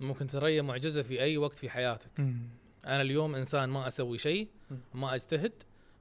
[0.00, 2.10] ممكن ترى معجزة في أي وقت في حياتك.
[2.86, 4.48] أنا اليوم إنسان ما أسوي شيء
[4.94, 5.52] ما أجتهد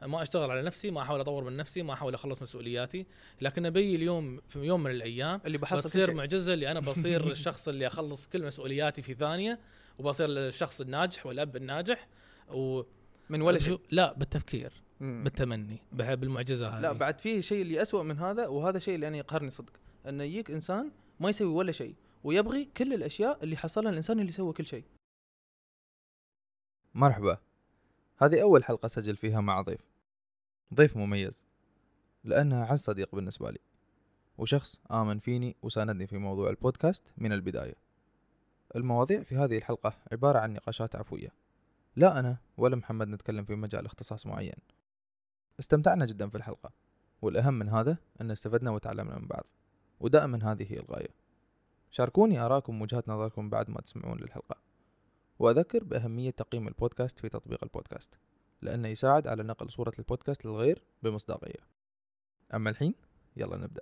[0.02, 3.06] ما أشتغل على نفسي ما أحاول أطور من نفسي ما أحاول أخلص مسؤولياتي.
[3.42, 6.14] لكن أبي اليوم في يوم من الأيام اللي بحصل بتصير.
[6.14, 9.60] معجزة اللي أنا بصير الشخص اللي أخلص كل مسؤولياتي في ثانية
[10.00, 12.08] وبصير الشخص الناجح والأب الناجح
[12.50, 12.82] و
[13.30, 13.80] من ولا شيء.
[13.92, 15.24] لا بالتفكير مم.
[15.24, 16.82] بالتمني بالمعجزه هذه.
[16.82, 19.74] لا بعد في شيء اللي أسوأ من هذا وهذا شيء اللي أنا يقهرني صدق.
[20.08, 21.96] انه يجيك إنسان ما يسوي ولا شيء.
[22.26, 24.84] ويبغي كل الأشياء اللي حصلها الإنسان اللي سوى كل شيء.
[26.94, 27.38] مرحبا.
[28.18, 29.82] هذه أول حلقة سجل فيها مع ضيف.
[30.74, 31.46] ضيف مميز
[32.24, 33.60] لأنها أعز صديق بالنسبة لي
[34.38, 37.76] وشخص آمن فيني وساندني في موضوع البودكاست من البداية.
[38.76, 41.30] المواضيع في هذه الحلقة عبارة عن نقاشات عفوية.
[41.96, 44.58] لا أنا ولا محمد نتكلم في مجال اختصاص معين.
[45.60, 46.72] استمتعنا جدا في الحلقة
[47.22, 49.44] والأهم من هذا أن استفدنا وتعلمنا من بعض
[50.00, 51.25] ودائما هذه هي الغاية.
[51.96, 54.56] شاركوني آراءكم وجهات نظركم بعد ما تسمعون للحلقة.
[55.40, 58.18] وأذكر بأهمية تقييم البودكاست في تطبيق البودكاست
[58.62, 61.60] لأنه يساعد على نقل صورة البودكاست للغير بمصداقية.
[62.54, 62.96] أما الحين
[63.38, 63.82] يلا نبدأ.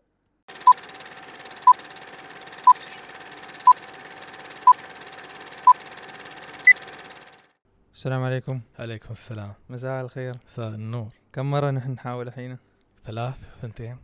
[7.94, 8.62] السلام عليكم.
[8.80, 9.54] عليكم السلام.
[9.70, 10.34] مساء الخير.
[10.46, 11.10] مساء النور.
[11.34, 12.58] كم مرة نحن نحاول الحين؟
[13.04, 13.98] ثلاث ثنتين.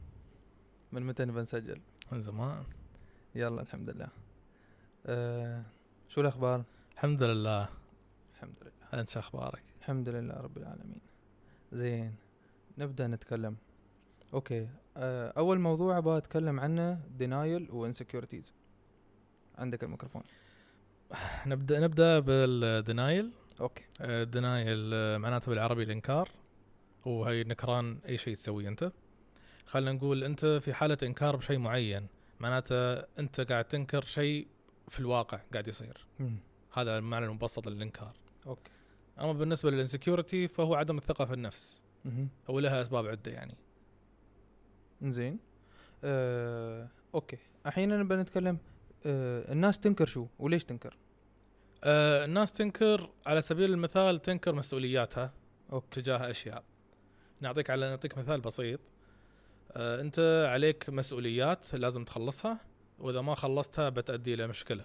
[0.92, 2.64] من متى نبى نسجل؟ من زمان.
[3.36, 4.08] يلا الحمد لله.
[5.06, 5.64] أه
[6.10, 6.64] شو الأخبار؟
[6.94, 7.70] الحمد لله.
[8.34, 9.02] الحمد لله.
[9.02, 11.02] أنت أخبارك؟ الحمد لله رب العالمين.
[11.72, 12.16] زين
[12.78, 13.56] نبدأ نتكلم.
[14.34, 14.68] Okay.
[14.98, 18.54] أه أول موضوع أبغى أتكلم عنه denial و insecurities
[19.58, 20.24] عندك الميكروفون.
[21.46, 23.84] نبدأ نبدأ بال denial okay.
[24.02, 26.30] ال denial معناته بالعربي الإنكار.
[27.06, 28.92] وهي نكران أي شيء تسويه أنت.
[29.66, 32.08] خلينا نقول أنت في حالة إنكار بشيء معين.
[32.40, 34.48] معناته انت قاعد تنكر شيء
[34.88, 36.06] في الواقع قاعد يصير.
[36.20, 36.38] مم.
[36.74, 38.14] هذا المعنى المبسط للإنكار.
[38.48, 38.72] Okay.
[39.20, 41.82] أما بالنسبة لل insecurity فهو عدم الثقة في النفس.
[42.06, 42.30] مهم.
[42.50, 43.56] هو لها أسباب عدة يعني.
[45.02, 45.40] زين
[46.04, 47.38] أه okay.
[47.66, 48.58] الحين نبى نتكلم
[49.06, 50.98] أه الناس تنكر شو؟ وليش تنكر؟
[51.84, 55.34] آه الناس تنكر على سبيل المثال تنكر مسؤولياتها
[55.72, 56.02] okay.
[56.02, 56.64] تجاه أشياء.
[57.42, 58.80] نعطيك على نعطيك مثال بسيط.
[59.76, 62.60] انت عليك مسؤوليات لازم تخلصها
[63.00, 64.84] وإذا ما خلصتها بتؤدي إلى مشكلة.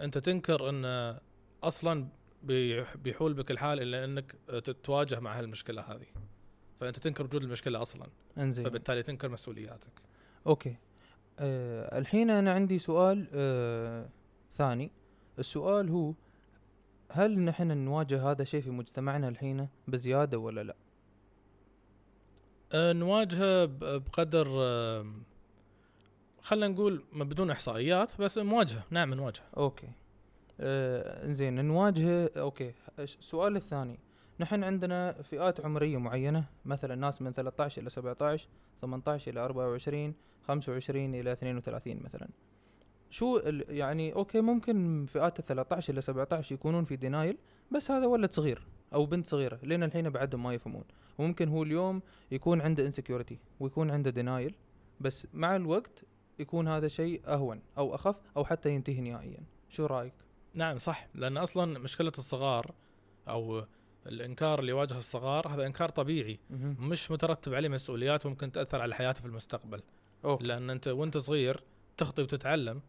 [0.00, 1.16] انت تنكر إن
[1.62, 2.08] أصلا
[2.42, 6.06] بيح- بيحول بك الحال إلى إنك تتواجه مع هالمشكلة هذه.
[6.80, 8.06] فأنت تنكر وجود المشكلة أصلا.
[8.38, 8.64] إنزين.
[8.64, 9.92] فبالتالي تنكر مسؤولياتك.
[10.46, 10.76] Okay.
[11.38, 14.08] أه الحين أنا عندي سؤال أه
[14.54, 14.90] ثاني.
[15.38, 16.14] السؤال هو
[17.10, 20.76] هل نحن نواجه هذا الشيء في مجتمعنا الحين بزيادة ولا لا؟ آه،
[22.74, 25.06] نواجهه ب- بقدر آه،
[26.42, 29.44] خلينا نقول ما بدون إحصائيات بس مواجهة نعم نواجهة.
[29.56, 29.88] Okay.
[30.60, 32.72] آه زين نواجه okay.
[32.98, 33.98] السؤال الثاني.
[34.40, 38.48] نحن عندنا فئات عمرية معينة مثلا ناس من 13 إلى 17
[38.82, 40.14] 18 إلى 24
[40.46, 42.28] 25 إلى 32 مثلا.
[43.10, 43.38] شو
[43.68, 47.38] يعني okay ممكن فئات ال 13 إلى 17 يكونون في denial
[47.70, 48.62] بس هذا ولد صغير
[48.94, 50.84] أو بنت صغيرة لين الحين بعدهم ما يفهمون.
[51.18, 54.54] وممكن هو اليوم يكون عنده insecurity ويكون عنده denial
[55.00, 56.04] بس مع الوقت
[56.38, 59.40] يكون هذا شيء أهون أو أخف أو حتى ينتهي نهائيا.
[59.68, 60.14] شو رأيك؟
[60.54, 61.08] نعم صح.
[61.14, 62.74] لأن أصلا مشكلة الصغار
[63.28, 63.64] أو
[64.06, 66.38] الإنكار اللي يواجه الصغار هذا إنكار طبيعي.
[66.50, 66.76] مهم.
[66.88, 69.82] مش مترتب عليه مسؤوليات ممكن تأثر على حياته في المستقبل.
[70.24, 70.44] أوكي.
[70.44, 71.62] لأن أنت وأنت صغير
[71.96, 72.80] تخطي وتتعلم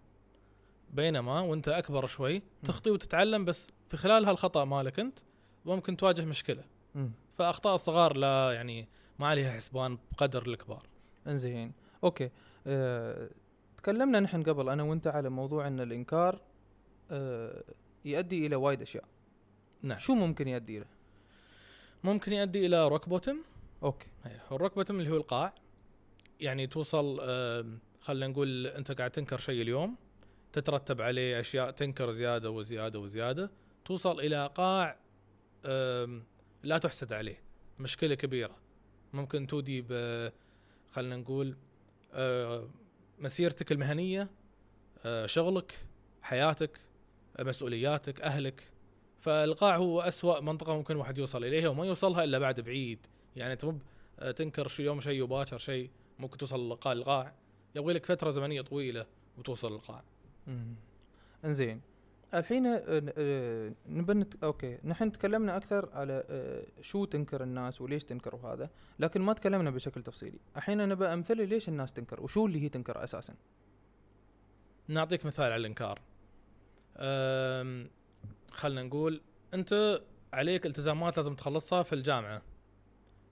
[0.94, 5.20] بينما وأنت أكبر شوي تخطي وتتعلم بس في خلال هالخطأ مالك أنت
[5.66, 6.64] ممكن تواجه مشكلة.
[6.96, 7.12] مم.
[7.38, 8.88] فأخطاء الصغار لا يعني
[9.20, 10.84] ما عليها حسبان بقدر الكبار.
[11.28, 11.72] إنزين.
[12.04, 12.30] Okay.
[12.68, 13.30] أه...
[13.78, 16.42] تكلمنا نحن قبل أنا وأنت على موضوع إن الإنكار
[17.12, 17.64] أه...
[18.06, 19.04] يؤدي إلى وايد أشياء.
[19.82, 19.98] نعم.
[19.98, 20.86] شو ممكن يؤدي له
[22.04, 23.38] ممكن يؤدي إلى rock bottom
[23.84, 24.08] okay.
[24.52, 25.54] ال rock bottom اللي هو القاع.
[26.40, 29.96] يعني توصل آم، خلينا نقول أنت قاعد تنكر شيء اليوم
[30.54, 33.52] تترتب عليه أشياء تنكر زيادة وزيادة وزيادة
[33.86, 34.98] توصل إلى قاع
[35.66, 36.24] آم،
[36.63, 37.42] لا تحسد عليه.
[37.80, 38.56] مشكلة كبيرة.
[39.13, 39.94] ممكن تودي ب
[40.92, 41.56] خلينا نقول
[42.13, 42.69] آه،
[43.19, 44.30] مسيرتك المهنية
[45.06, 45.86] آه، شغلك
[46.21, 46.80] حياتك
[47.39, 48.69] مسؤولياتك أهلك.
[49.19, 53.00] فالقاع هو أسوأ منطقة ممكن واحد يوصل إليها وما يوصلها إلا بعد بعيد.
[53.36, 53.81] يعني انت مو ب-
[54.19, 55.89] آه، تنكر شيء يوم شيء وباكر شيء
[56.19, 57.33] ممكن توصل القاع
[57.75, 59.06] يبغي لك فترة زمنية طويلة
[59.38, 60.04] وتوصل للقاع.
[60.48, 60.75] مم.
[61.45, 61.81] إنزين.
[62.33, 62.81] الحين آه،
[63.18, 64.44] آه، نبى نت...
[64.44, 64.77] أوكي.
[64.83, 68.69] نحن تكلمنا أكثر على آه، شو تنكر الناس وليش تنكر وهذا
[69.00, 70.39] لكن ما تكلمنا بشكل تفصيلي.
[70.57, 73.33] الحين نبى امثله ليش الناس تنكر وشو اللي هي تنكر أساسا.
[74.88, 76.01] نعطيك مثال على الإنكار.
[78.51, 79.21] خلنا نقول
[79.53, 80.01] أنت
[80.33, 82.41] عليك التزامات لازم تخلصها في الجامعة.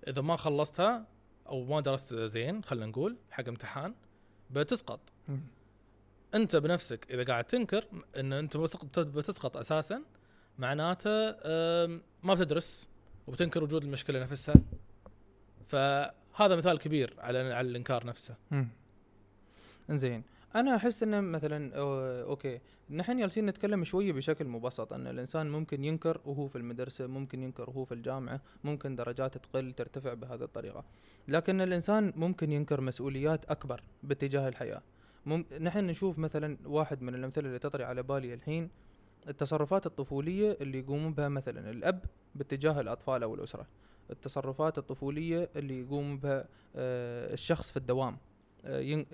[0.08, 1.08] إذا ما خلصتها
[1.50, 3.96] أو ما درست زين خلنا نقول حق امتحان
[4.52, 5.00] بتسقط.
[6.36, 7.86] انت بنفسك إذا قاعد تنكر
[8.20, 8.58] إن أنت
[8.98, 10.02] بتسقط- أساسا
[10.60, 11.10] معناته
[12.24, 12.88] ما بتدرس
[13.28, 14.56] وبتنكر وجود المشكلة نفسها.
[15.66, 18.36] فهذا مثال كبير على على الإنكار نفسه.
[19.90, 20.24] إنزين.
[20.56, 21.72] أنا أحس إنه مثلا
[22.24, 27.44] أوكي نحن جالسين نتكلم شوية بشكل مبسط إن الإنسان ممكن ينكر وهو في المدرسة ممكن
[27.44, 30.84] ينكر وهو في الجامعة ممكن درجات تقل ترتفع بهذه الطريقة.
[31.28, 34.82] لكن الإنسان ممكن ينكر مسؤوليات أكبر باتجاه الحياة.
[35.26, 35.46] مم...
[35.62, 38.70] نحن نشوف مثلا واحد من الأمثلة اللي تطري على بالي الحين
[39.28, 43.68] التصرفات الطفولية اللي يقوم بها مثلا الأب باتجاه الأطفال أو الأسرة
[44.12, 48.18] التصرفات الطفولية اللي يقوم بها آه، الشخص في الدوام
[48.66, 49.06] آه،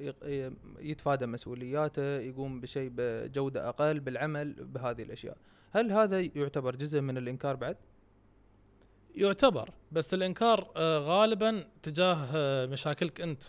[0.79, 5.37] يتفادى مسؤولياته يقوم بشيء بجودة أقل بالعمل بهذه الأشياء
[5.71, 7.77] هل هذا يعتبر جزء من الإنكار بعد؟
[9.15, 13.43] يعتبر بس الإنكار آه، غالبا تجاه مشاكلك أنت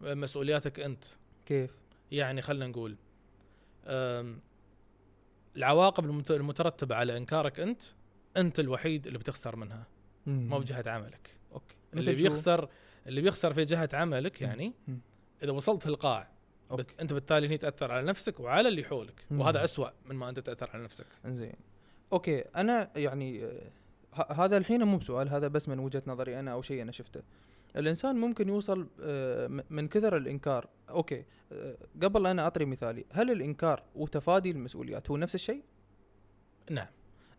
[0.00, 1.04] مسؤولياتك أنت
[1.46, 1.81] كيف؟
[2.12, 2.96] يعني خلينا نقول
[5.56, 7.82] العواقب المت- المترتبة على إنكارك أنت
[8.36, 9.86] أنت الوحيد اللي بتخسر منها
[10.26, 12.68] مو بجهة عملك أوكي اللي؟ بيخسر
[13.06, 14.42] اللي بيخسر في جهة عملك.
[14.42, 14.72] يعني.
[15.42, 16.28] إذا وصلت القاع
[16.70, 16.82] أوكي.
[16.82, 19.40] بت أنت بالتالي هني تأثر على نفسك وعلى اللي حولك مم.
[19.40, 21.54] وهذا أسوأ من ما أنت تأثر على نفسك إنزين
[22.12, 26.62] أوكي أنا يعني آه، هذا الحين مو بسؤال هذا بس من وجهة نظري أنا أو
[26.62, 27.22] شيء أنا شفته
[27.76, 30.68] الإنسان ممكن يوصل آه، من كثر الإنكار.
[30.90, 35.62] أوكي آه، قبل أنا اطري مثالي هل الإنكار وتفادي المسؤوليات هو نفس الشيء؟
[36.70, 36.86] نعم.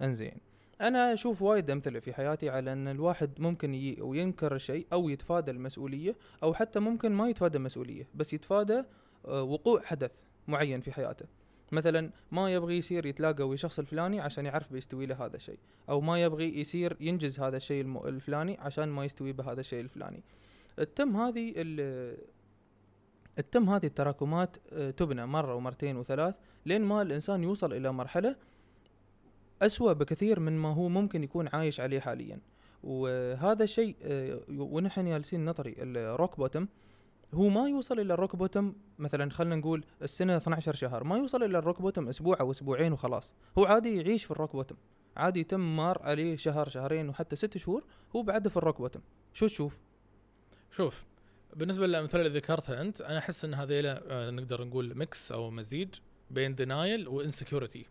[0.01, 0.37] إنزين.
[0.81, 5.51] أنا أشوف وايد أمثلة في حياتي على أن الواحد ممكن يجي وينكر شيء أو يتفادى
[5.51, 8.83] المسؤولية أو حتى ممكن ما يتفادى مسؤوليه بس يتفادى
[9.25, 10.11] آه، وقوع حدث
[10.47, 11.25] معين في حياته.
[11.73, 15.57] مثلا ما يبغي يصير يتلاقى ويا الشخص الفلاني عشان يعرف بيستوي له هذا الشيء.
[15.89, 20.23] أو ما يبغي يصير ينجز هذا الشيء الفلاني عشان ما يستوي بهذا الشيء الفلاني.
[20.79, 22.17] التم هذه ال-
[23.39, 26.35] التم هذه التراكمات آه، تبنى مرة ومرتين وثلاث
[26.65, 28.35] لين ما الإنسان يوصل إلى مرحلة
[29.61, 32.39] أسوأ بكثير من ما هو ممكن يكون عايش عليه حاليا.
[32.83, 36.67] وهذا الشيء آه، ونحن جالسين نطري ال rock bottom
[37.33, 41.43] هو ما يوصل إلى ال rock bottom مثلا خلينا نقول السنة 12 شهر ما يوصل
[41.43, 43.33] إلى ال rock bottom أسبوع أو أسبوعين وخلاص.
[43.57, 44.75] هو عادي يعيش في ال rock bottom
[45.17, 47.83] عادي يتم مار عليه شهر شهرين وحتى ست شهور
[48.15, 49.01] هو بعده في ال rock bottom
[49.33, 49.79] شو تشوف؟
[50.71, 51.03] شوف
[51.55, 55.89] بالنسبة للأمثلة اللي ذكرتها أنت أنا أحس إن هذيلا آه، نقدر نقول mix أو مزيج
[56.31, 57.85] بين denial و insecurity.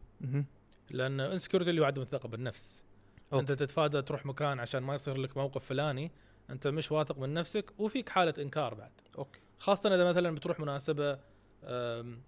[0.90, 2.84] لأن insecurity اللي هو عدم الثقة بالنفس.
[3.32, 3.40] أوكي.
[3.40, 6.10] أنت تتفادى تروح مكان عشان ما يصير لك موقف فلاني
[6.52, 8.90] أنت مش واثق من نفسك وفيك حالة إنكار بعد.
[9.18, 9.40] أوكي.
[9.58, 11.12] خاصة إذا مثلا بتروح مناسبة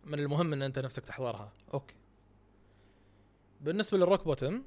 [0.05, 1.53] من المهم إن أنت نفسك تحضرها.
[1.75, 1.94] أوكي.
[3.61, 4.62] بالنسبة لل rock bottom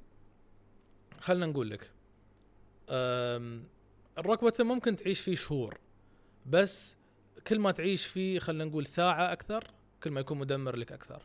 [1.20, 1.92] خلينا نقول لك
[4.18, 5.80] ال rock bottom ممكن تعيش فيه شهور
[6.46, 6.98] بس
[7.48, 9.72] كل ما تعيش فيه خلينا نقول ساعة أكثر
[10.04, 11.24] كل ما يكون مدمر لك أكثر.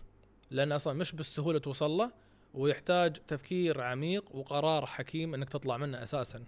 [0.51, 2.13] لأن أصلا مش بالسهولة توصل له
[2.55, 6.45] ويحتاج تفكير عميق وقرار حكيم إنك تطلع منه أساسا.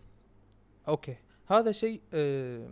[0.89, 1.17] أوكي.
[1.46, 2.69] هذا شيء آه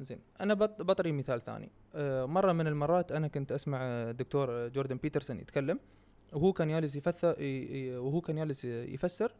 [0.00, 1.70] زين أنا بط- بطري مثال ثاني.
[1.94, 5.78] آه مرة من المرات أنا كنت أسمع آه، الدكتور جوردن بيترسون يتكلم
[6.32, 7.36] وهو كان جالس يفسر
[7.98, 9.32] وهو كان جالس يفسر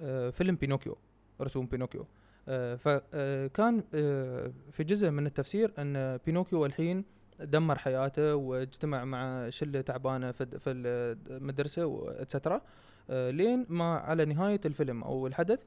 [0.00, 0.96] آه فيلم بينوكيو
[1.40, 2.06] رسوم بينوكيو.
[2.48, 7.04] آه فكان آه في جزء من التفسير أن بينوكيو الحين
[7.40, 12.60] دمر حياته واجتمع مع شلة تعبانة في المدرسة و etcetera
[13.10, 15.64] آه لين ما على نهاية الفيلم أو الحدث آه،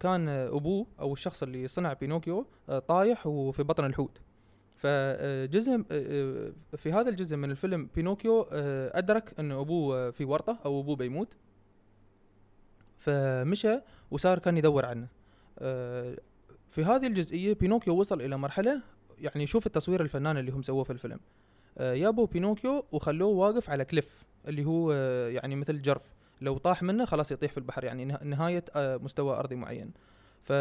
[0.00, 4.20] كان أبوه أو الشخص اللي صنع بينوكيو آه، طايح وفي بطن الحوت.
[4.76, 5.82] فجزء
[6.76, 10.96] في هذا الجزء من الفيلم بينوكيو آه، أدرك إن أبوه آه، في ورطة أو أبوه
[10.96, 11.36] بيموت.
[12.96, 13.80] فمشى
[14.10, 15.08] وصار كان يدور عنه.
[15.58, 16.16] آه،
[16.68, 18.82] في هذه الجزئية بينوكيو وصل إلى مرحلة
[19.18, 21.20] يعني شوف التصوير الفنان اللي هم سووه في الفيلم.
[21.78, 26.12] آه، جابوا بينوكيو وخلوه واقف على cliff اللي هو آه، يعني مثل جرف.
[26.40, 29.90] لو طاح منه خلاص يطيح في البحر يعني نه- نهاية آه، مستوى أرضي معين.
[30.42, 30.52] ف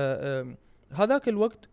[0.91, 1.69] هذاك الوقت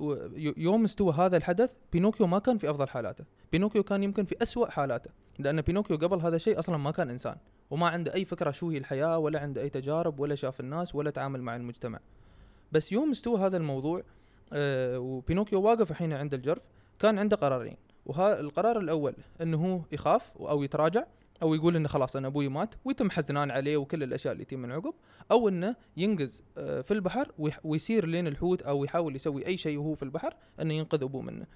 [0.56, 3.24] يوم استوى هذا الحدث بينوكيو ما كان في أفضل حالاته.
[3.52, 7.36] بينوكيو كان يمكن في أسوأ حالاته لأن بينوكيو قبل هذا الشيء أصلا ما كان إنسان
[7.70, 11.10] وما عنده أي فكرة شو هي الحياة ولا عنده أي تجارب ولا شاف الناس ولا
[11.10, 11.98] تعامل مع المجتمع.
[12.72, 14.02] بس يوم استوى هذا الموضوع
[14.52, 16.62] آه وبينوكيو واقف الحين عند الجرف
[16.98, 17.76] كان عنده قرارين.
[18.06, 21.04] وها القرار الأول إنه هو يخاف أو يتراجع
[21.42, 24.72] أو يقول إنه خلاص أنا أبوي مات ويتم حزنان عليه وكل الأشياء اللي تجي من
[24.72, 24.94] عقب
[25.30, 27.32] أو إنه ينقز آه، في البحر
[27.64, 31.46] ويسير لين الحوت أو يحاول يسوي أي شيء وهو في البحر إنه ينقذ أبوه منه.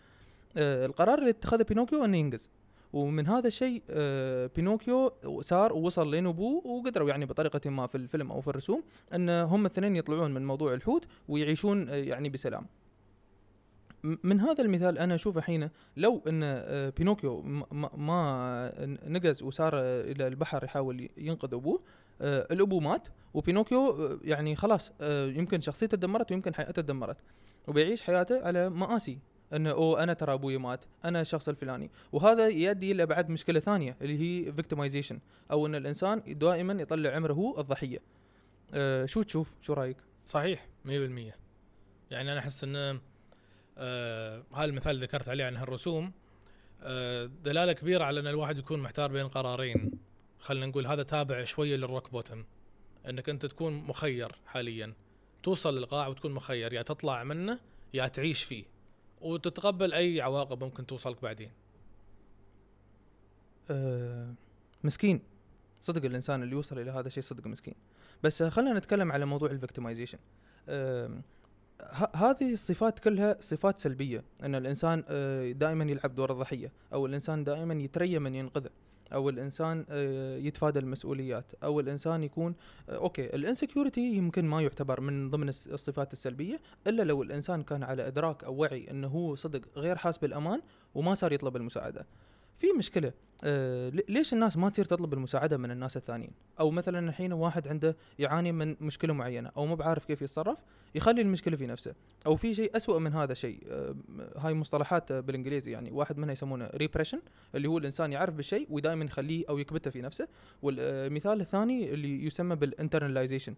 [0.57, 2.51] آه، القرار اللي اتخذه بينوكيو إنه ينقز
[2.93, 8.33] ومن هذا الشيء آه، بينوكيو صار ووصل لين أبوه وقدروا يعني بطريقة ما في الفيلم
[8.33, 8.83] أو في الرسوم
[9.15, 12.67] ان هم الاثنين يطلعون من موضوع الحوت ويعيشون يعني بسلام
[14.03, 18.71] من هذا المثال أنا أشوف الحين لو إن آه، بينوكيو ما-
[19.07, 21.83] نقز وصار آه، إلى البحر يحاول ينقذ أبوه
[22.21, 27.17] آه، الأبو مات وبينوكيو آه، يعني خلاص يمكن شخصيته تدمرت ويمكن حياته تدمرت
[27.69, 29.19] وبيعيش حياته على مآسي
[29.53, 31.91] انه اوه أنا ترى أبوي مات أنا الشخص الفلاني.
[32.13, 35.19] وهذا يؤدي بعد مشكلة ثانية اللي هي victimization
[35.51, 37.99] أو إن الإنسان دائما يطلع عمره هو الضحيه
[39.05, 40.89] شو تشوف؟ شو رأيك؟ صحيح 100%
[42.11, 42.99] يعني أنا أحس ان
[43.79, 46.13] آه اللي ذكرت عليه عن هالرسوم
[46.83, 49.91] آه دلالة كبيرة على أن الواحد يكون محتار بين قرارين.
[50.39, 52.45] خلينا نقول هذا تابع شوية للروك بوتم.
[53.09, 54.95] أنك أنت تكون مخير حاليا.
[55.43, 56.73] توصل للقاع وتكون مخير.
[56.73, 57.59] يا تطلع منه
[57.95, 58.65] يا تعيش فيه.
[59.21, 61.51] وتتقبل أي عواقب ممكن توصلك بعدين.
[63.71, 64.35] أه
[64.85, 65.21] مسكين.
[65.81, 67.75] صدق الإنسان اللي يوصل إلى هذا الشيء صدق مسكين.
[68.23, 70.19] بس خلينا نتكلم على موضوع ال victimization
[70.69, 71.21] أه
[72.15, 77.75] هذه الصفات كلها صفات سلبية إن الإنسان آه، دائما يلعب دور الضحية أو الإنسان دائما
[77.75, 78.71] يتريى من ينقذه
[79.13, 82.55] أو الإنسان آه، يتفادى المسؤوليات أو الإنسان يكون
[82.89, 87.83] آه، أوكي ال insecurity يمكن ما يعتبر من ضمن الصفات السلبية إلا لو الإنسان كان
[87.83, 90.61] على إدراك أو وعي إنه هو صدق غير حاس بالأمان
[90.95, 92.07] وما صار يطلب المساعدة.
[92.59, 93.13] في مشكلة.
[93.45, 97.69] آه لي- ليش الناس ما تصير تطلب المساعدة من الناس الثانيين؟ أو مثلا الحين واحد
[97.69, 100.59] عنده يعاني من مشكلة معينة أو مو بعارف كيف يتصرف
[100.95, 101.95] يخلي المشكلة في نفسه.
[102.27, 103.95] أو في شيء أسوأ من هذا الشيء آه
[104.37, 107.21] هاي مصطلحات آه، بالإنجليزي يعني واحد منها يسمونه repression
[107.55, 110.29] اللي هو الإنسان يعرف بالشيء ودائما يخليه أو يكبته في نفسه.
[110.63, 113.55] والمثال الثاني اللي يسمى بال internalization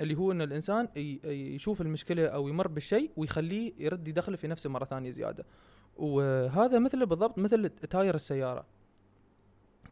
[0.00, 0.88] اللي هو إن الإنسان
[1.24, 5.44] يشوف المشكلة أو يمر بالشيء ويخليه يرد يدخله في نفسه مرة ثانية زيادة.
[5.96, 8.66] وهذا مثل بالضبط مثل تاير السيارة.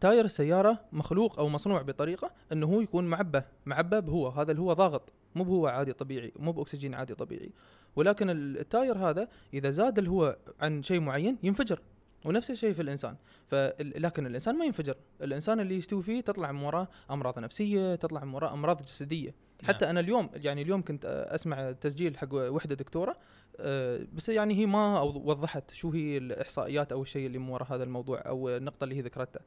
[0.00, 5.12] تاير السيارة مخلوق أو مصنوع بطريقة إنه هو يكون معبى معبى هو هذا هو ضاغط
[5.34, 7.52] مو هو عادي طبيعي مو بأكسجين عادي طبيعي.
[7.96, 11.80] ولكن ال- التاير هذا إذا زاد هو عن شيء معين ينفجر
[12.24, 13.16] ونفس الشيء في الإنسان.
[13.80, 14.94] لكن الإنسان ما ينفجر.
[15.22, 19.34] الإنسان اللي يستوي فيه تطلع من وراه أمراض نفسية تطلع من وراه أمراض جسدية.
[19.64, 23.16] حتى أنا اليوم يعني اليوم كنت أسمع تسجيل حق وحدة دكتورة
[23.60, 27.84] أه، بس يعني هي ما وضحت شو هي الإحصائيات أو الشيء اللي من وراء هذا
[27.84, 29.42] الموضوع أو النقطة اللي هي ذكرتها.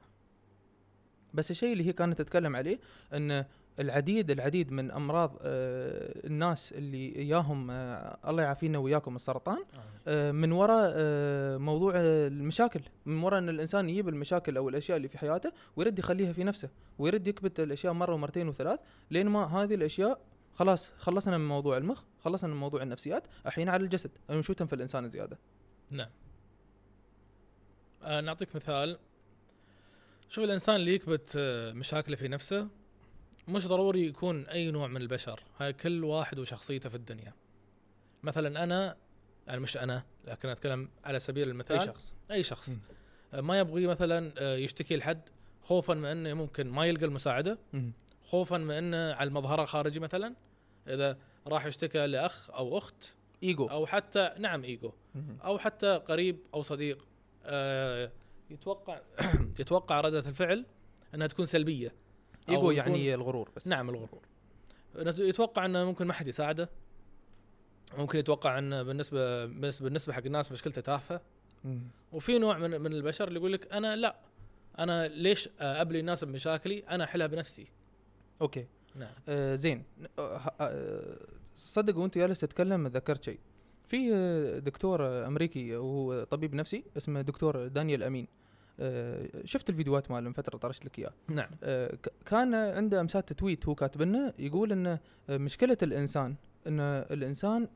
[1.34, 2.80] بس الشيء اللي هي كانت تتكلم عليه
[3.13, 3.46] إن
[3.80, 9.58] العديد العديد من أمراض آه، الناس اللي إياهم آه، الله يعافينا وياكم السرطان
[10.08, 15.08] آه، من وراء آه، موضوع المشاكل من وراء إن الإنسان يجيب المشاكل أو الأشياء اللي
[15.08, 18.80] في حياته ويرد يخليها في نفسه ويرد يكبت الأشياء مرة ومرتين وثلاث
[19.12, 20.20] لين ما هذه الأشياء
[20.55, 24.75] خلاص خلصنا من موضوع المخ خلصنا من موضوع النفسيات الحين على الجسد انه شو تنفع
[24.75, 25.38] الإنسان زيادة؟
[25.89, 26.10] نعم.
[28.03, 29.00] آه نعطيك مثال.
[30.29, 32.67] شوف الإنسان اللي يكبت آه، مشاكله في نفسه
[33.48, 37.34] مش ضروري يكون أي نوع من البشر هاي كل واحد وشخصيته في الدنيا.
[38.24, 38.98] مثلا أنا
[39.48, 41.79] يعني مش أنا لكن أتكلم على سبيل المثال.
[41.79, 42.13] أي شخص.
[42.31, 42.70] أي شخص.
[42.70, 42.79] مم.
[43.34, 45.22] آه، ما يبغي مثلا آه، يشتكي لحد
[45.62, 47.60] خوفا من إنه ممكن ما يلقى المساعدة.
[47.74, 47.91] مم.
[48.24, 50.36] خوفا من انه على المظهر الخارجي مثلا
[50.88, 53.66] إذا راح يشتكى لأخ أو أخت إيجو.
[53.68, 54.92] أو حتى نعم إيجو.
[55.44, 57.06] أو حتى قريب أو صديق.
[57.46, 58.12] آه،
[58.50, 59.01] يتوقع
[59.60, 60.66] يتوقع ردة الفعل
[61.16, 61.94] إنها تكون سلبية.
[62.50, 63.68] إيجو يعني الغرور بس.
[63.68, 64.22] نعم الغرور.
[64.96, 66.70] يتوقع إنه ممكن ما حد يساعده.
[67.98, 71.22] ممكن يتوقع إنه بالنسبة بالنسبة حق الناس مشكلته تافهة.
[72.12, 74.16] وفي نوع من من البشر اللي يقول لك أنا لا.
[74.80, 77.68] أنا ليش أبلي الناس بمشاكلي؟ أنا أحلها بنفسي.
[78.42, 78.66] أوكي.
[78.96, 79.14] نعم.
[79.30, 79.84] آه زين.
[80.20, 81.18] آه آه
[81.56, 83.40] صدق وأنت جالس تتكلم ذكرت شيء.
[83.88, 88.28] في آه، دكتور أمريكي وهو طبيب نفسي اسمه دكتور دانيال أمين.
[88.80, 91.14] آه شفت الفيديوهات ماله من فترة طرشت لك إياه.
[91.30, 91.50] نعم.
[91.64, 96.36] آه كان عنده امسات تويت هو كاتب لنا يقول إن مشكلة الإنسان
[96.68, 96.80] إن
[97.12, 97.68] الإنسان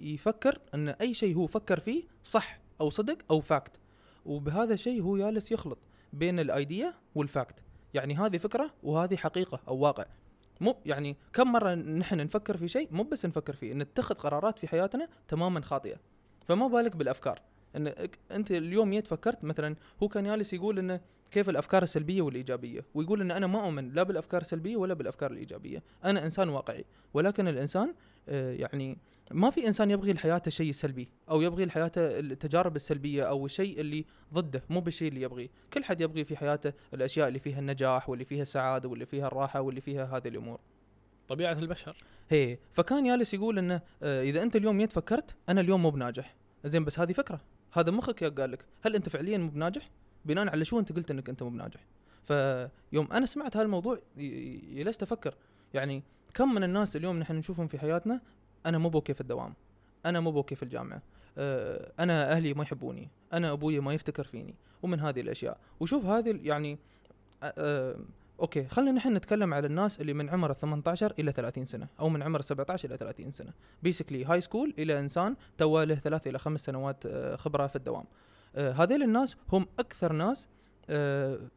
[0.00, 3.72] يفكر إن أي شيء هو فكر فيه صح أو صدق أو fact
[4.26, 5.78] وبهذا الشيء هو جالس يخلط
[6.12, 7.54] بين ال idea وال fact
[7.94, 10.04] يعني هذه فكرة وهذه حقيقة أو واقع.
[10.60, 14.68] مو يعني كم مرة نحن نفكر في شيء مو بس نفكر فيه نتخذ قرارات في
[14.68, 15.96] حياتنا تماما خاطئة.
[16.48, 17.40] فما بالك بالأفكار.
[17.76, 17.94] إن
[18.32, 23.20] أنت اليوم جيت فكرت مثلا هو كان جالس يقول إنه كيف الأفكار السلبية والإيجابية؟ ويقول
[23.20, 25.82] ان أنا ما أؤمن لا بالأفكار السلبية ولا بالأفكار الإيجابية.
[26.04, 26.84] أنا إنسان واقعي.
[27.14, 27.94] ولكن الإنسان
[28.28, 28.98] يعني
[29.30, 34.04] ما في إنسان يبغي لحياته الشيء السلبي أو يبغي لحياته التجارب السلبية أو الشيء اللي
[34.34, 35.48] ضده مو بالشيء اللي يبغيه.
[35.72, 39.60] كل حد يبغي في حياته الأشياء اللي فيها النجاح واللي فيها السعادة واللي فيها الراحة
[39.60, 40.60] واللي فيها هذه الأمور.
[41.28, 41.96] طبيعة البشر.
[42.30, 46.34] هي فكان جالس يقول إنه آه، إذا أنت اليوم جيت فكرت أنا اليوم مو بناجح.
[46.64, 47.40] زين بس هذه فكرة.
[47.72, 48.64] هذا مخك يا قال لك.
[48.82, 49.90] هل أنت فعليا مو بناجح؟
[50.24, 51.80] بناء على شو أنت قلت إنك أنت مو بناجح؟
[52.22, 53.98] فيوم أنا سمعت هالموضوع
[54.72, 55.34] جلست أفكر.
[55.74, 56.02] يعني
[56.34, 58.20] كم من الناس اليوم نحن نشوفهم في حياتنا؟
[58.66, 59.54] أنا مو بوكي في الدوام.
[60.06, 61.02] أنا مو بوكي في الجامعة.
[61.38, 63.08] آه، أنا أهلي ما يحبوني.
[63.32, 64.54] أنا أبوي ما يفتكر فيني.
[64.82, 65.58] ومن هذه الأشياء.
[65.80, 66.78] وشوف هذه يعني
[67.42, 67.96] آه، آه،
[68.40, 72.22] okay خلينا نحن نتكلم على الناس اللي من عمر 18 إلى 30 سنة أو من
[72.22, 73.52] عمر 17 إلى 30 سنة.
[73.82, 78.04] basically high school إلى إنسان تو له ثلاث إلى خمس سنوات خبرة في الدوام.
[78.56, 80.48] هذيل الناس هم أكثر ناس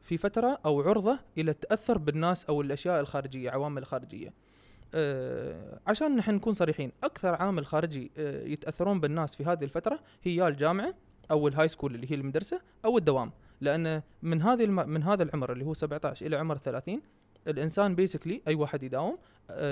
[0.01, 4.32] في فترة أو عرضة إلى التأثر بالناس أو الأشياء الخارجية عوامل الخارجيه آه،
[5.88, 10.48] عشان نحن نكون صريحين أكثر عامل خارجي آه، يتأثرون بالناس في هذه الفترة هي يا
[10.48, 10.94] الجامعة
[11.32, 13.32] أو ال high school اللي هي المدرسة أو الدوام.
[13.62, 14.89] لأن من هذه الم...
[14.89, 17.01] من هذا العمر اللي هو 17 إلى عمر 30
[17.48, 19.18] الإنسان basically أي واحد يداوم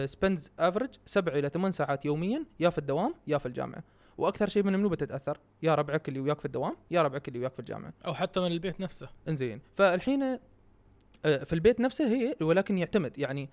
[0.06, 3.84] spends average 7 إلى 8 ساعات يوميا يا في الدوام يا في الجامعة.
[4.18, 7.54] وأكثر شيء من منو بتتأثر؟ يا ربعك اللي وياك في الدوام يا ربعك اللي وياك
[7.54, 7.94] في الجامعة.
[8.06, 9.10] أو حتى من البيت نفسه.
[9.28, 9.62] إنزين.
[9.74, 10.24] فالحين
[11.26, 13.18] آه، في البيت نفسه هي ولكن يعتمد.
[13.18, 13.50] يعني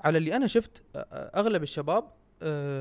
[0.00, 0.82] على اللي أنا شفت
[1.36, 2.04] أغلب الشباب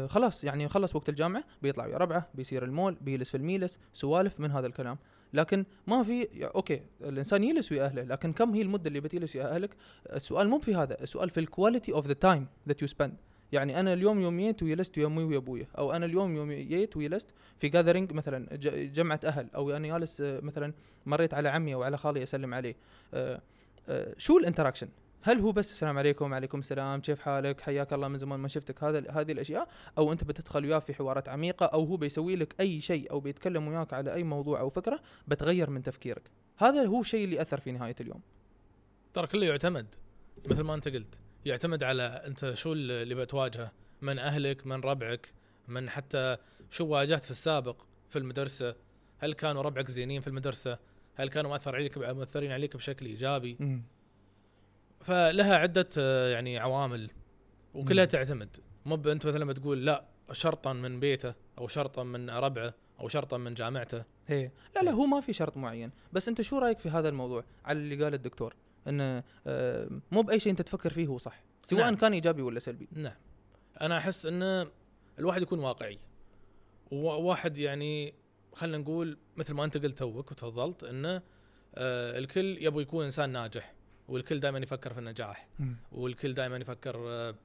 [0.07, 4.51] خلاص يعني خلص وقت الجامعة بيطلع ويا ربعة بيصير المول بيجلس في الميلس سوالف من
[4.51, 4.97] هذا الكلام.
[5.33, 9.55] لكن ما في okay الإنسان يجلس ويا أهله لكن كم هي المدة اللي بتجلس ويا
[9.55, 9.69] أهلك؟
[10.13, 13.17] السؤال مو في هذا السؤال في ال quality of the time that you spend
[13.51, 16.97] يعني أنا اليوم يوم جيت وجلست ويا امي ويا أبويا أو أنا اليوم يوم جيت
[16.97, 20.73] وجلست في gathering مثلا جمعة أهل أو أنا جالس مثلا
[21.05, 22.75] مريت على عمي أو على خالي أسلم عليه.
[24.17, 24.87] شو ال interaction
[25.21, 28.83] هل هو بس السلام عليكم وعليكم السلام كيف حالك؟ حياك الله من زمان ما شفتك.
[28.83, 32.81] هذا هذه الأشياء أو أنت بتدخل وياه في حوارات عميقة أو هو بيسوي لك أي
[32.81, 36.31] شيء أو بيتكلم وياك على أي موضوع أو فكرة بتغير من تفكيرك.
[36.57, 38.21] هذا هو الشيء اللي أثر في نهاية اليوم.
[39.13, 39.95] ترى كله يعتمد
[40.45, 41.19] مثل ما أنت قلت.
[41.45, 43.71] يعتمد على أنت شو اللي بتواجهه
[44.01, 45.33] من أهلك من ربعك
[45.67, 46.37] من حتى
[46.69, 48.75] شو واجهت في السابق في المدرسة.
[49.17, 50.77] هل كانوا ربعك زينين في المدرسة؟
[51.15, 53.81] هل كانوا مؤثر عليك مؤثرين عليك بشكل إيجابي؟
[54.99, 57.11] فلها عدة آه، يعني عوامل
[57.73, 58.09] وكلها مم.
[58.09, 58.57] تعتمد.
[58.85, 63.53] مو أنت مثلا بتقول لا شرطا من بيته أو شرطا من ربعه أو شرطا من
[63.53, 64.03] جامعته.
[64.27, 64.51] هي.
[64.75, 65.91] لا لا هو ما في شرط معين.
[66.13, 68.55] بس أنت شو رأيك في هذا الموضوع؟ على اللي قال الدكتور
[68.87, 71.95] إنه آه، مو بأي شيء أنت تفكر فيه هو صح سواء نعم.
[71.95, 72.87] كان إيجابي ولا سلبي.
[72.93, 73.15] نعم.
[73.81, 74.67] أنا أحس ان
[75.19, 75.99] الواحد يكون واقعي.
[76.91, 78.13] وواحد يعني
[78.53, 81.21] خلينا نقول مثل ما أنت قلت توك وتفضلت إنه
[81.75, 83.73] آه الكل يبغى يكون إنسان ناجح.
[84.09, 85.47] والكل دائما يفكر في النجاح
[85.91, 87.35] والكل دائما يفكر آه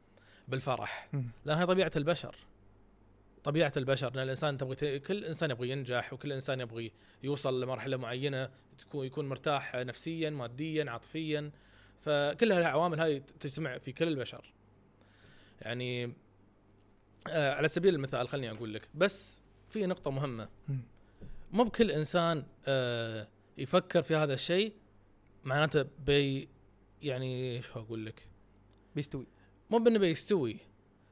[0.48, 1.08] بالفرح.
[1.44, 2.36] لأن هي طبيعة البشر
[3.44, 4.14] طبيعة البشر.
[4.14, 9.06] إن الإنسان تبغى ت- كل إنسان يبغى ينجح وكل إنسان يبغى يوصل لمرحلة معينة تكون
[9.06, 11.50] يكون مرتاح نفسيا ماديا عاطفيا.
[12.00, 14.52] فكل هالعوامل هاي تجتمع في كل البشر.
[15.62, 16.12] يعني
[17.28, 20.48] آه على سبيل المثال خليني أقول لك بس في نقطة مهمة.
[21.52, 24.72] مو بكل إنسان آه يفكر في هذا الشيء
[25.44, 26.48] معناته بي
[27.04, 28.28] يعني شو أقول لك؟
[28.96, 29.26] بيستوي.
[29.70, 30.56] مو بإنه بيستوي.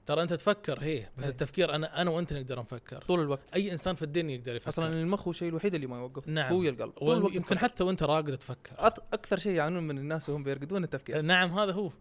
[0.07, 1.31] ترى أنت تفكر هي بس أي.
[1.31, 3.05] التفكير أنا أنا وأنت نقدر نفكر.
[3.05, 3.53] طول الوقت.
[3.55, 4.69] أي إنسان في الدنيا يقدر يفكر.
[4.69, 6.29] أصلا المخ هو الشيء الوحيد اللي ما يوقف.
[6.29, 6.53] نعم.
[6.53, 7.59] هو القلب طول الوقت يمكن تفكر.
[7.59, 8.77] حتى وأنت راقد تفكر.
[8.77, 11.23] أط- أكثر شيء يعانون من الناس وهم بيرقدون التفكير.
[11.23, 11.93] نعم هذا هو.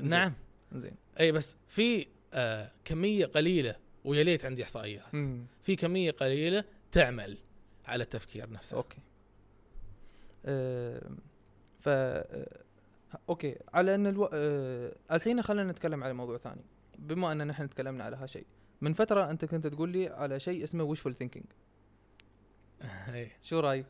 [0.00, 0.08] زين.
[0.08, 0.32] نعم.
[0.74, 0.94] زين.
[1.20, 5.14] أي بس في آه كمية قليلة ويا ليت عندي إحصائيات.
[5.14, 5.46] مم.
[5.62, 7.38] في كمية قليلة تعمل
[7.86, 8.76] على التفكير نفسه.
[8.76, 8.98] okay.
[10.44, 11.10] آه
[11.80, 12.60] ف آه،
[13.28, 14.30] okay على إن ألو...
[14.32, 16.64] آه الحين خلينا نتكلم على موضوع ثاني
[16.98, 18.46] بما ان نحن تكلمنا على هالشيء.
[18.80, 21.44] من فترة أنت كنت تقول لي على شيء اسمه wishful thinking.
[23.14, 23.86] اي شو رأيك؟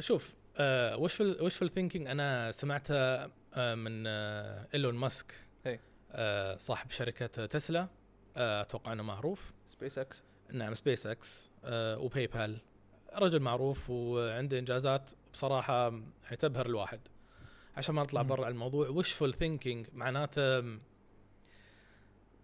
[0.00, 5.34] شوف آه wishful wishful ال thinking أنا سمعتها آه من آه إيلون ماسك
[5.66, 5.80] إي.
[6.12, 7.88] آه صاحب شركة تسلا
[8.36, 9.52] آه أتوقع إنه معروف.
[9.68, 12.58] سبيس إكس نعم سبيس إكس آه و PayPal
[13.14, 15.88] رجل معروف وعنده إنجازات بصراحة
[16.24, 17.00] يعني تبهر الواحد.
[17.76, 18.22] عشان ما نطلع.
[18.22, 18.88] برا الموضوع.
[18.88, 20.64] wishful thinking معناته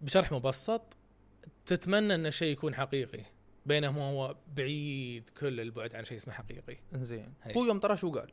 [0.01, 0.81] بشرح مبسط
[1.65, 3.23] تتمنى إن الشيء يكون حقيقي
[3.65, 6.77] بينما هو بعيد كل البعد عن شيء اسمه حقيقي.
[6.93, 7.33] زين.
[7.57, 8.31] هو يوم ترى شو قال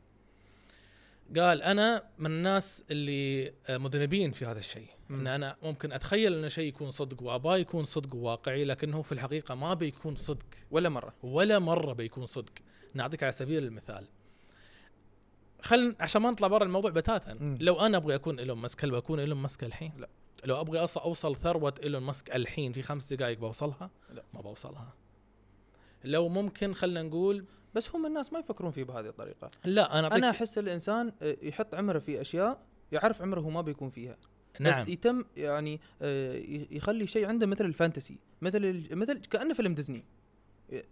[1.37, 4.87] قال أنا من الناس اللي آه، مذنبين في هذا الشيء.
[5.09, 9.55] إن أنا ممكن أتخيل إن شيء يكون صدق واباه يكون صدق وواقعي لكنه في الحقيقة
[9.55, 10.45] ما بيكون صدق.
[10.71, 11.13] ولا مرة.
[11.23, 12.53] ولا مرة بيكون صدق.
[12.93, 14.07] نعطيك على سبيل المثال.
[15.61, 17.33] خل عشان ما نطلع برا الموضوع بتاتا.
[17.33, 17.57] مم.
[17.61, 20.09] لو أنا أبغى أكون إيلون ماسك هل بكون إيلون ماسك الحين؟ لا.
[20.45, 24.23] لو أبغى أوصل ثروة إيلون ماسك الحين في خمس دقائق بوصلها؟ لا.
[24.33, 24.93] ما بوصلها.
[26.03, 27.45] لو ممكن خلينا نقول
[27.75, 29.51] بس هم الناس ما يفكرون فيه بهذه الطريقة.
[29.65, 34.17] لا أنا أنا أحس الإنسان آه، يحط عمره في أشياء يعرف عمره ما بيكون فيها.
[34.59, 34.71] نعم.
[34.71, 40.05] بس يتم يعني آه، يخلي شيء عنده مثل ال fantasy مثل مثل كأنه فيلم ديزني.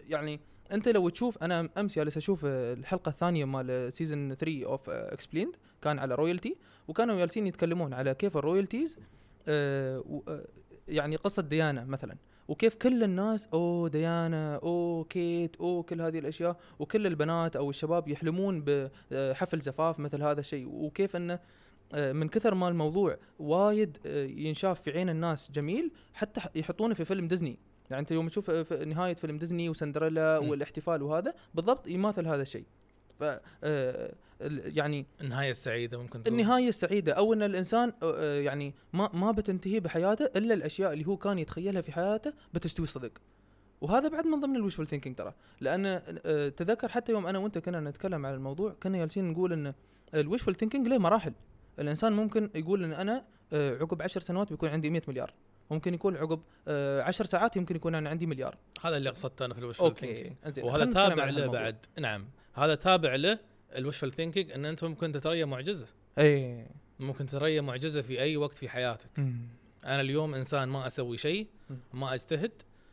[0.09, 0.39] يعني
[0.71, 5.55] انت لو تشوف أنا امس جالس أشوف آه، الحلقة الثانية مال season 3 of Explained
[5.81, 6.55] كان على royalty
[6.87, 8.97] وكانوا جالسين يتكلمون على كيف ال royalties
[9.47, 10.45] آه آه،
[10.87, 12.15] يعني قصة ديانا مثلا
[12.47, 18.07] وكيف كل الناس أوه ديانا أوه كيت أوه كل هذه الأشياء وكل البنات أو الشباب
[18.07, 18.63] يحلمون
[19.11, 20.67] بحفل زفاف مثل هذا الشيء.
[20.67, 21.39] وكيف إنه
[21.93, 23.97] من كثر ما الموضوع وايد
[24.37, 28.85] ينشاف في عين الناس جميل حتى يحطونه في فيلم ديزني يعني انت يوم تشوف في
[28.85, 30.49] نهاية فيلم ديزني وسندريلا م.
[30.49, 32.65] والاحتفال وهذا بالضبط يماثل هذا الشيء.
[33.19, 33.23] ف
[33.63, 34.13] آه،
[34.65, 36.39] يعني النهاية السعيدة ممكن تقول.
[36.39, 41.07] النهاية السعيدة أو إن الإنسان آه، آه، يعني ما ما بتنتهي بحياته إلا الأشياء اللي
[41.07, 43.11] هو كان يتخيلها في حياته بتستوي صدق.
[43.81, 45.33] وهذا بعد من ضمن ال wishful thinking ترى.
[45.61, 46.01] لأن
[46.57, 49.73] تذكر حتى يوم أنا وأنت كنا نتكلم عن الموضوع كنا جالسين نقول إن
[50.15, 51.33] ال wishful thinking له مراحل.
[51.79, 55.33] الإنسان ممكن يقول إن أنا عقب عشر سنوات بيكون عندي 100 مليار.
[55.71, 58.57] ممكن يكون عقب آه، عشر ساعات يمكن يكون أنا عندي مليار.
[58.81, 61.47] هذا اللي قصدته أنا في ال wish okay انزين وهذا تابع له.
[61.47, 61.85] بعد.
[61.99, 63.39] نعم هذا تابع له
[63.75, 65.85] ال wishful thinking إن أنت ممكن تتريا معجزة.
[66.19, 66.65] اي
[66.99, 69.09] ممكن تتريا معجزة في أي وقت في حياتك.
[69.17, 69.41] مم.
[69.85, 71.47] أنا اليوم إنسان ما أسوي شيء
[71.93, 72.51] ما أجتهد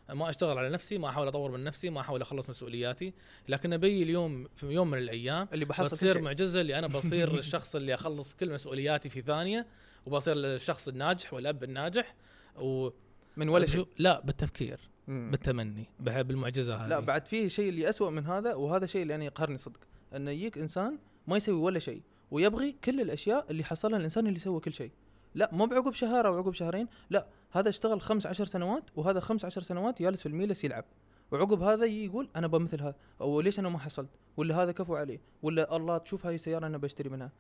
[0.09, 3.13] ما أشتغل على نفسي ما أحاول أطور من نفسي ما أحاول أخلص مسؤولياتي.
[3.49, 6.21] لكن أبي اليوم في يوم من الأيام اللي بحصل بتصير.
[6.21, 9.67] معجزة اللي أنا بصير الشخص اللي أخلص كل مسؤولياتي في ثانية
[10.07, 12.15] وبصير الشخص الناجح والأب الناجح.
[12.61, 12.91] و
[13.37, 13.87] من ولا شيء.
[13.99, 15.31] لا بالتفكير مم.
[15.31, 16.89] بالتمني بالمعجزه هذه.
[16.89, 19.81] لا بعد في شيء اللي أسوأ من هذا وهذا الشيء اللي أنا يقهرني صدق
[20.17, 24.61] إنه يجيك إنسان ما يسوي ولا شيء ويبغي كل الأشياء اللي حصلها الإنسان اللي سوى
[24.61, 24.91] كل شيء.
[25.35, 29.45] لا مو بعقب شهر أو عقب شهرين لا هذا اشتغل خمس عشر سنوات وهذا خمس
[29.45, 30.85] عشر سنوات جالس في الميلس يلعب.
[31.31, 35.21] وعقب هذا يقول أنا بمثل هذا أو ليش أنا ما حصلت؟ ولا هذا كفو عليه
[35.43, 37.33] ولا الله تشوف هاي السيارة أنا بشتري منها؟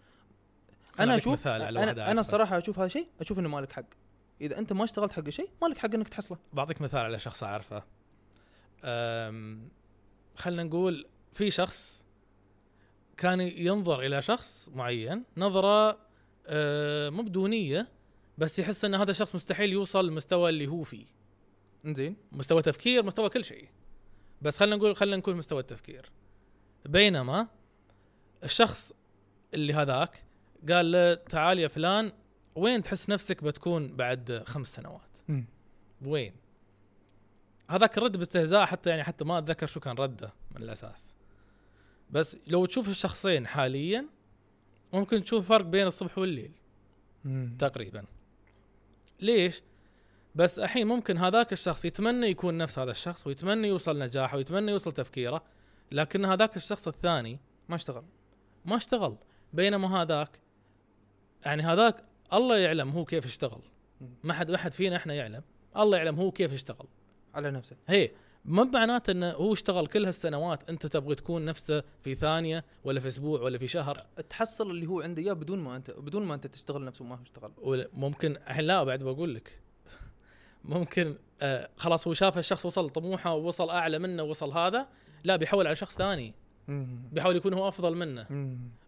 [1.00, 3.84] أنا أشوف أنا, الصراحه أشوف هذا الشيء أشوف إنه مالك حق.
[4.40, 6.38] إذا أنت ما اشتغلت حق شيء مالك حق إنك تحصله.
[6.52, 7.82] بعطيك مثال على شخص أعرفه.
[10.36, 12.04] خلينا نقول في شخص
[13.16, 15.98] كان ينظر إلى شخص معين نظرة
[16.46, 17.88] أه، مو بدونية
[18.38, 21.06] بس يحس إن هذا الشخص مستحيل يوصل للمستوى اللي هو فيه.
[21.84, 22.16] إنزين.
[22.32, 23.68] مستوى تفكير مستوى كل شيء.
[24.42, 26.10] بس خلينا نقول خلينا نقول مستوى التفكير.
[26.84, 27.48] بينما
[28.44, 28.92] الشخص
[29.54, 30.24] اللي هذاك
[30.68, 32.12] قال له تعال يا فلان
[32.56, 35.18] وين تحس نفسك بتكون بعد خمس سنوات؟
[36.04, 36.32] وين؟
[37.70, 41.14] هذاك الرد باستهزاء حتى يعني حتى ما أتذكر شو كان رده من الأساس.
[42.10, 44.06] بس لو تشوف الشخصين حاليا
[44.92, 46.52] ممكن تشوف فرق بين الصبح والليل.
[47.58, 48.04] تقريبا.
[49.20, 49.62] ليش؟
[50.34, 54.92] بس الحين ممكن هذاك الشخص يتمنى يكون نفس هذا الشخص ويتمنى يوصل نجاحه ويتمنى يوصل
[54.92, 55.42] تفكيره
[55.92, 57.38] لكن هذاك الشخص الثاني
[57.68, 58.04] ما اشتغل.
[58.64, 59.16] ما اشتغل.
[59.52, 60.40] بينما هذاك
[61.46, 63.60] يعني هذاك الله يعلم هو كيف اشتغل.
[64.24, 65.42] ما حد ما حد فينا إحنا يعلم.
[65.76, 66.86] الله يعلم هو كيف اشتغل.
[67.34, 68.10] على نفسه هي
[68.44, 73.08] ما معناته إنه هو اشتغل كل هالسنوات أنت تبغى تكون نفسه في ثانية ولا في
[73.08, 76.46] أسبوع ولا في شهر؟ تحصل اللي هو عنده إياه بدون ما انت بدون ما أنت
[76.46, 77.88] تشتغل نفسه ما هو اشتغل.
[77.92, 79.60] ممكن الحين لا بعد بقول لك.
[80.64, 84.86] ممكن آه خلاص هو شاف الشخص وصل طموحه ووصل أعلى منه ووصل هذا
[85.24, 86.34] لا بيحول على شخص ثاني.
[87.12, 88.26] بيحاول يكون هو أفضل منه.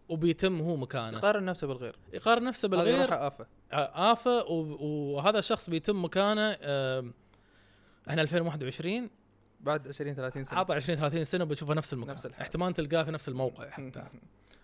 [0.09, 1.17] وبيتم هو مكانه.
[1.17, 1.95] يقارن نفسه بالغير.
[2.13, 3.27] يقارن نفسه بالغير.
[3.27, 3.47] آفة.
[3.71, 7.05] آه، آفة وهذا الشخص بيتم مكانه آه،
[8.09, 9.09] إحنا 2021
[9.61, 10.59] بعد 20 30 سنة.
[10.59, 12.13] عطى 20 30 سنة وبتشوفه نفس المكان.
[12.15, 12.41] نفس الحال.
[12.41, 14.03] احتمال تلقاه في نفس الموقع حتى.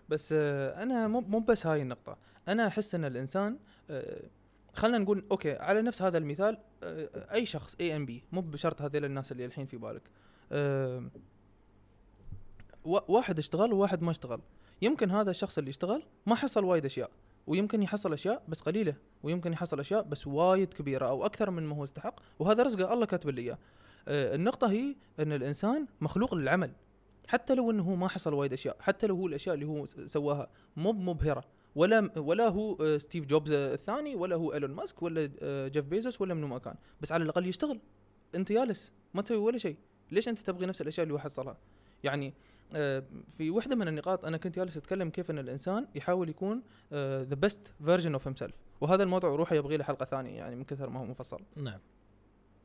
[0.08, 2.16] بس آه، أنا مو مو بس هاي النقطة.
[2.48, 3.58] أنا أحس إن الإنسان
[3.90, 4.22] آه،
[4.74, 6.58] خلينا نقول okay على نفس هذا المثال
[7.32, 10.02] أي شخص اي ام بي مو بشرط هذيل الناس اللي الحين في بالك.
[12.84, 14.40] وا- واحد اشتغل وواحد ما اشتغل.
[14.82, 17.10] يمكن هذا الشخص اللي اشتغل ما حصل وايد أشياء
[17.46, 21.76] ويمكن يحصل أشياء بس قليلة ويمكن يحصل أشياء بس وايد كبيرة أو أكثر من ما
[21.76, 23.58] هو يستحق وهذا رزقه الله كاتب لي إياه.
[24.08, 26.70] آه، النقطة هي إن الإنسان مخلوق للعمل
[27.28, 30.92] حتى لو إنه ما حصل وايد أشياء حتى لو هو الأشياء اللي هو سواها مو
[30.92, 35.84] مبهره ولا ولا هو آه، ستيف جوبز الثاني ولا هو إيلون ماسك ولا آه، جيف
[35.84, 37.80] بيزوس ولا منو ما كان بس على الأقل يشتغل
[38.34, 39.76] انت جالس ما تسوي ولا شيء.
[40.10, 41.58] ليش أنت تبغي نفس الأشياء اللي هو حصلها؟
[42.04, 42.34] يعني
[43.28, 47.72] في واحدة من النقاط أنا كنت جالس أتكلم كيف أن الإنسان يحاول يكون the best
[47.84, 48.50] version of him
[48.80, 51.80] وهذا الموضوع روحه يبغي له حلقة ثانية يعني من كثر ما هو مفصل نعم.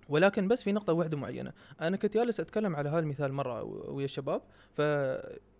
[0.10, 4.06] ولكن بس في نقطة واحدة معينة، أنا كنت جالس أتكلم على هذا المثال مرة ويا
[4.06, 4.80] الشباب، ف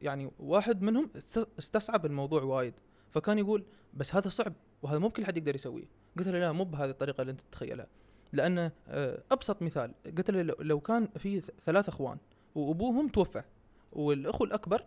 [0.02, 2.74] يعني واحد منهم است- استصعب الموضوع وايد،
[3.10, 5.86] فكان يقول بس هذا صعب وهذا مو بكل حد يقدر يسويه،
[6.18, 7.88] قلت له لا مو بهذه الطريقة اللي أنت تتخيلها،
[8.34, 12.18] لأن آه، أبسط مثال قلت له لو- كان في ثلاث إخوان
[12.56, 13.44] وأبوهم توفى
[13.92, 14.84] والأخو الأكبر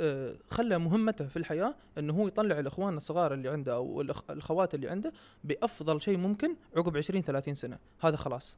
[0.00, 4.74] آه، خلى مهمته في الحياة أنه هو يطلع الإخوان الصغار اللي عنده أو الأخ- الأخوات
[4.74, 5.12] اللي عنده
[5.44, 8.56] بأفضل شيء ممكن عقب 20 30 سنة، هذا خلاص.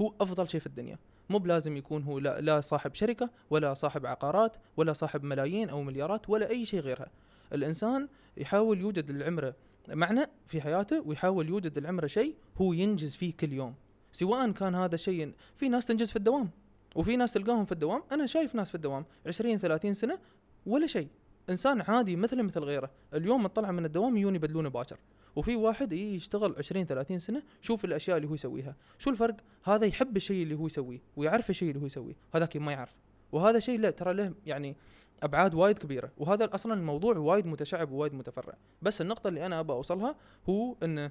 [0.00, 0.98] هو أفضل شيء في الدنيا.
[1.30, 5.82] مو بلازم يكون هو لا, لا صاحب شركة ولا صاحب عقارات ولا صاحب ملايين أو
[5.82, 7.10] مليارات ولا أي شيء غيرها.
[7.52, 9.54] الإنسان يحاول يوجد للعمره
[9.88, 13.74] معنى في حياته ويحاول يوجد للعمره شيء هو ينجز فيه كل يوم.
[14.12, 16.50] سواء كان هذا الشيء في ناس تنجز في الدوام.
[16.96, 18.02] وفي ناس تلقاهم في الدوام.
[18.12, 19.04] أنا شايف ناس في الدوام.
[19.26, 20.18] 20 30 سنة
[20.66, 21.08] ولا شيء.
[21.50, 22.90] إنسان عادي مثله مثل غيره.
[23.14, 24.98] اليوم طلع من الدوام يجون يبدلونه باكر.
[25.36, 28.76] وفي واحد يشتغل 20 30 سنة شوف الأشياء اللي هو يسويها.
[28.98, 32.14] شو الفرق؟ هذا يحب الشيء اللي هو يسويه ويعرف الشيء اللي هو يسويه.
[32.34, 32.96] هذاك ما يعرف.
[33.32, 34.76] وهذا شيء لا ترى له يعني
[35.22, 36.10] أبعاد وايد كبيرة.
[36.18, 38.54] وهذا أصلا الموضوع وايد متشعب ووايد متفرع.
[38.82, 40.16] بس النقطة اللي أنا ابى أوصلها
[40.48, 41.10] هو إنه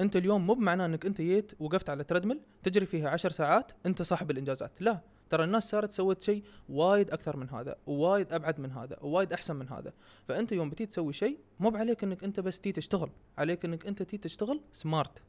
[0.00, 4.02] انت اليوم مو بمعنى انك انت جيت وقفت على تردمل تجري فيها عشر ساعات انت
[4.02, 4.72] صاحب الإنجازات.
[4.80, 9.32] لا ترى الناس صارت سوت شيء وايد أكثر من هذا وايد أبعد من هذا وايد
[9.32, 9.92] أحسن من هذا.
[10.28, 14.02] فأنت يوم بتي تسوي شيء مو بعليك إنك أنت بس تي تشتغل عليك إنك أنت
[14.02, 15.22] تي تشتغل smart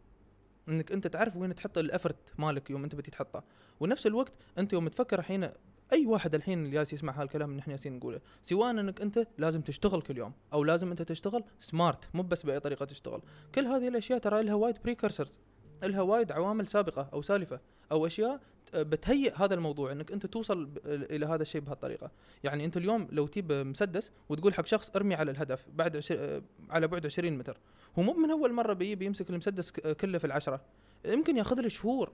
[0.69, 3.43] إنك أنت تعرف وين تحط ال effort مالك يوم أنت بتي تحطه.
[3.79, 5.49] ونفس الوقت أنت يوم تفكر الحين
[5.93, 9.61] أي واحد الحين اللي جالس يسمع هالكلام اللي إحنا جالسين نقوله سواء إنك أنت لازم
[9.61, 13.21] تشتغل كل يوم أو لازم أنت تشتغل smart مو بس بأي طريقة تشتغل.
[13.55, 15.39] كل هذه الأشياء ترى لها وايد precursors
[15.83, 17.59] لها وايد عوامل سابقة أو سالفة
[17.91, 18.39] أو أشياء
[18.73, 22.11] بتهيئ هذا الموضوع إنك أنت توصل إلى هذا الشيء بهالطريقة.
[22.43, 26.87] يعني أنت اليوم لو تجيب مسدس وتقول حق شخص ارمي على الهدف بعد عشر على
[26.87, 27.57] بعد 20 متر
[27.99, 30.61] هو مو من أول مرة بيجي بيمسك المسدس ك- كله في العشرة.
[31.05, 32.11] يمكن ياخذ له شهور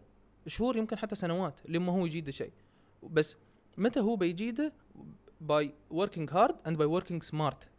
[0.47, 2.51] شهور يمكن حتى سنوات لما هو يجيد الشيء.
[3.03, 3.37] بس
[3.77, 4.73] متى هو بيجيده؟
[5.41, 7.69] by working hard and by working smart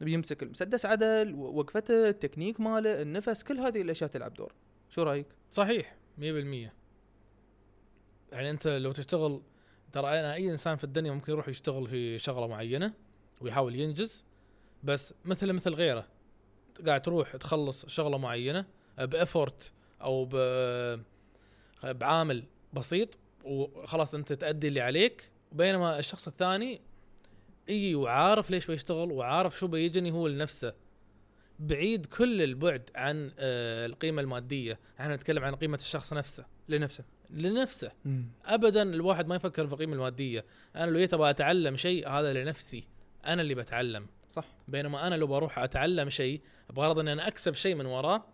[0.00, 4.52] بيمسك المسدس عدل وقفته التكنيك ماله النفس كل هذه الأشياء تلعب دور.
[4.90, 6.22] شو رأيك؟ صحيح 100%
[8.32, 9.42] يعني أنت لو تشتغل
[9.92, 12.92] ترى أنا أي إنسان في الدنيا ممكن يروح يشتغل في شغلة معينة
[13.40, 14.24] ويحاول ينجز
[14.84, 16.06] بس مثل مثل غيره.
[16.86, 18.64] قاعد تروح تخلص شغلة معينة
[18.98, 20.24] بافورت أو
[21.84, 26.80] بعامل بسيط وخلاص أنت تأدي اللي عليك بينما الشخص الثاني
[27.68, 30.74] يجي وعارف ليش بيشتغل وعارف شو بيجني هو لنفسه.
[31.58, 34.78] بعيد كل البعد عن آه، القيمة المادية.
[35.00, 36.44] إحنا نتكلم عن قيمة الشخص نفسه.
[36.68, 37.04] لنفسه.
[37.30, 37.92] لنفسه.
[38.44, 40.44] ابدا الواحد ما يفكر في القيمة المادية.
[40.76, 42.84] أنا لو جيت أبغى أتعلم شيء هذا لنفسي.
[43.26, 44.06] أنا اللي بتعلم.
[44.30, 44.44] صح.
[44.68, 48.24] بينما أنا لو بروح أتعلم شيء بغرض إني أنا أكسب شيء من وراه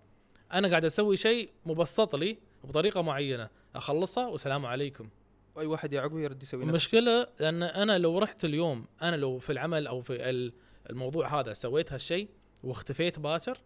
[0.53, 3.49] أنا قاعد أسوي شيء مبسط لي بطريقة معينة.
[3.75, 5.09] أخلصها والسلام عليكم.
[5.59, 6.71] أي واحد يعقب يرد يسوي نفسه.
[6.71, 10.53] المشكلة لأن أنا لو رحت اليوم أنا لو في العمل أو في ال-
[10.91, 12.29] الموضوع هذا سويت هالشيء
[12.65, 13.59] واختفيت باكر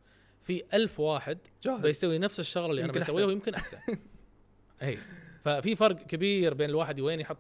[0.43, 1.81] في ألف واحد جاهز.
[1.81, 3.27] بيسوي نفس الشغله اللي أنا بسويها.
[3.27, 3.79] ويمكن أحسن.
[4.83, 4.99] اي
[5.41, 7.39] ففي فرق كبير بين الواحد وين يحط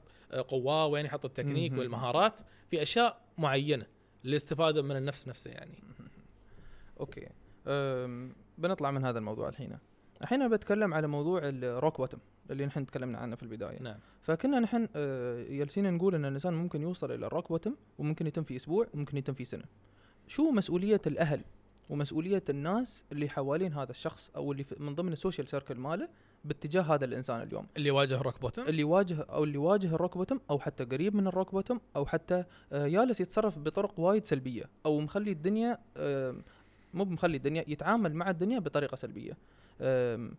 [0.49, 1.73] قواه وين يحط التكنيك.
[1.79, 3.87] والمهارات في أشياء معينة
[4.25, 5.83] للاستفادة من النفس نفسه يعني.
[7.01, 7.29] okay.
[8.59, 9.79] بنطلع من هذا الموضوع الحين.
[10.23, 12.19] الحين بتكلم على موضوع ال rock bottom
[12.51, 13.83] اللي نحن تكلمنا عنه في البداية.
[13.83, 13.97] نعم.
[14.23, 18.43] فكنا نحن آه، جالسين نقول إن الإنسان ممكن يوصل إلى ال rock bottom وممكن يتم
[18.43, 19.65] في أسبوع وممكن يتم في سنة.
[20.27, 21.41] شو مسؤولية الأهل
[21.91, 26.09] ومسؤولية الناس اللي حوالين هذا الشخص أو اللي من ضمن ال social circle ماله
[26.45, 30.17] باتجاه هذا الإنسان اليوم؟ اللي يواجه rock bottom اللي يواجه أو اللي يواجه ال rock
[30.17, 34.25] bottom أو حتى قريب من ال rock bottom أو حتى آه، جالس يتصرف بطرق وايد
[34.25, 36.37] سلبية أو مخلي الدنيا آه،
[36.95, 39.37] مو مخلي الدنيا يتعامل مع الدنيا بطريقة سلبية.
[39.81, 40.31] آه،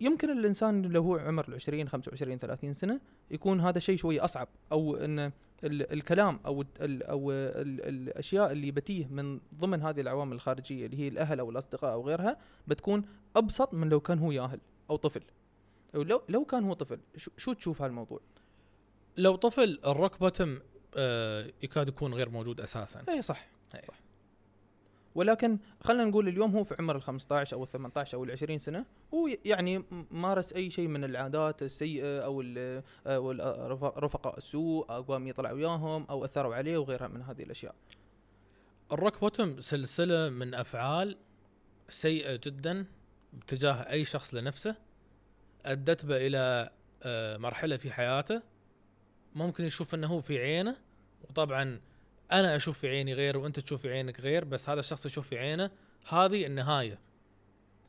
[0.00, 4.48] يمكن الإنسان لو هو عمر ال 20 25 30 سنة يكون هذا شيء شوي أصعب
[4.72, 5.18] أو إن
[5.64, 10.86] ال- الكلام أو ال ال أو ال الأشياء اللي بتيه من ضمن هذه العوامل الخارجية
[10.86, 12.36] اللي هي الأهل أو الأصدقاء أو غيرها
[12.66, 13.04] بتكون
[13.36, 15.22] أبسط من لو كان هو ياهل أو طفل
[15.94, 18.20] أو لو لو كان هو طفل شو, شو تشوف هالموضوع؟
[19.16, 20.58] لو طفل الروك بوتم
[20.96, 23.82] آه يكاد يكون غير موجود أساسا اي صح إيه.
[23.82, 23.94] صح
[25.14, 28.58] ولكن خلينا نقول اليوم هو في عمر ال 15 أو ال 18 أو ال 20
[28.58, 32.42] سنة هو يعني مارس أي شيء من العادات السيئة أو
[33.06, 33.30] أو
[33.98, 37.74] رفقاء السوء أو قام يطلع وياهم أو أثروا عليه وغيرها من هذه الأشياء.
[38.92, 41.16] الروك بوتم سلسلة من أفعال
[41.88, 42.86] سيئة جدا
[43.32, 44.76] باتجاه أي شخص لنفسه
[45.66, 46.70] أدت به إلى
[47.02, 48.42] آه، مرحلة في حياته
[49.34, 50.76] ممكن يشوف أنه هو في عينه
[51.22, 51.80] وطبعا
[52.40, 55.38] أنا أشوف في عيني غير وأنت تشوف في عينك غير بس هذا الشخص يشوف في
[55.38, 55.70] عينه
[56.08, 56.98] هذه النهاية.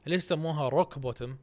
[0.06, 1.38] ليش سموها روك بوتم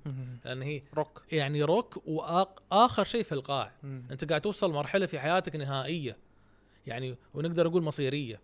[0.44, 3.72] لأن هي روك يعني روك واخر شيء في القاع.
[4.10, 6.16] أنت قاعد توصل مرحلة في حياتك نهائية.
[6.86, 8.40] يعني ونقدر نقول مصيرية.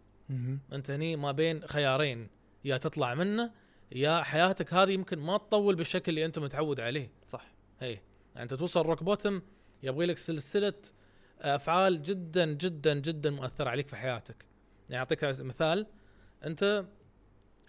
[0.73, 2.29] أنت هني ما بين خيارين
[2.65, 3.51] يا تطلع منه
[3.93, 7.11] يا حياتك هذه يمكن ما تطول بالشكل اللي أنت متعود عليه.
[7.27, 7.47] صح.
[7.81, 9.43] هي يعني أنت توصل روك بوتم
[9.83, 10.75] يبغي لك سلسلة
[11.41, 14.48] أفعال جدا جدا جدا مؤثرة عليك في حياتك.
[14.89, 15.87] يعني أعطيك مثال
[16.45, 16.85] أنت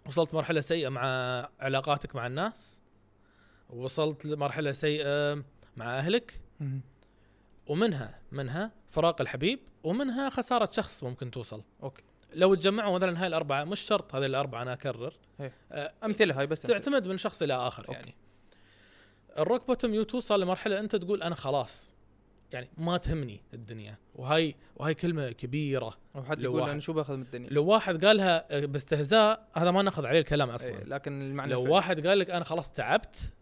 [0.05, 1.03] وصلت مرحلة سيئة مع
[1.59, 2.81] علاقاتك مع الناس
[3.69, 5.43] وصلت لمرحلة سيئة
[5.77, 6.41] مع أهلك.
[7.67, 12.03] ومنها منها فراق الحبيب ومنها خسارة شخص ممكن توصل okay
[12.33, 15.13] لو تجمعوا مثلا هاي الأربعة مش شرط هذه الأربعة أنا أكرر.
[15.71, 16.61] آه، أمثلة هاي بس.
[16.61, 17.99] تعتمد من شخص إلى آخر okay.
[17.99, 18.15] يعني
[19.37, 21.93] ال rock bottom يوم توصل لمرحلة أنت تقول أنا خلاص
[22.53, 27.15] يعني ما تهمني الدنيا وهاي وهي كلمة كبيرة أو حد لو يقول أنا شو بأخذ
[27.15, 31.51] من الدنيا لو واحد قالها باستهزاء هذا ما نأخذ عليه الكلام أصلا إيه، لكن المعنى
[31.51, 31.75] لو الفعلي.
[31.75, 33.33] واحد قال لك أنا خلاص تعبت.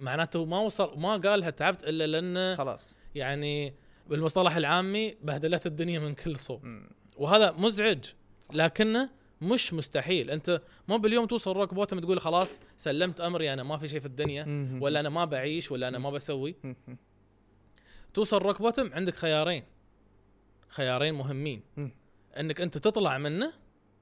[0.00, 3.74] معناته ما وصل ما قالها تعبت إلا لأنه خلاص يعني
[4.08, 6.90] بالمصطلح العامي بهدلت الدنيا من كل صوب مم.
[7.16, 8.04] وهذا مزعج
[8.52, 13.76] لكنه مش مستحيل أنت مو باليوم توصل روك بوتم تقول خلاص سلمت أمري أنا ما
[13.76, 14.78] في شيء في الدنيا.
[14.80, 16.56] ولا أنا ما بعيش ولا أنا ما بسوي.
[18.14, 19.64] توصل روك بوتم عندك خيارين.
[20.68, 21.62] خيارين مهمين.
[21.76, 21.90] مم.
[22.40, 23.52] إنك أنت تطلع منه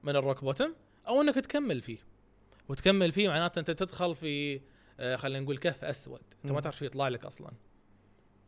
[0.03, 0.73] من الروك بوتم
[1.07, 1.97] أو إنك تكمل فيه.
[2.69, 4.61] وتكمل فيه معناته أنت تدخل في
[4.99, 6.21] آه، خلينا نقول كهف أسود.
[6.43, 6.61] أنت ما.
[6.61, 7.51] تعرف شو يطلع لك أصلا.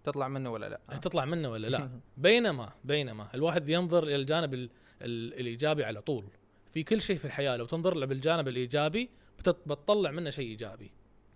[0.04, 1.90] تطلع منه ولا لا؟ تطلع منه ولا لا.
[2.18, 4.70] بينما بينما الواحد ينظر إلى الجانب ال
[5.02, 6.26] ال الإيجابي على طول.
[6.74, 10.92] في كل شيء في الحياة لو تنظر له بالجانب الإيجابي بتط- بتطلع منه شيء إيجابي.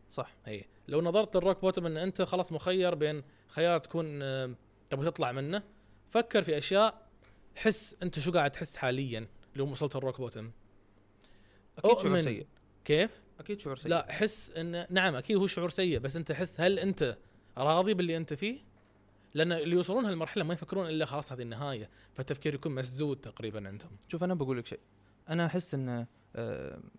[0.10, 0.36] صح.
[0.46, 4.20] هي لو نظرت الروك بوتم إن أنت خلاص مخير بين خيار تكون
[4.90, 5.64] تبغى تطلع منه
[6.10, 7.08] فكر في أشياء
[7.56, 10.52] حس أنت شو قاعد تحس حاليا لو وصلت الروك بوتم
[11.78, 12.22] أكيد شعور.
[12.22, 12.48] سيء.
[12.86, 13.92] كيف؟ أكيد شعور سيء.
[13.92, 17.18] لا حس إن نعم أكيد هو شعور سيء بس أنت حس هل أنت
[17.58, 18.58] راضي باللي أنت فيه؟
[19.34, 23.92] لأن اللي يوصلون هالمرحلة ما يفكرون إلا خلاص هذه النهاية فالتفكير يكون مسدود تقريبا عندهم.
[24.08, 24.80] شوف أنا بقول لك شيء.
[25.30, 26.06] أنا أحس إن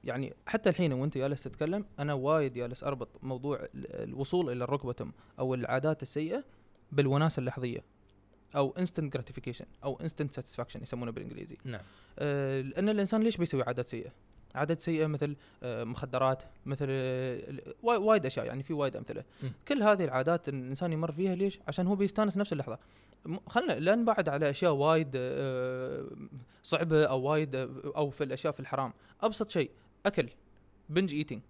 [0.04, 3.68] يعني حتى الحين وانت جالس تتكلم أنا وايد جالس أربط موضوع ال-
[4.02, 6.44] الوصول إلى الروك بوتم أو العادات السيئة
[6.92, 7.84] بالوناسة اللحظية
[8.56, 11.80] أو instant gratification أو instant satisfaction يسمونه بالإنجليزي نعم
[12.18, 14.10] آه، لأن الإنسان ليش بيسوي عادات سيئة؟
[14.54, 17.40] عادات سيئة مثل آه، مخدرات مثل آه،
[17.82, 19.24] وايد أشياء يعني في وايد أمثلة.
[19.42, 19.46] م.
[19.68, 22.78] كل هذه العادات الإنسان يمر فيها ليش؟ عشان هو بيستانس نفس اللحظة.
[23.46, 26.04] خلنا لا نبعد على أشياء وايد آه،
[26.62, 27.54] صعبة أو وايد
[27.96, 28.92] أو في الأشياء في الحرام.
[29.22, 29.70] أبسط شيء
[30.06, 30.28] أكل
[30.88, 31.42] binge eating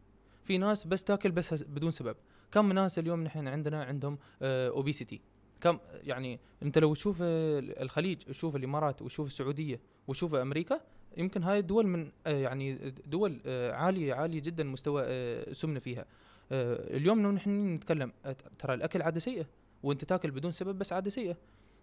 [0.44, 2.16] في ناس بس تاكل بس بدون سبب.
[2.52, 5.20] كم ناس اليوم نحن عندنا عندهم obesity
[5.60, 10.80] كم يعني أنت لو تشوف الخليج تشوف الإمارات وتشوف السعودية وتشوف أمريكا
[11.16, 16.04] يمكن هاي الدول من آه، يعني دول آه، عالية عالية جدا مستوى السمنه فيها.
[16.52, 18.12] آه، اليوم لو نحن نتكلم
[18.58, 19.44] ترى الأكل عادة سيئه
[19.82, 21.36] وأنت تاكل بدون سبب بس عادة سيئه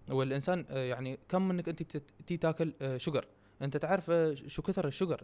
[0.10, 1.84] والإنسان يعني كم منك أنت
[2.28, 3.26] تي تاكل sugar
[3.62, 4.12] أنت تعرف
[4.48, 5.24] شو كثر الشجر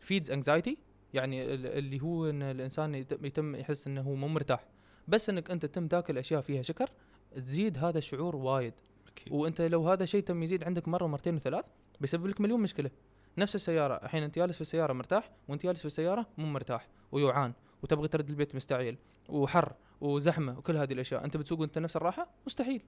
[0.00, 0.76] فيدز انكزايتي
[1.14, 4.64] يعني ال- اللي هو إن الإنسان يتم- يحس إنه هو مو مرتاح.
[5.08, 6.90] بس إنك أنت تتم تاكل أشياء فيها شكر
[7.36, 8.72] تزيد هذا الشعور وايد.
[9.08, 9.32] أكيد.
[9.32, 11.64] وأنت لو هذا شيء تم يزيد عندك مرة ومرتين وثلاث
[12.00, 12.90] بيسبب لك مليون مشكلة.
[13.38, 17.52] نفس السيارة الحين أنت جالس في السيارة مرتاح وأنت جالس في السيارة مو مرتاح ويوعان
[17.82, 18.96] وتبغى ترد البيت مستعجل
[19.28, 21.24] وحر وزحمة وكل هذه الأشياء.
[21.24, 22.82] أنت بتسوق وأنت نفس الراحة؟ مستحيل.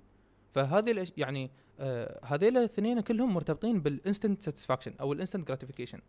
[0.52, 1.12] فهذه الأش...
[1.16, 6.00] يعني آه هذيل الاثنين كلهم مرتبطين بال instant satisfaction أو ال instant gratification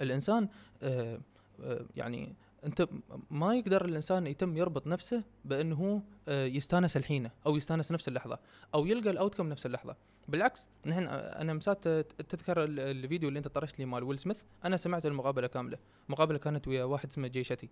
[0.00, 0.48] الإنسان
[0.82, 1.20] آه
[1.62, 2.34] آه يعني
[2.66, 2.88] أنت
[3.30, 8.38] ما يقدر الإنسان يتم يربط نفسه بأنه هو آه يستانس الحين أو يستانس نفس اللحظة
[8.74, 9.96] أو يلقى ال outcome نفس اللحظة.
[10.28, 11.88] بالعكس نحن آه، أنا مسات
[12.28, 14.42] تذكر ال- الفيديو اللي أنت طرشت لي مال ويل سميث.
[14.64, 15.78] أنا سمعت المقابلة كاملة.
[16.08, 17.68] مقابلة كانت ويا واحد اسمه Jay Shetty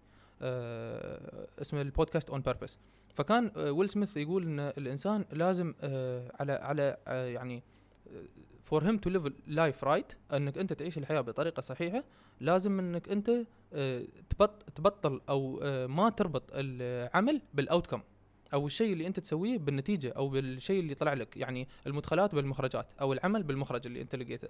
[1.60, 2.78] اسمه البودكاست On Purpose
[3.14, 5.74] فكان آه ويل سميث يقول إن الإنسان لازم
[6.40, 6.96] على على
[7.34, 7.62] يعني
[8.66, 12.04] for him to live life right إنك أنت تعيش الحياة بطريقة صحيحة
[12.40, 13.30] لازم إنك أنت
[13.72, 18.00] آه، تبط تبطل أو آه، ما تربط العمل بال outcome
[18.54, 23.12] أو الشيء اللي أنت تسويه بالنتيجة أو بالشيء اللي طلع لك يعني المدخلات بالمخرجات أو
[23.12, 24.48] العمل بالمخرج اللي أنت لقيته.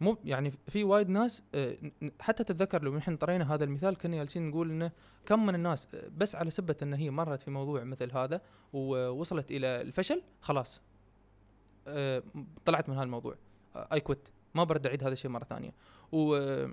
[0.00, 1.76] مو يعني في وايد ناس آه،
[2.20, 4.90] حتى تتذكر لو نحن طرينا هذا المثال كنا جالسين نقول إنه
[5.26, 8.40] كم من الناس بس على سبة إن هي مرت في موضوع مثل هذا
[8.72, 10.80] ووصلت إلى الفشل خلاص.
[11.88, 12.22] آه،
[12.64, 13.36] طلعت من هذا الموضوع
[13.76, 15.74] I quit ما برد أعيد هذا الشيء مرة ثانية.
[16.12, 16.70] و آه،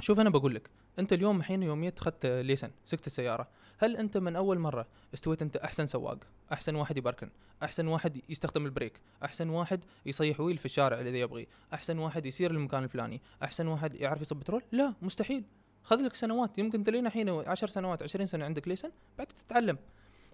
[0.00, 4.36] شوف أنا بقول لك أنت اليوم الحين يوميا أخذت license سكت السيارة هل أنت من
[4.36, 6.18] أول مرة استويت أنت أحسن سواق
[6.52, 7.30] أحسن واحد يبركن
[7.62, 12.26] أحسن واحد يستخدم ال brake أحسن واحد يصيح wheel في الشارع اذا يبغي أحسن واحد
[12.26, 15.44] يسير للمكان الفلاني أحسن واحد يعرف يصب بترول؟ لا مستحيل.
[15.82, 19.78] خذ لك سنوات يمكن تلين الحين 10 سنوات 20 سنة عندك ليسن بعد تتعلم.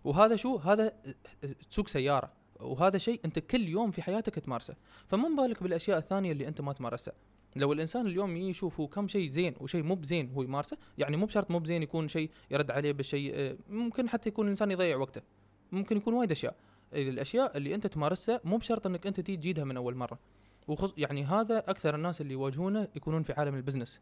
[0.05, 0.93] وهذا شو؟ هذا
[1.71, 2.33] تسوق سيارة.
[2.61, 4.75] وهذا شيء أنت كل يوم في حياتك تمارسه.
[5.07, 7.15] فما بالك بالأشياء الثانية اللي أنت ما تمارسها.
[7.57, 11.27] لو الإنسان اليوم يشوف هو كم شيء زين وشيء مو بزين هو يمارسه يعني مو
[11.27, 15.21] بشرط مو بزين يكون شيء يرد عليه بالشيء آه، ممكن حتى يكون الإنسان يضيع وقته.
[15.73, 16.57] ممكن يكون وايد أشياء.
[16.93, 20.19] الأشياء اللي أنت تمارسها مو بشرط أنك أنت تجيدها من أول مرة.
[20.69, 24.01] وخص يعني هذا أكثر الناس اللي يواجهونه يكونون في عالم ال business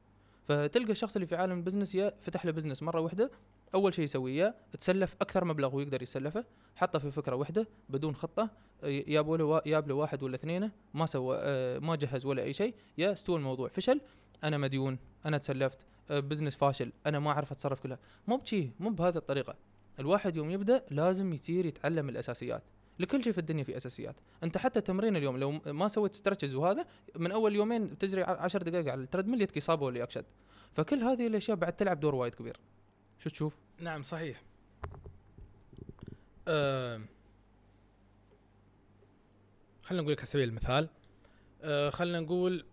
[0.48, 3.30] فتلقى الشخص اللي في عالم ال business يا فتح له business مرة واحدة
[3.74, 6.44] أول شيء يسويه تسلف أكثر مبلغ ويقدر يسلفه
[6.76, 8.50] حطه في فكرة واحدة بدون خطة
[8.84, 12.52] ي- يابوا له ياب له واحد ولا اثنين ما سوى آه، ما جهز ولا أي
[12.52, 14.00] شيء يا استوى الموضوع فشل
[14.44, 15.78] أنا مديون أنا تسلفت
[16.10, 17.98] آه، business فاشل أنا ما أعرف أتصرف كلها.
[18.28, 19.54] مو بشي مو بهذه الطريقة.
[20.00, 22.62] الواحد يوم يبدأ لازم يصير يتعلم الأساسيات.
[22.98, 24.16] لكل شيء في الدنيا في أساسيات.
[24.42, 26.86] أنت حتى تمرين اليوم لو ما سويت stretches وهذا
[27.16, 30.24] من أول يومين تجري ع- عشر دقائق على ال treadmill يتك إصابة ولا يك شد.
[30.72, 32.56] فكل هذه الأشياء بعد تلعب دور وايد كبير.
[33.18, 34.42] شو تشوف؟ نعم صحيح.
[36.48, 37.00] آه
[39.82, 40.88] خلينا نقول لك على سبيل المثال
[41.62, 42.64] آه خلينا نقول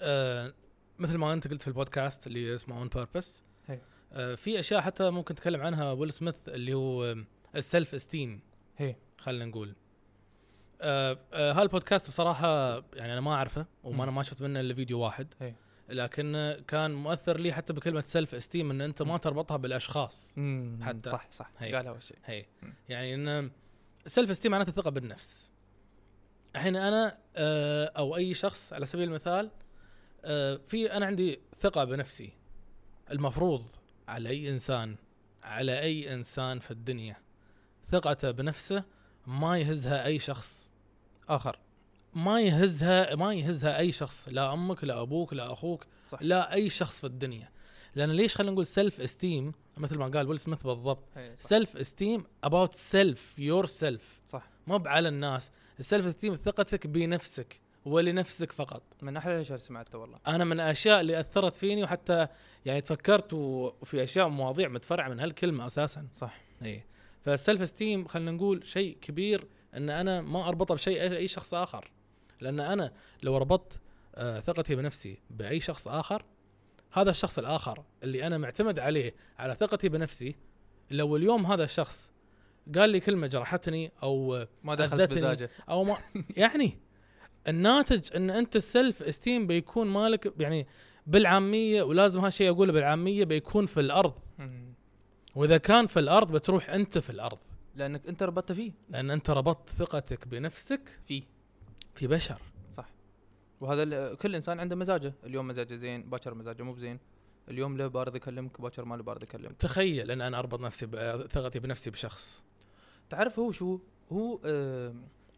[0.00, 0.54] آه
[0.98, 3.80] مثل ما أنت قلت في البودكاست اللي اسمه On Purpose هي.
[4.12, 7.16] آه في أشياء حتى ممكن نتكلم عنها ويل سميث اللي هو
[7.56, 8.40] ال self esteem
[8.76, 9.74] هي خلينا نقول.
[10.80, 14.16] آه آه هالبودكاست بصراحة يعني أنا ما أعرفه وما أنا مم.
[14.16, 15.34] ما شفت منه إلا فيديو واحد.
[15.40, 15.54] هي.
[15.88, 20.36] لكن كان مؤثر لي حتى بكلمة self esteem إن أنت ما تربطها بالأشخاص.
[20.82, 21.10] حتى.
[21.10, 21.50] صح صح.
[21.58, 21.74] هي.
[21.74, 22.16] قال أول شيء.
[22.24, 22.46] هي.
[22.62, 22.74] مم.
[22.88, 23.50] يعني إن
[24.06, 25.50] self esteem معناته الثقه بالنفس.
[26.56, 29.50] الحين أنا آه، أو أي شخص على سبيل المثال
[30.24, 32.32] آه، في أنا عندي ثقة بنفسي.
[33.10, 33.62] المفروض
[34.08, 34.96] على أي إنسان
[35.42, 37.16] على أي إنسان في الدنيا.
[37.90, 38.84] ثقته بنفسه
[39.26, 40.70] ما يهزها أي شخص.
[41.28, 41.58] آخر.
[42.14, 46.18] ما يهزها ما يهزها أي شخص لا أمك لا أبوك لا أخوك صح.
[46.22, 47.48] لا أي شخص في الدنيا.
[47.94, 51.04] لأن ليش خلينا نقول self esteem مثل ما قال ويل سميث بالضبط.
[51.34, 54.48] self esteem about self yourself صح.
[54.66, 55.52] مو على الناس.
[55.80, 58.82] ال self esteem ثقتك بنفسك ولنفسك فقط.
[59.02, 60.18] من أحلى الأشياء اللي سمعتها والله.
[60.26, 62.26] أنا من الاشياء اللي أثرت فيني وحتى
[62.64, 66.06] يعني تفكرت وفي أشياء مواضيع متفرعة من هالكلمة أساسا.
[66.14, 66.40] صح.
[66.62, 66.84] اي
[67.26, 69.46] فال self esteem خلينا نقول شيء كبير
[69.76, 71.90] إن أنا ما أربطه بشيء اي شخص آخر
[72.40, 73.80] لأن أنا لو ربطت
[74.14, 76.24] آه، ثقتي بنفسي بأي شخص آخر
[76.92, 80.36] هذا الشخص الآخر اللي أنا معتمد عليه على ثقتي بنفسي
[80.90, 82.12] لو اليوم هذا الشخص
[82.74, 85.12] قال لي كلمة جرحتني أو ما دخلت.
[85.12, 85.96] مزاجه أو ما
[86.36, 86.78] يعني
[87.48, 90.66] الناتج إن أنت السلف استيم بيكون مالك يعني
[91.06, 94.18] بالعامية ولازم هالشيء أقوله بالعامية بيكون في الأرض.
[95.36, 97.38] وإذا كان في الأرض بتروح أنت في الأرض.
[97.74, 98.72] لأنك أنت ربطت فيه.
[98.88, 101.22] لأن أنت ربطت ثقتك بنفسك فيه.
[101.94, 102.40] في بشر.
[103.60, 105.14] وهذا ال- كل إنسان عنده مزاجه.
[105.24, 106.98] اليوم مزاجه زين باكر مزاجه مو بزين.
[107.48, 109.56] اليوم له بارد يكلمك باكر ما له بارد يكلمك.
[109.56, 110.86] تخيل إن أنا أربط نفسي
[111.30, 112.42] ثقتي بنفسي بشخص.
[113.10, 113.78] تعرف هو شو؟
[114.12, 114.94] هو آه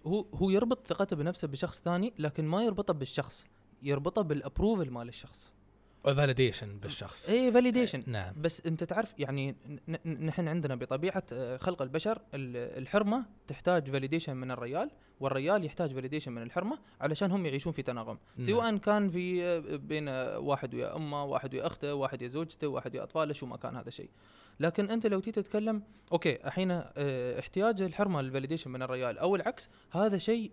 [0.07, 3.47] هو هو يربط ثقته بنفسه بشخص ثاني لكن ما يربطه بالشخص.
[3.83, 5.53] يربطه بال approval مال الشخص.
[6.05, 7.29] و validation بالشخص.
[7.29, 8.35] اي validation نعم.
[8.37, 9.57] بس أنت تعرف يعني
[10.07, 14.91] نحن عندنا بطبيعة آه، خلق البشر ال- الحرمة تحتاج validation من الريال
[15.21, 18.19] والريال يحتاج validation من الحرمة علشان هم يعيشون في تناغم.
[18.37, 18.47] نعم.
[18.49, 22.69] سواء كان في آه، بين آه، واحد ويا أمه واحد ويا أخته واحد ويا زوجته
[22.69, 24.11] واحد ويا أطفاله شو ما كان هذا الشيء.
[24.61, 25.83] لكن أنت لو تيجي تتكلم
[26.13, 26.71] okay الحين
[27.39, 30.53] احتياج الحرمة لل validation من الريال أو العكس هذا شيء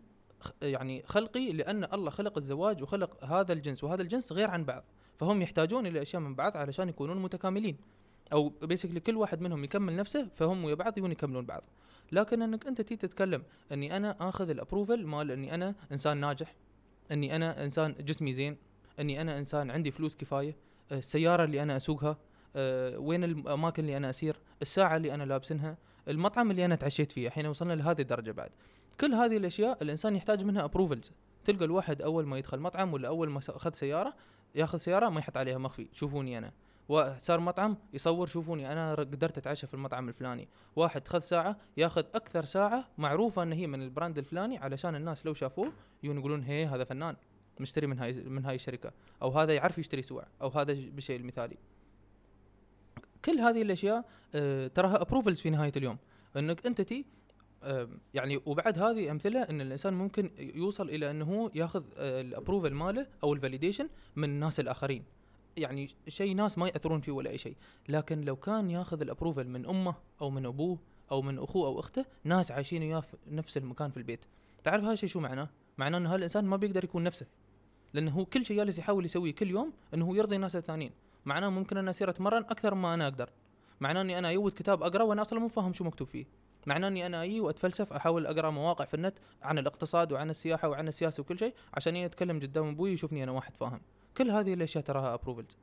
[0.61, 4.83] يعني خلقي لأن الله خلق الزواج وخلق هذا الجنس وهذا الجنس غير عن بعض.
[5.17, 7.77] فهم يحتاجون إلى أشياء من بعض علشان يكونون متكاملين.
[8.33, 11.63] أو basically كل واحد منهم يكمل نفسه فهم ويا بعض يكون يكملون بعض.
[12.11, 16.55] لكن إنك أنت تيجي تتكلم إني أنا آخذ ال approval مال إني أنا إنسان ناجح
[17.11, 18.57] إني أنا إنسان جسمي زين
[18.99, 20.55] إني أنا إنسان عندي فلوس كفاية
[20.91, 22.17] آه، السيارة اللي أنا أسوقها
[22.55, 27.27] آه، وين الأماكن اللي أنا أسير الساعة اللي أنا لابسنها المطعم اللي أنا تعشيت فيه.
[27.27, 28.49] الحين وصلنا لهذه الدرجة بعد.
[29.01, 31.11] كل هذه الأشياء الإنسان يحتاج منها approvals
[31.45, 34.13] تلقى الواحد أول ما يدخل مطعم ولا أول ما أخذ سيارة
[34.55, 36.51] ياخذ سيارة ما يحط عليها مخفي شوفوني أنا.
[36.89, 40.47] وصار مطعم يصور شوفوني أنا قدرت أتعشى في المطعم الفلاني.
[40.75, 45.25] واحد خذ ساعة ياخذ أكثر ساعة معروفة إن هي من ال brand الفلاني علشان الناس
[45.25, 47.15] لو شافوه يقولون هي هذا فنان
[47.59, 48.91] مشتري من هاي من هاي الشركة.
[49.21, 51.57] أو هذا يعرف يشتري سوع أو هذا بالشيء المثالي.
[53.25, 55.97] كل هذه الأشياء آه، تراها approvals في نهاية اليوم.
[56.37, 57.05] إنك أنت تي
[58.13, 63.07] يعني وبعد هذه أمثلة إن الإنسان ممكن يوصل إلى إنه هو ياخذ ال approval ماله
[63.23, 65.03] أو ال validation من الناس الآخرين.
[65.57, 67.55] يعني شيء ناس ما يأثرون فيه ولا أي شيء.
[67.89, 70.77] لكن لو كان ياخذ ال approval من أمه أو من أبوه
[71.11, 74.25] أو من أخوه أو أخته ناس عايشين وياه في نفس المكان في البيت.
[74.63, 77.25] تعرف هذا الشيء شو معناه؟ معناه إنه هالانسان ما بيقدر يكون نفسه.
[77.93, 80.91] لأنه هو كل شيء جالس يحاول يسويه كل يوم إنه هو يرضي الناس الثانيين.
[81.25, 83.29] معناه ممكن أنا اصير أتمرن أكثر ما أنا أقدر.
[83.79, 86.25] معناه إني أنا ايود كتاب أقرأ وأنا أصلا مو فاهم شو مكتوب فيه.
[86.65, 90.87] معناه إني أنا أجي وأتفلسف أحاول أقرأ مواقع في النت عن الاقتصاد وعن السياحة وعن
[90.87, 93.81] السياسة وكل شيء عشان يجي أتكلم قدام أبوي يشوفني أنا واحد فاهم.
[94.17, 95.57] كل هذه الاشياء تراها approvals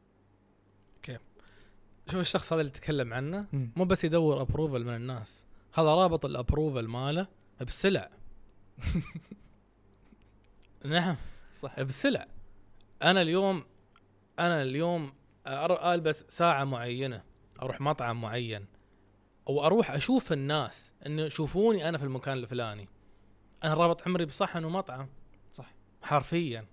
[2.11, 5.47] شوف الشخص هذا اللي تكلم عنه مو بس يدور ابروفل من الناس.
[5.75, 7.27] هذا رابط الابروفل ماله
[7.61, 8.11] بسلع.
[10.85, 11.17] نعم.
[11.55, 11.83] صح.
[11.83, 12.27] بسلع.
[13.03, 13.65] أنا اليوم
[14.39, 15.13] أنا اليوم
[15.47, 17.23] ألبس ساعة معينة
[17.63, 18.67] أروح مطعم معين.
[19.49, 22.89] أو أروح أشوف الناس إنه شوفوني أنا في المكان الفلاني.
[23.65, 25.09] أنا رابط عمري بصحن ومطعم.
[25.53, 25.75] صح.
[26.03, 26.67] حرفيا.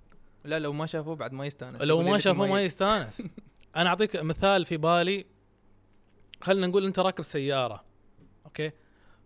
[0.43, 1.81] لا لو ما شافوه بعد ما يستأنس.
[1.81, 3.23] لو ما شافوه ما يستأنس.
[3.75, 5.25] أنا أعطيك مثال في بالي.
[6.41, 7.83] خلينا نقول أنت راكب سيارة
[8.45, 8.71] okay؟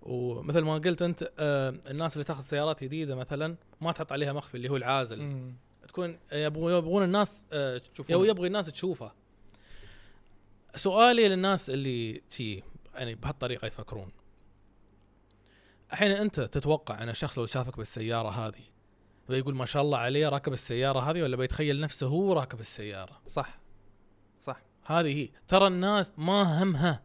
[0.02, 4.58] ومثل ما قلت أنت آه الناس اللي تاخذ سيارات جديدة مثلا ما تحط عليها مخفي
[4.58, 5.22] اللي هو العازل.
[5.22, 5.56] مم.
[5.88, 8.28] تكون يبغون يبغون الناس آه تشوفونه.
[8.28, 9.12] يبغي الناس تشوفه.
[10.76, 12.64] سؤالي للناس اللي تي
[12.96, 14.12] يعني بهالطريقة يفكرون.
[15.92, 18.64] الحين أنت تتوقع أن الشخص لو شافك بالسيارة هذه
[19.30, 23.60] بيقول ما شاء الله عليه راكب السيارة هذه ولا بيتخيل نفسه هو راكب السيارة؟ صح.
[24.42, 24.62] صح.
[24.86, 25.30] هذه هي.
[25.48, 27.04] ترى الناس ما همها.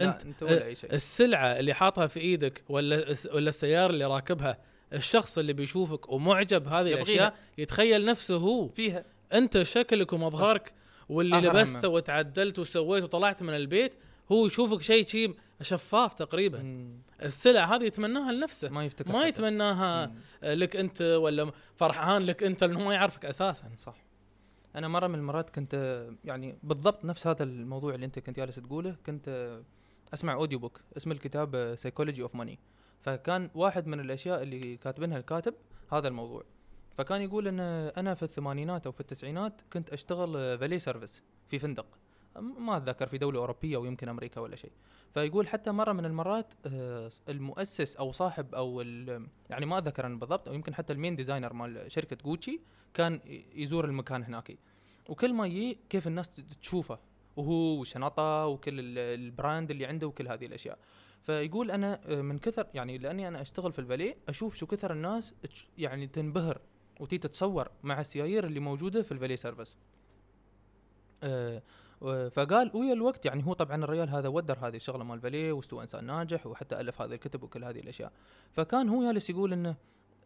[0.00, 0.92] أنت, أنت ولا أي شيء.
[0.92, 4.58] السلعة اللي حاطها في إيدك ولا ولا السيارة اللي راكبها
[4.92, 7.02] الشخص اللي بيشوفك ومعجب بهذه يبغيها.
[7.02, 8.68] الأشياء يتخيل نفسه هو.
[8.68, 9.04] فيها.
[9.32, 10.72] أنت شكلك ومظهرك
[11.08, 11.88] واللي لبسته.
[11.88, 13.94] وتعدلت وسويت وطلعت من البيت
[14.32, 16.62] هو يشوفك شيء شيء شفاف تقريبا.
[16.62, 16.98] مم.
[17.22, 18.68] السلع هذه يتمناها لنفسه.
[18.68, 19.26] ما يفتكر ما.
[19.26, 20.14] يتمناها مم.
[20.42, 23.70] لك أنت ولا فرحان لك أنت لأنه ما يعرفك أساسا.
[23.78, 24.04] صح.
[24.76, 28.96] أنا مرة من المرات كنت يعني بالضبط نفس هذا الموضوع اللي أنت كنت جالس تقوله
[29.06, 29.58] كنت
[30.14, 32.58] أسمع audio book اسم الكتاب Psychology of Money
[33.00, 35.54] فكان واحد من الأشياء اللي كاتبينها الكاتب
[35.92, 36.44] هذا الموضوع.
[36.98, 37.60] فكان يقول إن
[37.96, 41.86] أنا في الثمانينات أو في التسعينات كنت أشتغل valet service في فندق.
[42.40, 44.72] ما أتذكر في دولة أوروبية أو يمكن أمريكا ولا شيء.
[45.14, 48.80] فيقول حتى مرة من المرات آه، المؤسس أو صاحب أو
[49.50, 52.60] يعني ما أتذكر أنا بالضبط أو يمكن حتى ال main designer مال شركة جوتشي
[52.94, 53.20] كان
[53.54, 54.58] يزور المكان هناك.
[55.08, 56.30] وكل ما يجي كيف الناس
[56.62, 56.98] تشوفه
[57.36, 60.78] وهو وشنطة وكل ال- ال brand اللي عنده وكل هذه الأشياء.
[61.22, 65.34] فيقول أنا آه، من كثر يعني لأني أنا أشتغل في الفاليه أشوف شو كثر الناس
[65.78, 66.60] يعني تنبهر
[67.00, 69.76] وتيي تتصور مع السيايير اللي موجودة في ال valet service
[71.22, 71.62] آه، و-
[72.30, 73.26] فقال ويا الوقت.
[73.26, 77.02] يعني هو طبعا الرجال هذا ودر هذه الشغلة مال فاليه واستوى إنسان ناجح وحتى ألف
[77.02, 78.12] هذه الكتب وكل هذه الأشياء.
[78.52, 79.76] فكان هو جالس يقول إنه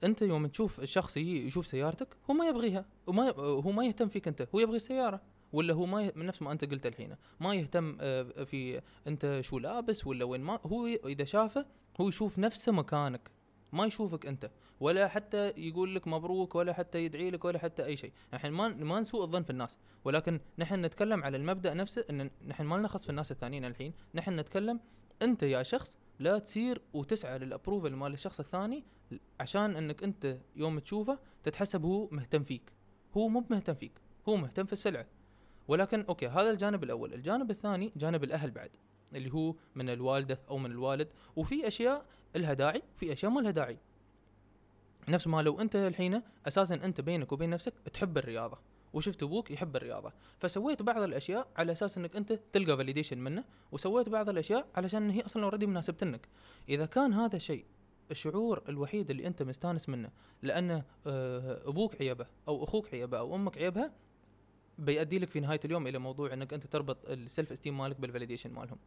[0.05, 4.49] أنت يوم تشوف الشخص يشوف سيارتك هو ما يبغيها وما هو ما يهتم فيك أنت
[4.55, 5.21] هو يبغي السيارة.
[5.53, 6.13] ولا هو ما.
[6.17, 10.41] من نفس ما أنت قلت الحين ما يهتم آه، في أنت شو لابس ولا وين
[10.41, 11.67] ما هو إذا شافه
[12.01, 13.31] هو يشوف نفسه مكانك
[13.73, 14.51] ما يشوفك أنت.
[14.81, 18.13] ولا حتى يقول لك مبروك ولا حتى يدعي لك ولا حتى أي شيء.
[18.35, 19.79] نحن ما ما نسوء الظن في الناس.
[20.05, 23.93] ولكن نحن نتكلم على المبدأ نفسه إن نحن ما نخص في الناس الثانيين الحين.
[24.15, 24.81] نحن نتكلم
[25.23, 28.85] أنت يا شخص لا تصير وتسعى لل approval مال الشخص الثاني
[29.41, 32.73] عشان إنك أنت يوم تشوفه تتحسب هو مهتم فيك.
[33.17, 33.93] هو مو مهتم فيك
[34.29, 35.07] هو مهتم في السلعة.
[35.69, 37.15] ولكن okay هذا الجانب الأول.
[37.15, 38.71] الجانب الثاني جانب الأهل بعد
[39.15, 41.09] اللي هو من الوالدة أو من الوالد.
[41.37, 42.05] وفي أشياء
[42.37, 43.79] لها داعي في أشياء ما لها داعي.
[45.09, 48.59] نفس ما لو أنت الحين أساسا أنت بينك وبين نفسك تحب الرياضة
[48.93, 54.09] وشفت أبوك يحب الرياضة فسويت بعض الأشياء على أساس إنك أنت تلقى validation منه وسويت
[54.09, 56.29] بعض الأشياء علشان هي أصلا already مناسبتنك
[56.69, 57.65] إذا كان هذا الشيء
[58.11, 60.11] الشعور الوحيد اللي أنت مستانس منه
[60.43, 63.93] لأنه آه، أبوك عيبه أو أخوك عيبه أو أمك عيبها
[64.79, 68.09] بيؤدي لك في نهاية اليوم إلى موضوع إنك أنت تربط ال self esteem مالك بال
[68.09, 68.79] validation مالهم.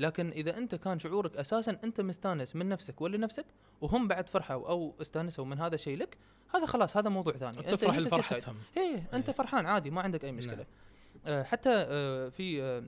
[0.00, 3.46] لكن إذا أنت كان شعورك أساسا أنت مستانس من نفسك ولا نفسك
[3.80, 6.18] وهم بعد فرحوا أو استانسوا من هذا الشيء لك
[6.54, 7.96] هذا خلاص هذا موضوع ثاني انت تفرح.
[7.96, 9.36] لفرحتهم إيه أنت إيه.
[9.36, 10.66] فرحان عادي ما عندك أي مشكلة نعم.
[11.26, 12.84] آه حتى آه في آه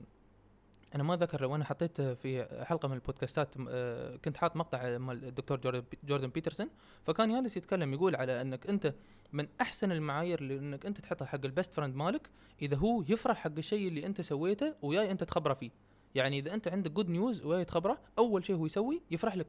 [0.95, 4.97] أنا ما ذكر لو أنا حطيت في حلقة من ال podcastات آه كنت حاط مقطع
[4.97, 6.69] مال الدكتور جوردن بيترسون
[7.03, 8.93] فكان جالس يتكلم يقول على أنك أنت
[9.33, 12.29] من أحسن المعايير اللي انك أنت تحطها حق ال best friend مالك
[12.61, 15.69] إذا هو يفرح حق الشيء اللي أنت سويته وياي أنت تخبره فيه
[16.15, 19.47] يعني إذا أنت عندك good news وياي تخبره أول شيء هو يسوي يفرح لك.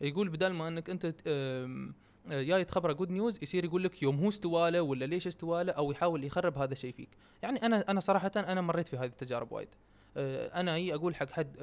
[0.00, 1.92] يقول بدل ما إنك أنت آه،
[2.26, 6.24] جاي تخبره good news يصير يقول لك يوم هو استواله ولا ليش استواله أو يحاول
[6.24, 7.08] يخرب هذا الشيء فيك.
[7.42, 9.68] يعني أنا أنا صراحة أنا مريت في هذه التجارب وايد.
[10.16, 11.56] آه، أنا إي أقول حق حد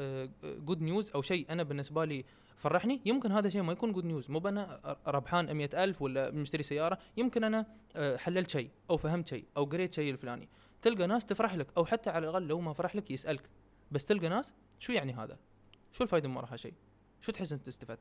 [0.44, 2.26] good news أو شيء أنا بالنسبة لي
[2.62, 6.64] فرحني يمكن هذا شيء ما يكون good news مو أنا ربحان مئة ألف ولا مشتري
[6.64, 7.66] سيارة يمكن أنا
[7.96, 10.50] آه، حللت شيء أو فهمت شيء أو قريت شيء الفلاني.
[10.82, 13.50] تلقى ناس تفرح لك أو حتى على الأقل لو ما فرح لك يسألك.
[13.92, 15.38] بس تلقى ناس شو يعني هذا؟
[15.92, 16.74] شو الفائده من وراء هالشيء
[17.22, 18.00] شو تحس انت استفدت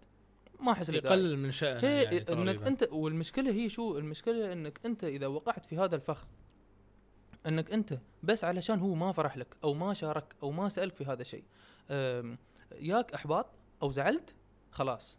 [0.61, 0.88] ما أحس.
[0.88, 2.62] يقلل من شأنه هي يعني إنك.
[2.62, 6.26] أنت والمشكلة هي شو؟ المشكلة إنك أنت إذا وقعت في هذا الفخ
[7.47, 11.05] إنك أنت بس علشان هو ما فرح لك أو ما شارك أو ما سألك في
[11.05, 11.45] هذا الشيء.
[12.80, 13.47] ياك أحباط
[13.82, 14.34] أو زعلت
[14.70, 15.18] خلاص.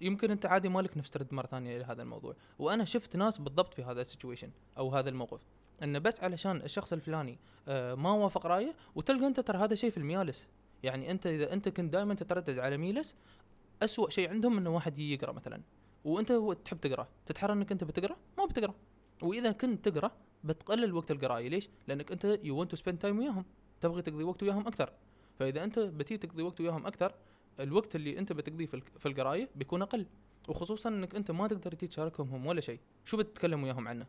[0.00, 2.36] يمكن أنت عادي مالك نفس ترد مرة ثانية إلى هذا الموضوع.
[2.58, 5.40] وأنا شفت ناس بالضبط في هذا السيتويشن أو هذا الموقف.
[5.82, 9.96] إنه بس علشان الشخص الفلاني آه، ما وافق رأيه وتلقى أنت ترى هذا شيء في
[9.96, 10.46] الميالس.
[10.82, 13.14] يعني أنت إذا أنت كنت دائما تتردد على ميلس
[13.82, 15.62] أسوأ شيء عندهم إنه واحد يقرأ مثلا.
[16.04, 16.32] وأنت
[16.64, 17.08] تحب تقرأ.
[17.26, 18.74] تتحرى إنك أنت بتقرأ؟ ما بتقرأ.
[19.22, 20.10] وإذا كنت تقرأ
[20.44, 23.44] بتقلل وقت القرايه ليش؟ لأنك أنت you want to spend time وياهم.
[23.80, 24.92] تبغي تقضي وقت وياهم أكثر.
[25.38, 27.14] فإذا أنت بتي تقضي وقت وياهم أكثر
[27.60, 28.66] الوقت اللي أنت بتقضيه
[28.98, 30.06] في القراية بيكون أقل.
[30.48, 32.80] وخصوصا إنك أنت ما تقدر تشاركهم هم ولا شيء.
[33.04, 34.06] شو بتتكلم وياهم عنه؟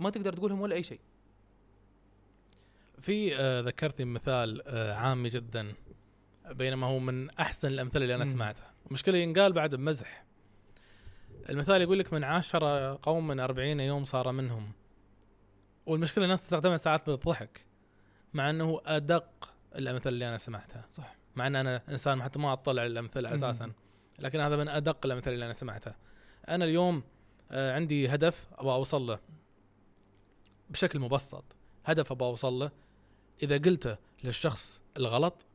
[0.00, 1.00] ما تقدر تقولهم ولا أي شيء.
[3.00, 5.74] في آه ذكرتني مثال آه عامي جدا
[6.50, 8.30] بينما هو من أحسن الأمثلة اللي أنا مم.
[8.30, 8.72] سمعتها.
[8.86, 10.24] المشكلة ينقال بعد بمزح.
[11.50, 14.72] المثال يقول لك من عاشر قوم من أربعين يوم صار منهم.
[15.86, 17.66] والمشكلة الناس تستخدمها ساعات بالضحك
[18.34, 20.84] مع إنه أدق الأمثلة اللي أنا سمعتها.
[20.90, 21.16] صح.
[21.36, 23.34] مع إن أنا إنسان حتى ما أطلع الأمثلة مم.
[23.34, 23.72] أساسا.
[24.18, 25.96] لكن هذا من أدق الأمثلة اللي أنا سمعتها.
[26.48, 27.02] أنا اليوم
[27.50, 29.18] آه، عندي هدف أبغى أوصل له.
[30.70, 31.44] بشكل مبسط.
[31.84, 32.70] هدف أبغى اوصل له
[33.42, 35.46] إذا قلته للشخص الغلط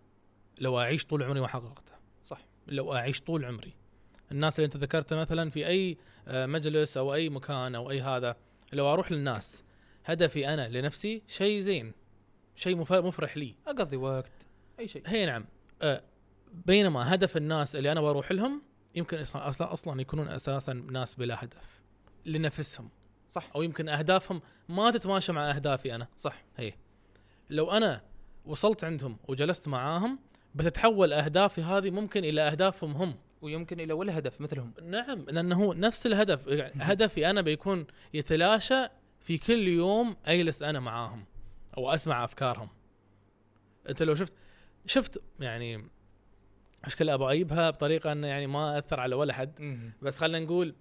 [0.59, 1.93] لو أعيش طول عمري ما حققته
[2.24, 2.41] صح.
[2.68, 3.74] لو أعيش طول عمري.
[4.32, 5.97] الناس اللي أنت ذكرتها مثلا في أي
[6.28, 8.36] آه، مجلس أو أي مكان أو أي هذا
[8.74, 9.64] لو أروح للناس
[10.05, 11.93] هدفي أنا لنفسي شيء زين
[12.55, 13.55] شيء مف- مفرح لي.
[13.68, 14.32] أقضي وقت
[14.80, 15.03] أي شيء.
[15.05, 15.45] هي نعم.
[15.82, 16.03] آه،
[16.66, 18.61] بينما هدف الناس اللي أنا بروح لهم
[18.95, 21.82] يمكن أصلا أصلا يكونون أساسا ناس بلا هدف
[22.26, 22.89] لنفسهم.
[23.34, 23.50] صح.
[23.56, 26.08] أو يمكن أهدافهم ما تتماشى مع أهدافي أنا.
[26.18, 26.44] صح.
[26.58, 26.74] هي.
[27.50, 28.02] لو أنا
[28.46, 30.20] وصلت عندهم وجلست معاهم
[30.56, 33.16] بتتحول أهدافي هذه ممكن إلى أهدافهم هم.
[33.42, 34.74] ويمكن إلى ولا هدف مثلهم.
[34.82, 36.48] نعم لأنه هو نفس الهدف.
[36.48, 38.86] يعني هدفي أنا بيكون يتلاشى
[39.20, 41.26] في كل يوم أجلس أنا معاهم
[41.78, 42.70] أو أسمع أفكارهم.
[43.90, 44.34] أنت لو شفت
[44.86, 45.88] شفت يعني
[46.88, 49.82] مشكلة أبغى اجيبها بطريقة إنه يعني ما أثر على ولا حد.
[50.02, 50.76] بس خلينا نقول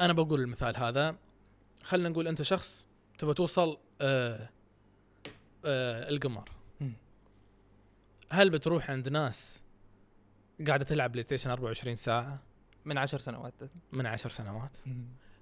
[0.00, 1.16] أنا بقول المثال هذا
[1.82, 2.86] خلينا نقول أنت شخص
[3.18, 4.48] تبغى توصل آه
[5.64, 6.44] آه القمر.
[8.30, 9.64] هل بتروح عند ناس
[10.66, 12.38] قاعدة تلعب PlayStation 24 ساعة؟
[12.84, 13.54] من عشر سنوات.
[13.92, 14.70] من عشر سنوات.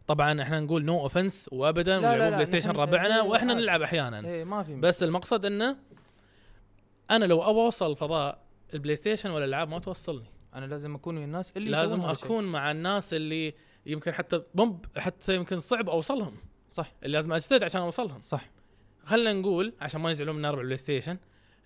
[0.06, 3.54] طبعا إحنا نقول no offense وابدا ويلعبون لا، PlayStation ربعنا إيه، وإحنا.
[3.54, 4.28] نلعب أحيانا.
[4.28, 5.76] إيه ما في بس المقصد إنه
[7.10, 8.42] أنا لو أبغى أوصل فضاء
[8.74, 10.30] ال PlayStation ولا الألعاب ما توصلني.
[10.54, 12.00] أنا لازم أكون ويا الناس اللي لازم.
[12.00, 13.54] أكون مع الناس اللي
[13.86, 16.36] يمكن حتى بومب حتى يمكن صعب أوصلهم.
[16.70, 16.92] صح.
[17.02, 18.22] اللي لازم أجتهد عشان أوصلهم.
[18.22, 18.50] صح.
[19.04, 21.16] خلينا نقول عشان ما يزعلون من ربع PlayStation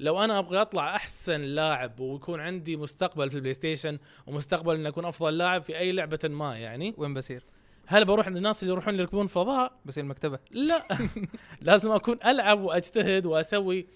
[0.01, 5.05] لو أنا أبغى أطلع أحسن لاعب ويكون عندي مستقبل في ال PlayStation ومستقبل ان أكون
[5.05, 7.45] أفضل لاعب في أي لعبة ما يعني وين بصير؟
[7.87, 10.87] هل بروح عند الناس اللي يروحون يركبون فضاء؟ بصير مكتبه لا.
[11.61, 13.87] لازم أكون ألعب وأجتهد وأسوي.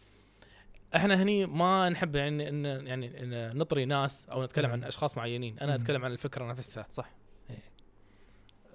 [0.96, 5.58] إحنا هني ما نحب يعني ان يعني إن نطري ناس أو نتكلم عن أشخاص معينين
[5.58, 5.74] أنا.
[5.74, 6.86] أتكلم عن الفكرة نفسها.
[6.90, 7.19] صح.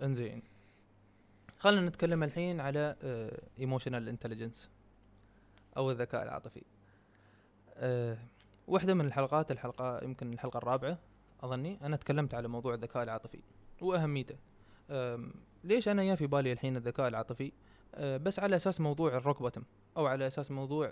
[0.03, 0.41] انزين.
[1.59, 2.95] خلينا نتكلم الحين على
[3.59, 4.69] emotional intelligence
[5.77, 6.61] أو الذكاء العاطفي.
[7.77, 8.17] أه
[8.67, 10.97] واحدة من الحلقات الحلقة يمكن الحلقة الرابعة
[11.43, 13.39] أظني أنا تكلمت على موضوع الذكاء العاطفي
[13.81, 14.35] وأهميته.
[14.89, 15.33] أم،
[15.63, 17.51] ليش أنا يا في بالي الحين الذكاء العاطفي؟
[17.95, 19.63] أه بس على أساس موضوع الروك بوتم
[19.97, 20.87] أو على أساس موضوع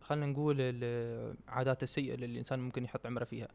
[0.00, 3.48] خلينا نقول العادات السيئة اللي الإنسان ممكن يحط عمره فيها.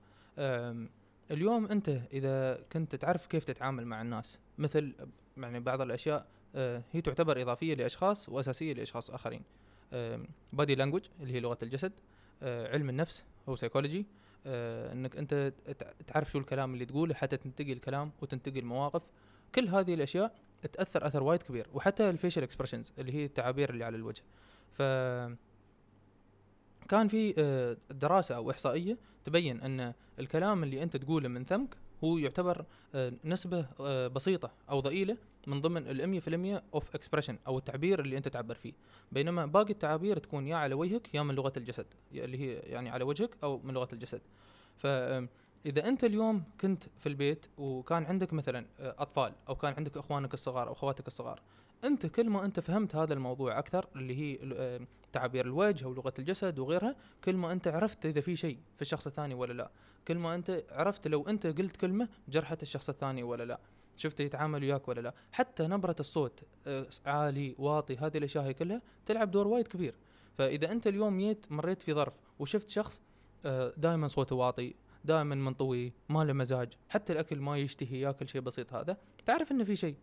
[1.31, 4.93] اليوم أنت إذا كنت تعرف كيف تتعامل مع الناس مثل
[5.37, 6.25] يعني بعض الأشياء
[6.55, 9.41] آه، هي تعتبر إضافية لأشخاص وأساسية لأشخاص آخرين.
[10.53, 11.91] body language اللي هي لغة الجسد
[12.43, 14.05] آه، علم النفس هو سيكولوجي
[14.45, 19.03] إنك أنت تع- تعرف شو الكلام اللي تقوله حتى تنتقي الكلام وتنتقي المواقف.
[19.55, 20.35] كل هذه الأشياء
[20.73, 24.21] تأثر أثر وايد كبير وحتى ال facial expressions اللي هي التعابير اللي على الوجه.
[24.71, 24.81] ف
[26.87, 32.17] كان في آه، دراسة أو إحصائية تبين أن الكلام اللي أنت تقوله من ثمك هو
[32.17, 32.65] يعتبر
[32.95, 35.17] آه، نسبة آه، بسيطة أو ضئيلة
[35.47, 38.73] من ضمن ال 100% of expression أو التعبير اللي أنت تعبر فيه.
[39.11, 43.03] بينما باقي التعابير تكون يا على وجهك يا من لغة الجسد اللي هي يعني على
[43.03, 44.21] وجهك أو من لغة الجسد.
[44.77, 50.67] فاذا أنت اليوم كنت في البيت وكان عندك مثلا أطفال أو كان عندك إخوانك الصغار
[50.67, 51.41] أو أخواتك الصغار
[51.83, 54.79] أنت كل ما أنت فهمت هذا الموضوع أكثر اللي هي آه،
[55.13, 59.07] تعابير الوجه أو لغه الجسد وغيرها كل ما أنت عرفت إذا في شيء في الشخص
[59.07, 59.71] الثاني ولا لا.
[60.07, 63.59] كل ما أنت عرفت لو أنت قلت كلمة جرحت الشخص الثاني ولا لا.
[63.95, 65.13] شفت يتعامل وياك ولا لا.
[65.31, 69.95] حتى نبرة الصوت آه، عالي واطي هذه الأشياء هي كلها تلعب دور وايد كبير.
[70.37, 73.01] فإذا أنت اليوم جيت مريت في ظرف وشفت شخص
[73.77, 74.73] دائما صوته واطي
[75.05, 79.63] دائما منطوي ما له مزاج حتى الأكل ما يشتهي ياكل شيء بسيط هذا تعرف إنه
[79.63, 79.95] في شيء.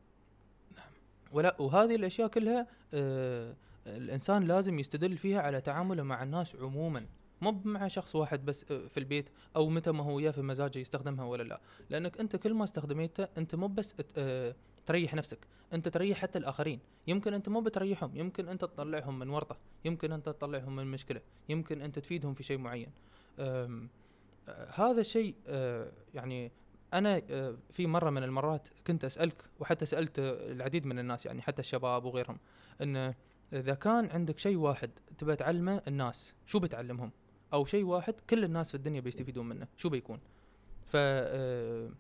[1.35, 3.55] ولا وهذه الأشياء كلها آه
[3.87, 7.07] الإنسان لازم يستدل فيها على تعامله مع الناس عموما.
[7.43, 11.25] مو مع شخص واحد بس آه، في البيت أو متى ما هو في مزاجه يستخدمها
[11.25, 11.61] ولا لا.
[11.91, 14.55] لأنك أنت كل ما استخدميتها أنت مو بس آه،
[14.87, 15.39] تريح نفسك
[15.73, 16.81] أنت تريح حتى الآخرين.
[17.07, 21.83] يمكن أنت مو بتريحهم يمكن أنت تطلعهم من ورطة يمكن أنت تطلعهم من مشكلة يمكن
[21.83, 22.91] أنت تفيدهم في شيء معين.
[23.39, 23.89] آه،
[24.75, 25.35] هذا الشيء
[26.15, 26.53] يعني
[26.95, 31.43] أنا آه، في مرة من المرات كنت أسألك وحتى سألت آه، العديد من الناس يعني
[31.43, 32.39] حتى الشباب وغيرهم
[32.83, 33.15] إن
[33.53, 37.11] إذا كان عندك شيء واحد تبى تعلمه الناس شو بتعلمهم؟
[37.53, 40.21] أو شيء واحد كل الناس في الدنيا بيستفيدون منه شو بيكون؟
[40.87, 41.91] ف آه،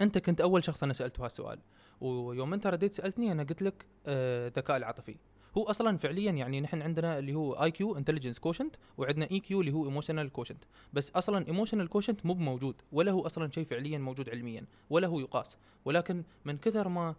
[0.00, 1.58] أنت كنت أول شخص أنا سألته هالسؤال
[2.00, 5.16] ويوم أنت رديت سألتني أنا قلت لك آه، الذكاء العاطفي.
[5.58, 9.84] هو أصلا فعليا يعني نحن عندنا اللي هو IQ intelligence quotient وعندنا EQ اللي هو
[9.84, 14.64] emotional quotient بس أصلا emotional quotient مو موجود ولا هو أصلا شيء فعليا موجود علميا
[14.90, 15.58] ولا هو يقاس.
[15.84, 17.14] ولكن من كثر ما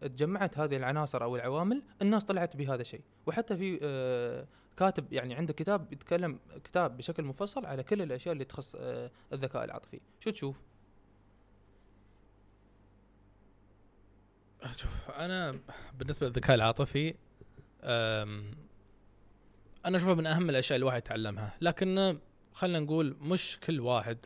[0.00, 3.00] تجمعت هذه العناصر أو العوامل الناس طلعت بهذا الشيء.
[3.26, 4.46] وحتى في آه،
[4.76, 9.64] كاتب يعني عنده كتاب يتكلم كتاب بشكل مفصل على كل الأشياء اللي تخص آه، الذكاء
[9.64, 10.00] العاطفي.
[10.20, 10.62] شو تشوف؟
[14.76, 15.58] شوف أنا
[15.98, 17.14] بالنسبة للذكاء العاطفي
[19.84, 21.56] أنا اشوفه من أهم الأشياء اللي الواحد يتعلمها.
[21.60, 22.18] لكن
[22.52, 24.18] خلينا نقول مش كل واحد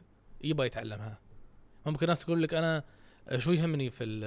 [0.44, 1.18] يبغى يتعلمها.
[1.86, 2.84] ممكن ناس تقول لك أنا
[3.36, 4.20] شو يهمني في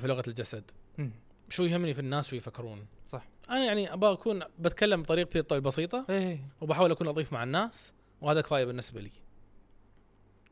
[0.00, 1.10] في لغة الجسد؟ مم.
[1.48, 3.26] شو يهمني في الناس شو يفكرون؟ صح.
[3.50, 6.48] أنا يعني أبغى أكون بتكلم بطريقتي البسيطة إيه.
[6.60, 9.12] وبحاول أكون لطيف مع الناس وهذا كفاية بالنسبة لي.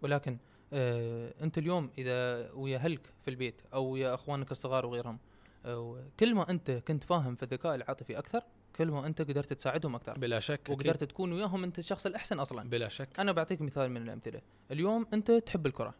[0.03, 0.39] ولكن
[0.73, 5.18] آه أنت اليوم إذا ويا أهلك في البيت أو ويا أخوانك الصغار وغيرهم
[5.66, 8.43] آه كل ما أنت كنت فاهم في الذكاء العاطفي أكثر
[8.77, 10.18] كل ما أنت قدرت تساعدهم أكثر.
[10.18, 10.61] بلا شك.
[10.70, 12.68] وقدرت تكون وياهم أنت الشخص الأحسن أصلا.
[12.68, 13.20] بلا شك.
[13.20, 14.41] أنا بعطيك مثال من الأمثلة.
[14.70, 15.95] اليوم أنت تحب الكرة.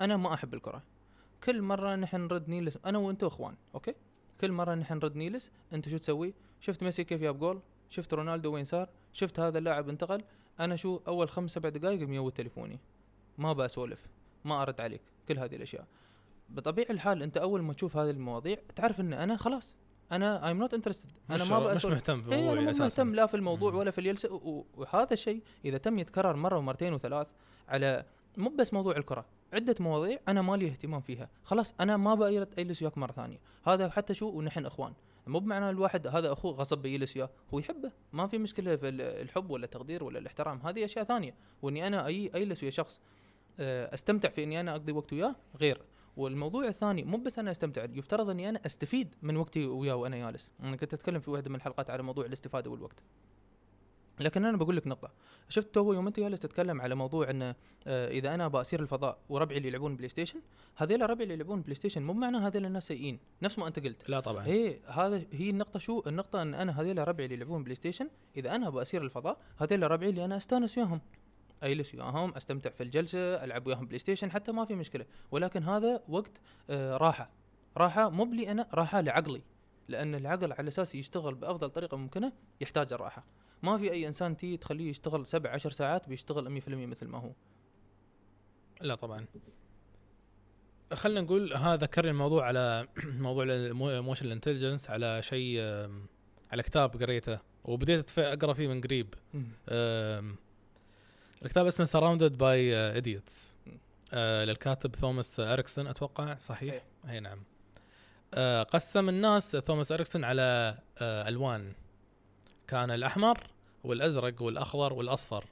[0.00, 0.82] أنا ما أحب الكرة.
[1.44, 3.94] كل مرة نحن نرد نيلس أنا وأنت أخوان okay؟
[4.40, 7.60] كل مرة نحن نرد نيلس أنت شو تسوي؟ شفت ميسي كيف جاب جول؟
[7.90, 10.22] شفت رونالدو وين صار؟ شفت هذا اللاعب انتقل؟
[10.60, 12.78] أنا شو أول خمس سبع دقائق mute تليفوني.
[13.38, 14.06] ما بسولف
[14.44, 15.86] ما أرد عليك كل هذه الأشياء.
[16.48, 19.74] بطبيعة الحال أنت أول ما تشوف هذه المواضيع تعرف إن أنا خلاص
[20.12, 22.84] أنا I'm not interested أنا مش ما مش بسولف مهتم أنا بموضوعي مو أساسا.
[22.84, 23.78] مهتم لا في الموضوع مم.
[23.78, 24.40] ولا في الجلسه
[24.76, 27.26] وهذا الشيء إذا تم يتكرر مرة ومرتين وثلاث
[27.68, 28.04] على
[28.36, 31.28] مو بس موضوع الكرة عدة مواضيع أنا ما لي اهتمام فيها.
[31.44, 33.38] خلاص أنا ما بقدر أجلس وياك مرة ثانية.
[33.66, 34.92] هذا حتى شو ونحن إخوان.
[35.26, 37.92] مو بمعنى الواحد هذا أخوه غصب بيجلس وياه هو يحبه.
[38.12, 41.34] ما في مشكلة في ال- الحب ولا التقدير ولا الاحترام هذه أشياء ثانية.
[41.62, 43.00] وإني أنا اي أجلس ويا شخص
[43.60, 45.82] أستمتع في إني أنا أقضي وقت وياه؟ غير.
[46.16, 50.52] والموضوع الثاني مو بس أنا أستمتع يفترض إني أنا أستفيد من وقتي وياه وأنا جالس.
[50.62, 53.02] أنا كنت أتكلم في واحدة من الحلقات على موضوع الاستفادة والوقت.
[54.20, 55.10] لكن أنا بقول لك نقطة.
[55.48, 57.54] شفت تو يوم أنت جالس تتكلم على موضوع انه
[57.86, 60.40] آه إذا أنا باسير الفضاء وربعي اللي يلعبون بلاي ستيشن
[60.76, 63.18] هذيل ربعي اللي يلعبون بلاي ستيشن مو معنى هذيل الناس سيئين.
[63.42, 64.08] نفس ما أنت قلت.
[64.08, 64.46] لا طبعا.
[64.46, 68.54] إيه هذا هي النقطة شو؟ النقطة إن أنا هذيل ربعي اللي يلعبون بلاي ستيشن إذا
[68.54, 71.00] أنا باسير الفضاء هذيل ربعي اللي أنا أستأنس وياهم.
[71.62, 75.06] اجلس وياهم أستمتع في الجلسة ألعب وياهم بلاي ستيشن حتى ما في مشكلة.
[75.30, 76.40] ولكن هذا وقت
[76.70, 77.30] آه راحة.
[77.76, 79.42] راحة مو play أنا راحة لعقلي.
[79.88, 83.24] لأن العقل على أساس يشتغل بأفضل طريقة ممكنة يحتاج الراحة.
[83.62, 87.32] ما في أي إنسان تي تخليه يشتغل سبع عشر ساعات بيشتغل 100% مثل ما هو.
[88.80, 89.26] لا طبعا.
[90.92, 92.88] خلينا نقول هذا ذكرني الموضوع على
[93.18, 95.60] موضوع ال emotional intelligence على شيء
[96.50, 97.38] على كتاب قريته.
[97.64, 99.14] وبديت أقرأ فيه من قريب.
[101.44, 103.54] الكتاب اسمه Surrounded by Idiots
[104.12, 106.82] للكاتب توماس اريكسون أتوقع صحيح؟ إيه.
[107.10, 107.42] اي نعم.
[108.34, 111.72] آه، قسم الناس توماس اريكسون على آه، ألوان.
[112.68, 113.38] كان الأحمر
[113.84, 115.44] والأزرق والأخضر والأصفر.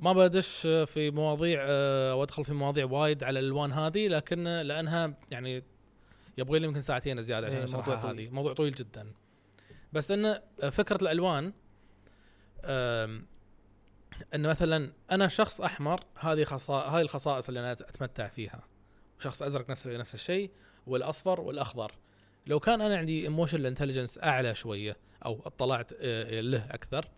[0.00, 5.62] ما بدش في مواضيع آه، وادخل في مواضيع وايد على الألوان هذه لكن لأنها يعني
[6.38, 8.20] يبغى لي يمكن ساعتين زيادة عشان إيه، اشرحها موضوع طويل.
[8.20, 8.34] هذه.
[8.34, 9.12] موضوع طويل جدا.
[9.92, 10.40] بس إن
[10.70, 11.52] فكرة الألوان
[14.34, 18.62] إن مثلا أنا شخص أحمر هذه خصائص هذه الخصائص اللي أنا أتمتع فيها.
[19.18, 20.50] شخص أزرق نفس نفس الشيء
[20.86, 21.92] والأصفر والأخضر.
[22.46, 27.08] لو كان أنا عندي emotional intelligence أعلى شوية أو اطلعت آه، له أكثر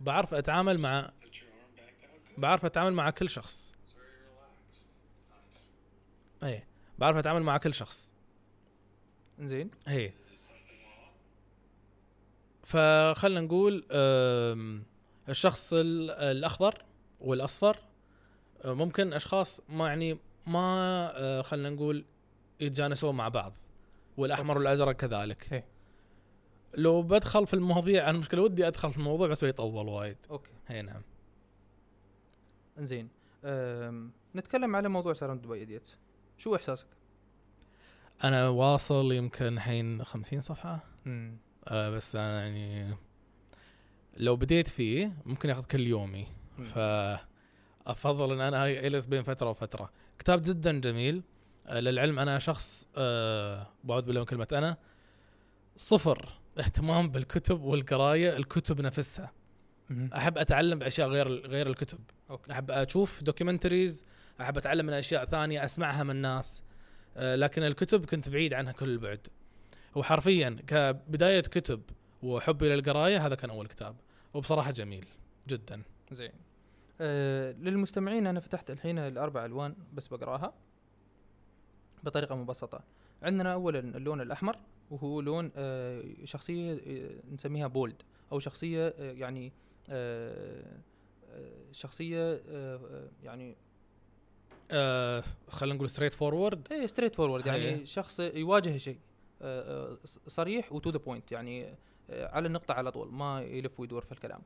[0.00, 1.10] بعرف أتعامل مع
[2.38, 3.74] بعرف أتعامل مع كل شخص.
[6.42, 6.64] اي
[6.98, 8.12] بعرف أتعامل مع كل شخص.
[9.40, 9.70] زين.
[9.86, 10.12] هي
[12.62, 14.84] فخلنا نقول آم،
[15.30, 16.84] الشخص ال- الأخضر
[17.20, 17.76] والأصفر
[18.64, 20.58] ممكن أشخاص ما يعني ما
[21.16, 22.04] آه، خلنا نقول
[22.60, 23.52] يتجانسون مع بعض
[24.16, 25.46] والأحمر والأزرق كذلك.
[25.50, 25.62] هي.
[26.74, 30.16] لو بدخل في المواضيع أنا المشكلة ودي أدخل في الموضوع بس بيطول وايد.
[30.30, 30.50] okay.
[30.70, 31.02] إي نعم.
[32.78, 33.08] زين
[34.36, 35.98] نتكلم على موضوع Surrounded by Idiots
[36.38, 36.86] شو إحساسك؟
[38.24, 40.80] أنا واصل يمكن الحين 50 صفحة.
[41.06, 41.36] امم
[41.68, 42.96] آه بس أنا يعني
[44.16, 46.26] لو بديت فيه ممكن ياخذ كل يومي.
[46.64, 49.90] فافضل إن أنا اجلس بين فترة وفترة.
[50.18, 51.22] كتاب جدا جميل.
[51.66, 54.76] آه للعلم أنا شخص آه بعود بالله من كلمة أنا
[55.76, 59.32] صفر اهتمام بالكتب والقراية الكتب نفسها.
[60.16, 61.98] أحب أتعلم بأشياء غير غير الكتب.
[62.30, 62.52] okay.
[62.52, 64.04] أحب أشوف documentaries
[64.40, 66.62] أحب أتعلم من أشياء ثانية أسمعها من ناس.
[67.16, 69.26] آه، لكن الكتب كنت بعيد عنها كل البعد.
[69.94, 71.82] وحرفيا كبداية كتب
[72.22, 73.96] وحبي للقراية هذا كان أول كتاب.
[74.34, 75.06] وبصراحة جميل
[75.48, 75.82] جدا.
[76.12, 76.32] زين.
[77.00, 80.52] آه للمستمعين أنا فتحت الحين الأربع ألوان بس بقراها
[82.04, 82.80] بطريقة مبسطة.
[83.22, 84.56] عندنا اولا اللون الأحمر
[84.90, 88.02] وهو لون آه شخصية آه نسميها بولد
[88.32, 89.52] أو شخصية آه يعني
[89.88, 90.76] آه
[91.30, 92.42] آه، شخصية
[93.22, 93.56] يعني
[94.70, 97.84] آه خلينا نقول ستريت فورورد إيه ستريت فورورد يعني أيه.
[97.84, 98.98] شخص يواجه شيء
[100.26, 101.74] صريح و to the point يعني
[102.12, 104.42] على النقطة على طول ما يلف ويدور في الكلام.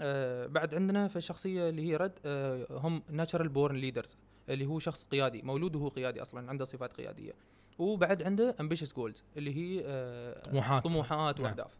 [0.00, 4.16] آه، بعد عندنا في الشخصية اللي هي red آه، هم natural born leaders
[4.48, 7.32] اللي هو شخص قيادي مولود وهو قيادي أصلا عنده صفات قيادية.
[7.78, 10.84] وبعد عنده ambitious goals اللي هي آه، طموحات.
[10.84, 11.46] طموحات نعم.
[11.46, 11.76] وأهداف.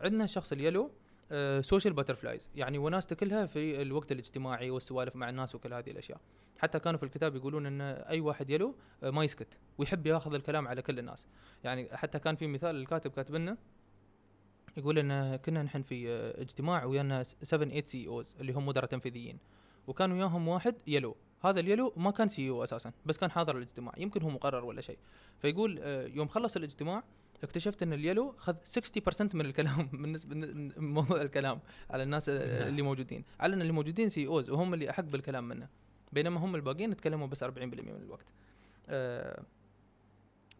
[0.00, 0.90] عندنا الشخص ال yellow
[1.60, 6.20] social butterflies يعني وناسته كلها في الوقت الاجتماعي والسوالف مع الناس وكل هذه الأشياء.
[6.58, 10.68] حتى كانوا في الكتاب يقولون إن أي واحد yellow آه، ما يسكت ويحب ياخذ الكلام
[10.68, 11.26] على كل الناس.
[11.64, 13.56] يعني حتى كان في مثال الكاتب كاتب لنا
[14.76, 19.38] يقول إن كنا نحن في اجتماع ويانا 7 8 CEOs اللي هم مدراء تنفيذيين.
[19.86, 21.16] وكان وياهم واحد yellow.
[21.44, 23.92] هذا ال yellow ما كان CEO أساسا بس كان حاضر الاجتماع.
[23.98, 24.98] يمكن هو مقرر ولا شيء.
[25.38, 27.04] فيقول آه، يوم خلص الاجتماع
[27.42, 30.34] اكتشفت إن ال yellow خذ 60% من الكلام بالنسبة
[30.76, 31.60] موضوع الكلام
[31.90, 32.68] على الناس آه، نعم.
[32.68, 33.24] اللي موجودين.
[33.40, 35.68] على إن اللي موجودين CEOs وهم اللي أحق بالكلام منه.
[36.12, 38.26] بينما هم الباقيين تكلموا بس 40% من الوقت.
[38.88, 39.42] آه،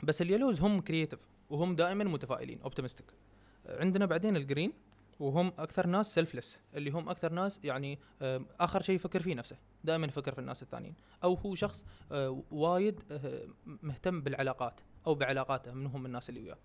[0.02, 3.06] بس ال yellows هم creative وهم دائما متفائلين optimistic
[3.68, 4.72] عندنا بعدين ال green
[5.20, 9.56] وهم أكثر ناس selfless اللي هم أكثر ناس يعني آه، آخر شيء يفكر فيه نفسه
[9.84, 10.94] دائما يفكر في الناس الثانيين.
[11.24, 13.42] أو هو شخص آه، وايد آه،
[13.82, 16.58] مهتم بالعلاقات أو بعلاقاته من هم الناس اللي وياه.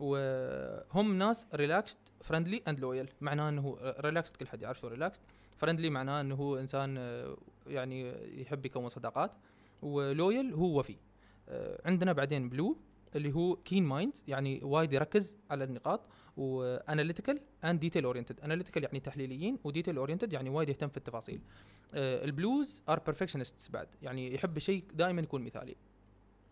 [0.00, 5.22] وهم ناس relaxed friendly and loyal معناه إنه relaxed كل حد يعرف شو relaxed
[5.56, 6.96] friendly معناه إنه هو إنسان
[7.66, 9.30] يعني يحب يكون صداقات.
[9.82, 10.96] و loyal هو وفي.
[11.84, 12.76] عندنا بعدين blue
[13.16, 16.00] اللي هو keen mind يعني وايد يركز على النقاط
[16.36, 20.96] و analytical and detail oriented analytical يعني تحليليين و detail oriented يعني وايد يهتم في
[20.96, 21.40] التفاصيل.
[21.94, 25.76] آه، ال blues are perfectionists بعد يعني يحب الشيء دائما يكون مثالي.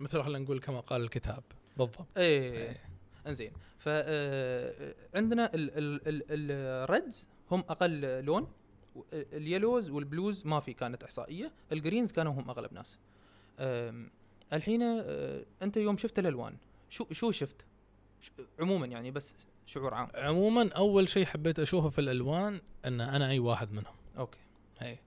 [0.00, 1.42] مثل خلينا نقول كما قال الكتاب
[1.76, 2.06] بالضبط.
[2.16, 2.80] إيه إيه.
[3.26, 3.52] إنزين.
[3.78, 8.46] ف آه، عندنا ال reds هم أقل لون.
[9.12, 11.52] ال yellows وال blues ما في كانت إحصائية.
[11.72, 12.98] ال greens كانوا هم أغلب ناس.
[14.52, 16.56] الحين آه، أنت يوم شفت الألوان
[16.88, 17.66] شو شو شفت؟
[18.60, 19.34] عموما يعني بس
[19.66, 20.08] شعور عام.
[20.14, 23.94] عموما أول شيء حبيت أشوفه في الألوان إن أنا أي واحد منهم.
[24.18, 24.38] أوكي.
[24.82, 24.98] اي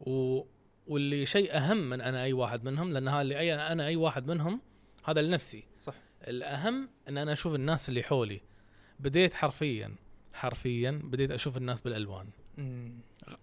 [0.00, 0.42] و...
[0.86, 4.26] واللي شيء أهم من أنا أي واحد منهم لأن هذا اللي أي أنا أي واحد
[4.26, 4.60] منهم
[5.04, 5.64] هذا لنفسي.
[5.78, 5.94] صح.
[6.28, 8.40] الأهم إن أنا أشوف الناس اللي حولي.
[9.00, 9.94] بديت حرفيا
[10.32, 12.26] حرفيا بديت أشوف الناس بالألوان.
[12.58, 13.00] مم.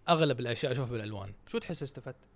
[0.09, 1.33] أغلب الأشياء أشوفها بالألوان.
[1.47, 2.28] شو تحس استفدت؟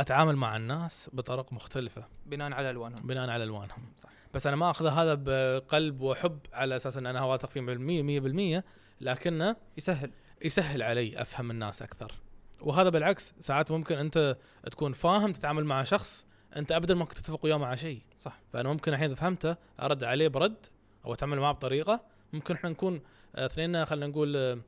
[0.00, 2.04] أتعامل مع الناس بطرق مختلفة.
[2.26, 3.06] بناء على ألوانهم.
[3.06, 3.92] بناء على ألوانهم.
[3.96, 4.08] صح.
[4.34, 8.64] بس أنا ما اخذ هذا بقلب وحب على أساس إن أنا واثق فيه 100% 100%
[9.00, 10.10] لكنه يسهل.
[10.44, 12.12] يسهل علي أفهم الناس أكثر.
[12.60, 14.36] وهذا بالعكس ساعات ممكن أنت
[14.70, 16.26] تكون فاهم تتعامل مع شخص
[16.56, 18.02] أنت ابدا ما كنت تتفق وياه مع شيء.
[18.18, 18.40] صح.
[18.52, 20.66] فأنا ممكن الحين إذا فهمته أرد عليه برد
[21.04, 22.04] أو أتعامل معه بطريقة.
[22.32, 23.00] ممكن إحنا نكون
[23.36, 24.62] آه، اثنين خلينا نقول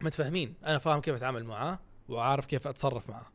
[0.00, 0.54] متفاهمين.
[0.66, 1.78] أنا فاهم كيف أتعامل معاه
[2.08, 3.26] وعارف كيف أتصرف معاه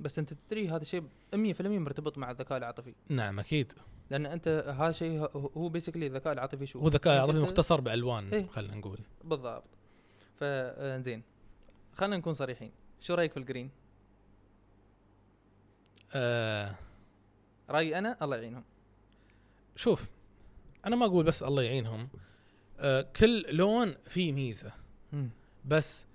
[0.00, 1.02] بس أنت تدري هذا الشيء
[1.34, 2.94] 100% مرتبط مع الذكاء العاطفي.
[3.08, 3.72] نعم أكيد.
[4.10, 5.18] لأن أنت هذا الشيء
[5.56, 8.46] هو- basically الذكاء العاطفي شو؟ هو ذكاء عاطفي مختصر بألوان إيه.
[8.46, 8.98] خلينا نقول.
[9.24, 9.64] بالضبط.
[10.40, 11.22] فزين
[11.94, 12.72] خلينا نكون صريحين.
[13.00, 13.70] شو رأيك في ال green
[16.14, 16.74] آه.
[17.70, 18.64] رأيي أنا الله يعينهم.
[19.76, 20.06] شوف
[20.86, 22.08] أنا ما أقول بس الله يعينهم.
[22.78, 24.72] آه كل لون فيه ميزة.
[25.64, 26.06] بس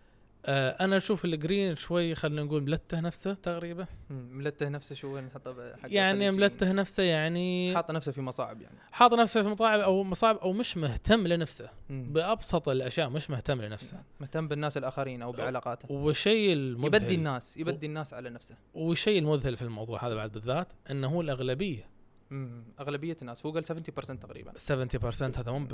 [0.45, 3.85] آه أنا أشوف ال green شوي خلينا نقول ملته نفسه تقريبا.
[4.09, 6.33] ملته نفسه شو نحطه حق يعني الخليجيين.
[6.33, 8.77] ملته نفسه يعني حاط نفسه في مصاعب يعني.
[8.91, 11.69] حاط نفسه في مطاعم أو مصاعب أو مش مهتم لنفسه.
[11.89, 12.13] مم.
[12.13, 14.03] بأبسط الأشياء مش مهتم لنفسه.
[14.19, 15.91] مهتم بالناس الآخرين أو بعلاقاته.
[15.91, 18.55] والشيء المذهل يبدي الناس يبدي الناس على نفسه.
[18.73, 21.93] والشيء المذهل في الموضوع هذا بعد بالذات إنه هو الأغلبية.
[22.79, 23.45] أغلبية الناس.
[23.45, 24.53] هو قال 70% تقريبا.
[24.57, 25.67] 70% هذا مو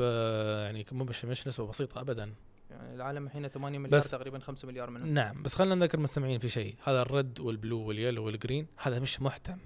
[0.63, 2.33] يعني مو مش مش نسبة بسيطة ابدا.
[2.69, 5.13] يعني العالم الحين 8 مليار بس- تقريبا 5 مليار منهم.
[5.13, 6.75] نعم بس خلينا نذكر المستمعين في شيء.
[6.83, 9.57] هذا الرد والبلو واليلو والجرين هذا مش محتم.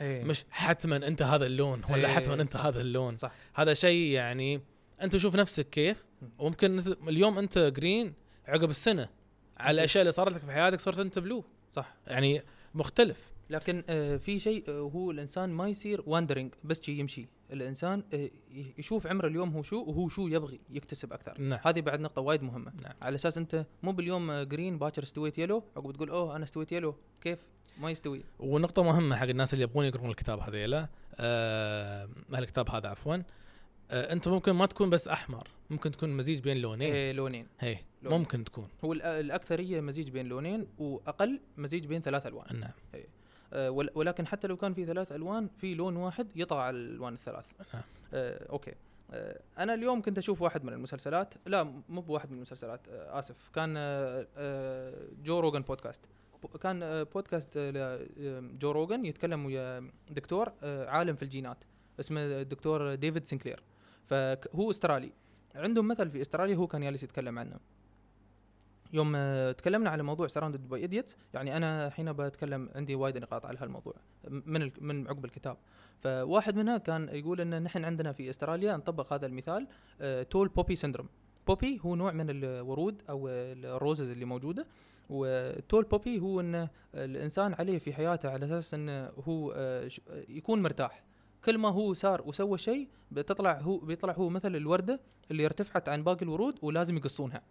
[0.00, 0.24] إيه.
[0.24, 2.66] مش حتما أنت هذا اللون ولا إيه، حتما أنت صح.
[2.66, 3.16] هذا اللون.
[3.16, 3.32] صح.
[3.54, 4.60] هذا شيء يعني
[5.02, 6.04] أنت شوف نفسك كيف.
[6.22, 6.28] مم.
[6.38, 8.12] وممكن اليوم أنت جرين
[8.46, 9.08] عقب السنة
[9.56, 11.44] على الأشياء اللي صارت لك في حياتك صرت أنت بلو.
[11.70, 11.94] صح.
[12.06, 12.42] يعني
[12.74, 13.30] مختلف.
[13.50, 17.26] لكن آه في شيء آه هو الإنسان ما يصير واندرينج بس شي يمشي.
[17.52, 18.30] الإنسان آه
[18.78, 21.40] يشوف عمره اليوم هو شو وهو شو يبغي يكتسب أكثر.
[21.40, 21.58] نعم.
[21.62, 22.72] هذه بعد نقطة وايد مهمة.
[22.82, 22.92] نعم.
[23.02, 26.94] على أساس أنت مو باليوم جرين باكر استويت يلو عقب تقول أوه أنا استويت يلو
[27.20, 27.38] كيف؟
[27.80, 28.22] ما يستوي.
[28.38, 30.88] ونقطة مهمة حق الناس اللي يبغون يقرون الكتاب هذيلا.
[31.16, 33.16] آه الكتاب هذا عفوا.
[33.90, 36.92] آه أنت ممكن ما تكون بس أحمر ممكن تكون مزيج بين لونين.
[36.92, 37.46] إيه لونين.
[37.60, 38.14] هي لون.
[38.18, 38.68] ممكن تكون.
[38.84, 42.60] هو الأكثرية مزيج بين لونين وأقل مزيج بين ثلاث ألوان.
[42.60, 42.70] نعم.
[42.94, 43.00] ول-
[43.94, 47.46] ولكن حتى لو كان في ثلاث ألوان في لون واحد يطغى على الألوان الثلاث.
[47.74, 47.82] نعم.
[48.14, 48.74] آه، أوكي.
[49.10, 51.34] آه، أنا اليوم كنت أشوف واحد من المسلسلات.
[51.46, 53.50] لا مو بواحد من المسلسلات آه، آسف.
[53.54, 54.94] كان آه، آه،
[55.24, 56.00] جو روجن بودكاست.
[56.62, 57.76] كان آه، بودكاست آه، ل-
[58.18, 61.58] آه، جو روجن يتكلم ويا دكتور آه، عالم في الجينات.
[62.00, 63.62] اسمه الدكتور ديفيد سينكلير.
[64.04, 65.12] فهو أسترالي.
[65.54, 67.56] عندهم مثل في أستراليا هو كان جالس يتكلم عنه.
[68.92, 73.46] يوم آه، تكلمنا على موضوع surrounded by idiots يعني أنا الحين بتكلم عندي وايد نقاط
[73.46, 73.94] على هالموضوع
[74.30, 75.56] من من عقب الكتاب.
[76.00, 79.66] فواحد منها كان يقول إن نحن عندنا في أستراليا نطبق هذا المثال
[80.30, 81.08] tall poppy syndrome
[81.46, 84.66] poppy هو نوع من الورود أو ال roses اللي موجودة
[85.10, 89.90] و tall poppy هو إن الإنسان عليه في حياته على أساس انه هو آه،
[90.28, 91.04] يكون مرتاح.
[91.44, 96.04] كل ما هو صار وسوى شيء بتطلع هو بيطلع هو مثل الوردة اللي ارتفعت عن
[96.04, 97.42] باقي الورود ولازم يقصونها.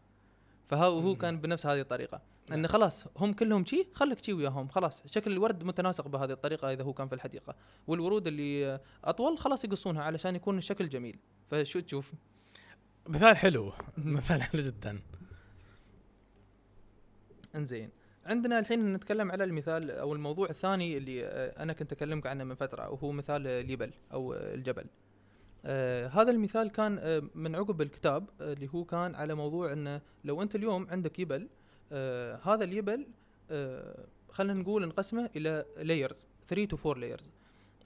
[0.69, 1.15] فهو هو.
[1.15, 2.21] كان بنفس هذه الطريقة.
[2.49, 2.59] نعم.
[2.59, 5.03] إن خلاص هم كلهم شي خليك شي وياهم خلاص.
[5.05, 7.55] شكل الورد متناسق بهذه الطريقة إذا هو كان في الحديقة.
[7.87, 11.19] والورود اللي أطول خلاص يقصونها علشان يكون الشكل جميل.
[11.51, 12.13] فشو تشوف؟
[13.07, 13.73] مثال حلو.
[13.97, 15.01] مثال حلو جدا.
[17.55, 17.89] إنزين.
[18.25, 21.25] عندنا الحين نتكلم على المثال أو الموضوع الثاني اللي
[21.57, 24.85] أنا كنت أكلمك عنه من فترة وهو مثال اليبل أو الجبل.
[25.67, 30.01] آه هذا المثال كان آه من عقب الكتاب آه اللي هو كان على موضوع إنه
[30.23, 31.47] لو أنت اليوم عندك يبل
[31.91, 33.07] آه هذا اليبل
[33.51, 37.31] آه خلينا نقول نقسمه إلى layers 3 to 4 layers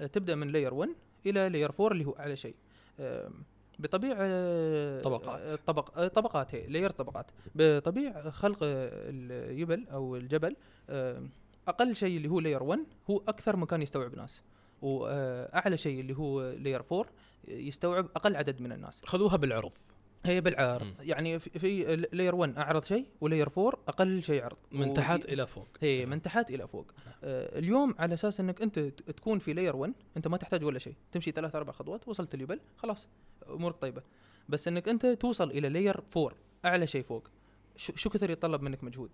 [0.02, 0.90] آه تبدأ من layer 1
[1.26, 2.56] إلى layer 4 اللي هو أعلى شيء.
[3.00, 3.32] آه
[3.80, 5.50] بطبيعة آه، طبقات.
[5.50, 7.32] آه، طبق آه، طبقات هي layers طبقات.
[7.56, 10.56] بطبيعة خلق اليبل أو الجبل
[10.90, 11.24] آه،
[11.68, 12.80] أقل شيء اللي هو layer 1
[13.10, 14.42] هو أكثر مكان يستوعب ناس
[14.82, 17.06] وأعلى شيء اللي هو layer 4
[17.48, 19.02] يستوعب أقل عدد من الناس.
[19.06, 19.72] خذوها بالعرض.
[20.26, 20.84] هي بالعرض.
[20.84, 20.94] مم.
[21.00, 24.58] يعني في- في layer 1 أعرض شيء و layer 4 أقل شيء عرض.
[24.72, 25.68] من تحت إلى فوق.
[25.82, 26.92] هي من تحت إلى فوق.
[27.24, 30.96] آه اليوم على أساس إنك أنت تكون في layer 1 أنت ما تحتاج ولا شيء.
[31.12, 33.08] تمشي ثلاث أربع خطوات وصلت اليبل خلاص
[33.50, 34.02] أمورك طيبة.
[34.50, 36.34] بس إنك أنت توصل إلى layer 4
[36.66, 37.28] أعلى شيء فوق.
[37.76, 39.10] شو, شو كثر يتطلب منك مجهود؟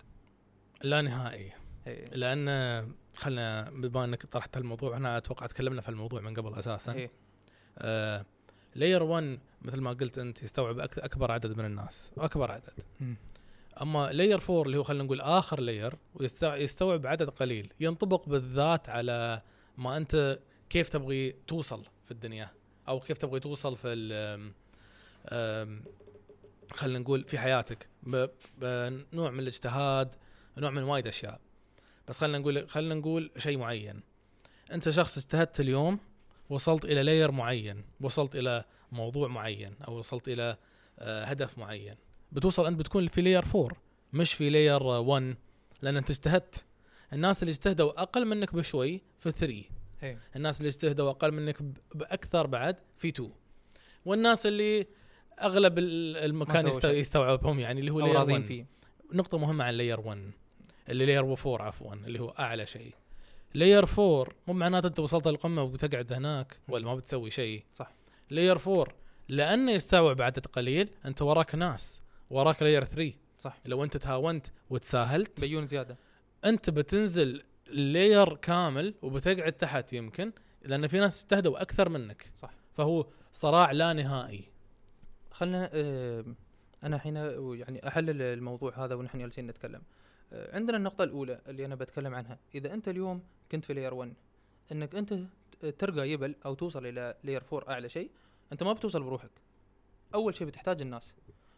[0.84, 1.52] لا نهائي.
[1.86, 2.04] هي.
[2.16, 2.48] لأن
[3.16, 6.94] خلنا بما إنك طرحت الموضوع أنا أتوقع تكلمنا في الموضوع من قبل أساسا.
[6.94, 7.10] هي.
[8.76, 12.74] layer 1 مثل ما قلت أنت يستوعب أكبر عدد من الناس أكبر عدد.
[13.82, 19.42] أما لاير 4 اللي هو خلينا نقول آخر لاير ويستوعب عدد قليل ينطبق بالذات على
[19.78, 22.50] ما أنت كيف تبغي توصل في الدنيا
[22.88, 24.52] أو كيف تبغي توصل في
[26.72, 27.90] خلينا نقول في حياتك.
[28.58, 30.16] بنوع من الاجتهاد
[30.58, 31.40] نوع من وايد أشياء.
[32.08, 34.02] بس خلينا نقول خلينا نقول شيء معين.
[34.72, 36.00] أنت شخص اجتهدت اليوم
[36.50, 40.58] وصلت إلى لاير معين وصلت إلى موضوع معين أو وصلت إلى
[41.00, 41.96] آه، هدف معين.
[42.32, 43.68] بتوصل أنت بتكون في layer 4
[44.14, 45.36] مش في layer 1
[45.82, 46.66] لأن أنت اجتهدت.
[47.14, 49.64] الناس اللي اجتهدوا أقل منك بشوي في 3
[50.02, 51.58] هي الناس اللي اجتهدوا أقل منك
[51.96, 53.32] بأكثر بعد في 2
[54.06, 54.88] والناس اللي
[55.42, 56.56] أغلب ال- المكان.
[57.00, 58.66] يستوعبهم يعني اللي هو layer راضيين 1 فيه.
[59.14, 60.32] نقطة مهمة عن layer 1
[60.90, 62.94] اللي layer 4 عفوا اللي هو أعلى شيء.
[63.54, 67.64] layer 4 مو معناته أنت وصلت للقمة وبتقعد هناك ولا ما بتسوي شيء.
[67.74, 67.92] صح.
[68.30, 68.88] layer 4
[69.30, 72.02] لأنه يستوعب عدد قليل أنت وراك ناس.
[72.30, 73.58] وراك layer 3 صح.
[73.66, 75.98] لو أنت تهاونت وتساهلت بيون زيادة.
[76.46, 80.32] أنت بتنزل layer كامل وبتقعد تحت يمكن
[80.62, 82.32] لأن في ناس اجتهدوا أكثر منك.
[82.36, 82.52] صح.
[82.74, 84.52] فهو صراع لا نهائي.
[85.32, 86.26] خلنا آه،
[86.84, 87.16] أنا الحين
[87.60, 89.82] يعني أحلل الموضوع هذا ونحن جالسين نتكلم.
[90.34, 92.40] آه، عندنا النقطة الأولى اللي أنا بتكلم عنها.
[92.56, 94.14] إذا أنت اليوم كنت في layer 1
[94.72, 95.14] إنك أنت
[95.60, 98.12] ت- ترقى يبل أو توصل إلى layer 4 أعلى شيء
[98.52, 99.32] أنت ما بتوصل بروحك.
[100.16, 101.16] أول شيء بتحتاج الناس.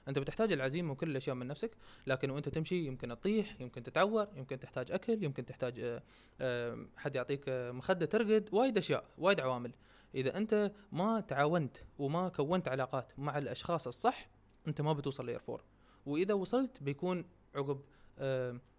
[0.08, 1.72] أنت بتحتاج العزيمة وكل الأشياء من نفسك
[2.08, 6.04] لكن وأنت تمشي يمكن تطيح يمكن تتعور يمكن تحتاج أكل يمكن تحتاج آه،
[6.42, 9.72] آه، حد يعطيك آه، مخدة ترقد وايد أشياء وايد عوامل.
[10.16, 14.30] إذا أنت ما تعاونت وما كونت علاقات مع الأشخاص الصح
[14.68, 15.64] أنت ما بتوصل layer 4
[16.06, 17.26] وإذا وصلت بيكون
[17.56, 17.82] عقب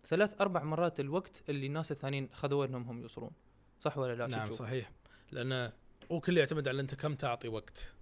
[0.05, 3.31] ثلاث أربع مرات الوقت اللي الناس الثانيين خذوه إنهم هم يوصلون.
[3.81, 4.93] صح ولا لا نعم؟ صحيح.
[5.33, 5.73] لأن
[6.11, 7.93] وكل يعتمد على أنت كم تعطي وقت؟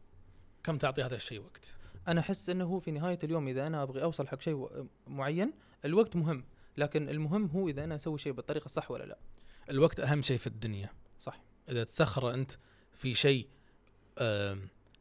[0.63, 1.75] كم تعطي هذا الشيء وقت؟
[2.09, 5.53] أنا أحس إنه هو في نهاية اليوم إذا أنا أبغي أوصل حق شيء معين
[5.85, 6.45] الوقت مهم.
[6.77, 9.19] لكن المهم هو إذا أنا أسوي شيء بالطريقة الصح ولا لا.
[9.71, 10.91] الوقت أهم شيء في الدنيا.
[11.19, 11.41] صح.
[11.69, 12.53] إذا تسخره أنت
[12.95, 13.49] في شيء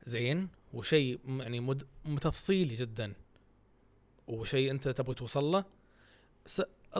[0.05, 3.13] زين وشيء يعني متفصيلي جدا
[4.27, 5.65] وشيء أنت تبغى توصل له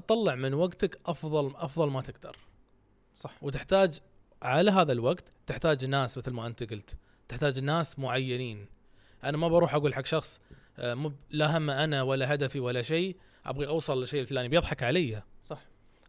[0.08, 2.38] طلع من وقتك أفضل أفضل ما تقدر.
[3.16, 3.44] صح.
[3.44, 4.00] وتحتاج
[4.42, 6.98] على هذا الوقت تحتاج ناس مثل ما أنت قلت.
[7.28, 8.66] تحتاج ناس معينين.
[9.24, 10.42] أنا ما بروح أقول حق شخص
[10.78, 15.24] آه، مو لا هم أنا ولا هدفي ولا شيء أبغى أوصل للشيء الفلاني بيضحك علي.
[15.46, 15.62] صح.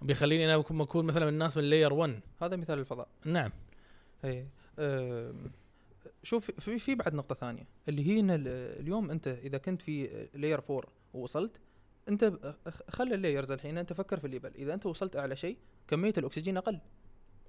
[0.02, 3.08] بيخليني أنا اكون مثلا من الناس من لاير 1 هذا مثال الفضاء.
[3.24, 3.52] نعم.
[4.24, 4.46] اي
[6.22, 8.48] شوف في في بعد نقطة ثانية اللي هي إن ال-
[8.80, 10.82] اليوم أنت إذا كنت في layer 4
[11.14, 11.60] ووصلت
[12.08, 12.32] أنت
[12.88, 15.56] خلي ال layers الحين أنت فكر في اليبل إذا أنت وصلت أعلى شيء
[15.88, 16.80] كمية الأكسجين أقل.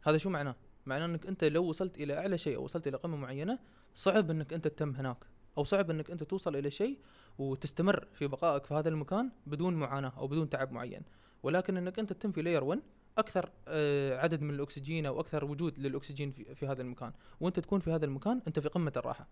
[0.04, 0.56] هذا شو معناه؟
[0.86, 3.60] معناه إنك أنت لو وصلت إلى أعلى شيء أو وصلت إلى قمة معينة
[3.94, 5.18] صعب إنك أنت تتم هناك.
[5.58, 6.98] أو صعب إنك أنت توصل إلى شيء
[7.38, 11.02] وتستمر في بقائك في هذا المكان بدون معاناة أو بدون تعب معين.
[11.44, 12.82] ولكن إنك أنت تتم في layer 1
[13.18, 17.14] أكثر آه، عدد من الأكسجين أو أكثر وجود للأكسجين في, في هذا المكان.
[17.40, 19.28] وأنت تكون في هذا المكان أنت في قمة الراحة.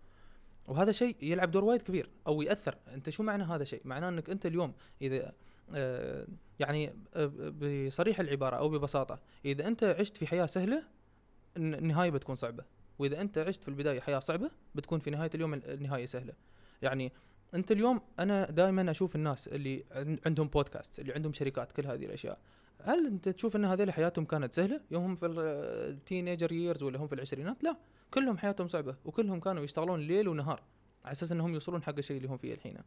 [0.68, 2.74] وهذا شيء يلعب دور وايد كبير أو يأثر.
[2.94, 5.32] أنت شو معنى هذا الشيء معناه أنك أنت اليوم إذا
[5.74, 6.26] آه،
[6.58, 7.30] يعني آه،
[7.86, 10.82] بصريح العبارة أو ببساطة إذا أنت عشت في حياة سهلة
[11.56, 12.64] الن- النهاية بتكون صعبة.
[12.98, 16.32] وإذا أنت عشت في البداية حياة صعبة بتكون في نهاية اليوم ال- النهاية سهلة.
[16.82, 17.12] يعني
[17.54, 22.04] أنت اليوم أنا دائما أشوف الناس اللي عن- عندهم بودكاست اللي عندهم شركات كل هذه
[22.04, 22.38] الأشياء.
[22.82, 27.06] هل أنت تشوف إن هذول حياتهم كانت سهلة؟ يوم هم في التينيجر ييرز ولا هم
[27.06, 27.76] في العشرينات؟ لا.
[28.14, 30.62] كلهم حياتهم صعبة وكلهم كانوا يشتغلون ليل ونهار
[31.04, 32.78] على أساس إنهم يوصلون حق الشيء اللي هم فيه الحين.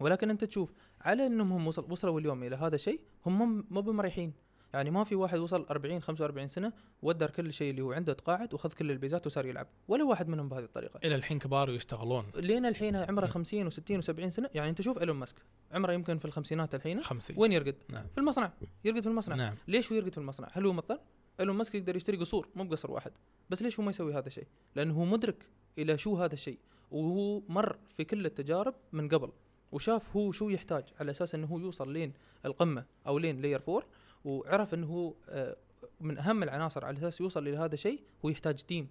[0.00, 4.32] ولكن أنت تشوف على إنهم هم وصل وصلوا اليوم إلى هذا الشيء هم مو بمريحين.
[4.74, 8.54] يعني ما في واحد وصل 40 45 سنة ودر كل شيء اللي هو عنده تقاعد
[8.54, 9.66] وخذ كل البيزات وصار يلعب.
[9.88, 11.00] ولا واحد منهم بهذه الطريقة.
[11.04, 12.24] إلى الحين كبار ويشتغلون.
[12.36, 14.50] لين الحين عمره 50 و60 و70 سنة.
[14.54, 15.36] يعني أنت شوف إيلون ماسك
[15.72, 17.00] عمره يمكن في الخمسينات الحين.
[17.00, 18.06] 50 وين يرقد؟ نعم.
[18.14, 18.52] في المصنع.
[18.84, 19.36] يرقد في المصنع.
[19.36, 19.54] نعم.
[19.68, 21.00] ليش هو يرقد في المصنع؟ هل هو مضطر؟
[21.40, 23.12] إيلون ماسك يقدر يشتري قصور مو بقصر واحد،
[23.50, 25.46] بس ليش هو ما يسوي هذا الشيء؟ لأنه هو مدرك
[25.78, 26.58] إلى شو هذا الشيء،
[26.90, 29.32] وهو مر في كل التجارب من قبل،
[29.72, 32.12] وشاف هو شو يحتاج على أساس إنه هو يوصل لين
[32.44, 33.82] القمة أو لين layer 4
[34.24, 35.56] وعرف إنه هو آه،
[36.00, 38.88] من أهم العناصر على أساس يوصل إلى هذا الشيء هو يحتاج team.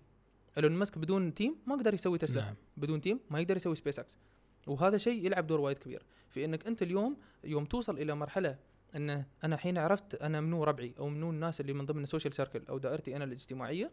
[0.57, 2.41] إيلون ماسك بدون team ما قدر يسوي تسلا.
[2.41, 4.17] نعم بدون team ما يقدر يسوي سبيس إكس
[4.67, 8.57] وهذا شيء يلعب دور وايد كبير في إنك أنت اليوم يوم توصل إلى مرحلة
[8.95, 9.09] ان
[9.43, 12.77] أنا الحين عرفت أنا منو ربعي أو منو الناس اللي من ضمن السوشيال سيركل أو
[12.77, 13.91] دائرتي أنا الاجتماعية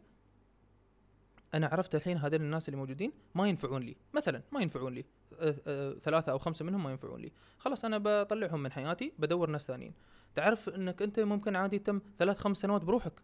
[1.54, 3.96] أنا عرفت الحين هذول الناس اللي موجودين ما ينفعون لي.
[4.14, 5.04] مثلا ما ينفعون لي.
[5.40, 7.32] أه أه ثلاثة أو خمسة منهم ما ينفعون لي.
[7.58, 9.92] خلاص أنا بطلعهم من حياتي بدور ناس ثانيين.
[10.34, 13.22] تعرف إنك أنت ممكن عادي تم ثلاث خمس سنوات بروحك.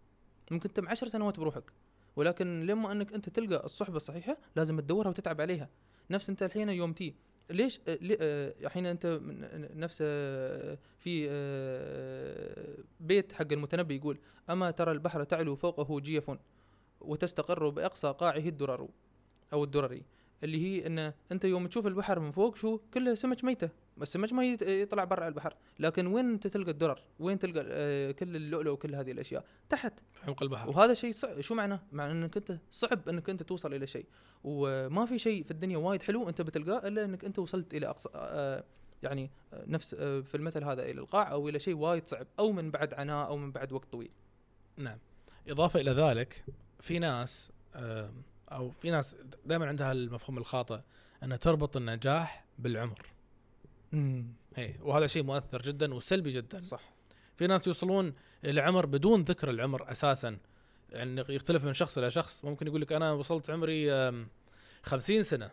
[0.51, 1.73] ممكن تم عشر سنوات بروحك.
[2.16, 5.68] ولكن لما إنك أنت تلقى الصحبة الصحيحة لازم تدورها وتتعب عليها.
[6.11, 7.14] نفس أنت الحين يوم تي
[7.51, 9.21] ليش آه، لي- آه، الحين أنت
[9.77, 14.19] نفس آه، في آه، بيت حق المتنبي يقول
[14.51, 16.31] أما ترى البحر تعلو فوقه جيف
[17.01, 18.89] وتستقر بأقصى قاعه الدرر
[19.53, 20.03] أو الدرري
[20.45, 23.70] اللي هي إن أنت يوم تشوف البحر من فوق شو كله سمك ميتة
[24.03, 28.70] السمك ما يطلع برا البحر لكن وين أنت تلقى الدرر؟ وين تلقى آه، كل اللؤلؤ
[28.70, 29.93] وكل هذه الأشياء؟ تحت.
[30.14, 30.68] في عمق البحر.
[30.68, 34.07] وهذا شيء صعب شو معناه؟ معناه إنك أنت صعب إنك أنت توصل إلى شيء.
[34.45, 38.09] وما في شيء في الدنيا وايد حلو أنت بتلقاه إلا إنك أنت وصلت إلى أقصى
[38.14, 38.64] آه
[39.03, 42.53] يعني آه، نفس آه في المثل هذا إلى القاع أو إلى شيء وايد صعب أو
[42.53, 44.11] من بعد عناء أو من بعد وقت طويل.
[44.76, 44.99] نعم.
[45.49, 46.45] إضافة إلى ذلك
[46.80, 47.53] في ناس
[48.53, 50.79] أو في ناس دائما عندها المفهوم الخاطئ
[51.23, 53.07] انها تربط النجاح بالعمر.
[54.59, 56.63] اي وهذا شيء مؤثر جدا وسلبي جدا.
[56.63, 56.93] صح.
[57.37, 60.39] في ناس يوصلون إلى عمر بدون ذكر العمر أساسا.
[60.91, 62.45] يعني يختلف من شخص إلى شخص.
[62.45, 64.29] ممكن يقول لك أنا وصلت عمري آم،
[64.83, 65.51] 50 سنة.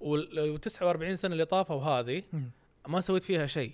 [0.00, 2.22] وال 49 سنة اللي طافوا هذه
[2.88, 3.72] ما سويت فيها شيء.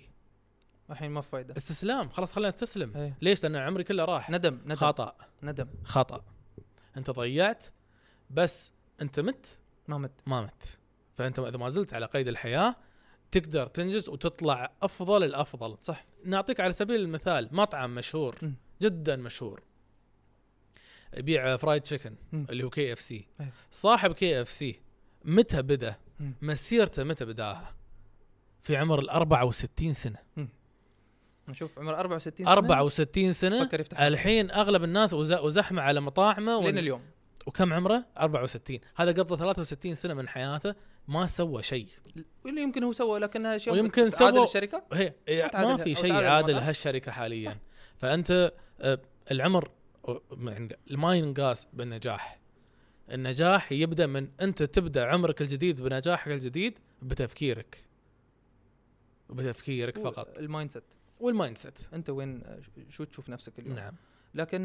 [0.89, 1.53] الحين ما في فايدة.
[1.57, 2.09] استسلام.
[2.09, 3.17] خلاص خلينا استسلم إيه.
[3.21, 4.29] ليش؟ لأن عمري كله راح.
[4.29, 4.75] ندم ندم.
[4.75, 5.15] خطأ.
[5.43, 5.67] ندم.
[5.83, 6.23] خطأ.
[6.97, 7.65] أنت ضيعت
[8.33, 10.11] بس انت مت ما مت.
[10.25, 10.77] ما مت.
[11.13, 12.75] فانت اذا ما زلت على قيد الحياة
[13.31, 15.77] تقدر تنجز وتطلع افضل الافضل.
[15.81, 16.05] صح.
[16.25, 18.51] نعطيك على سبيل المثال مطعم مشهور م.
[18.81, 19.61] جدا مشهور.
[21.17, 22.43] يبيع fried chicken م.
[22.49, 23.27] اللي هو كي اف سي.
[23.71, 24.79] صاحب كي اف سي
[25.25, 26.31] متى بدأ؟ م.
[26.41, 27.75] مسيرته متى بداها؟
[28.61, 30.17] في عمر ال 64 سنة.
[31.47, 32.51] نشوف عمر 64 سنة.
[32.53, 33.69] 64 سنة.
[34.07, 37.01] الحين أغلب الناس وز- وزحمة على مطاعمه لين اليوم.
[37.47, 40.75] وكم عمره؟ 64 هذا قضى 63 سنة من حياته
[41.07, 41.87] ما سوى شيء.
[42.45, 45.13] واللي يمكن هو سوى لكنها شيء ويمكن سوى- الشركة؟ هي
[45.53, 46.67] ما في شيء تعادل تعادل المطعم.
[46.67, 47.49] هالشركة حاليا.
[47.51, 47.57] صح.
[47.97, 48.51] فأنت
[49.31, 49.71] العمر
[50.47, 52.39] يعني ما ينقاس بالنجاح.
[53.11, 57.83] النجاح يبدأ من أنت تبدأ عمرك الجديد بنجاحك الجديد بتفكيرك.
[59.29, 60.39] وبتفكيرك فقط.
[60.39, 60.83] ال mindset
[61.19, 62.43] وال mindset أنت وين
[62.89, 63.93] شو تشوف نفسك اليوم؟ نعم.
[64.35, 64.63] لكن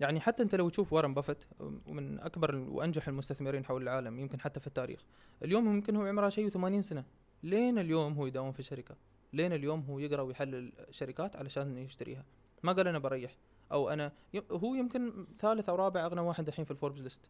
[0.00, 1.46] يعني حتى أنت لو تشوف وارن بافت
[1.86, 5.04] من أكبر وأنجح المستثمرين حول العالم يمكن حتى في التاريخ
[5.42, 7.04] اليوم يمكن هو عمره شيء 80 سنة.
[7.42, 8.96] لين اليوم هو يداوم في الشركة
[9.32, 12.24] لين اليوم هو يقرأ ويحلل شركات علشان يشتريها؟
[12.62, 13.36] ما قال أنا بريح.
[13.72, 14.12] أو أنا
[14.50, 17.20] هو يمكن ثالث أو رابع أغنى واحد الحين في الفوربس list.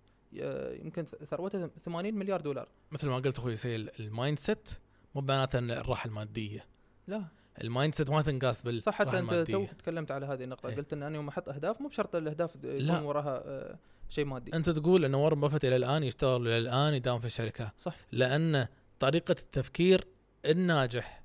[0.83, 2.69] يمكن ثروته 80 مليار دولار.
[2.93, 4.69] مثل ما قلت أخوي سيل ال mindset
[5.15, 6.65] مو معناته الراحة المادية.
[7.07, 7.25] لا.
[7.63, 10.77] ال mindset ما تنقاس بالراحه صح حتى أنت تو تكلمت على هذه النقطة إيه.
[10.77, 12.91] قلت إن أنا يوم أحط أهداف مو بشرط الأهداف يكون.
[13.03, 13.79] وراها آه،
[14.09, 17.73] شيء مادي أنت تقول إن وارن بافت إلى الآن يشتغل إلى الآن يداوم في الشركة
[17.79, 17.97] صح.
[18.13, 18.67] لأن
[19.01, 20.07] طريقة التفكير
[20.45, 21.23] الناجح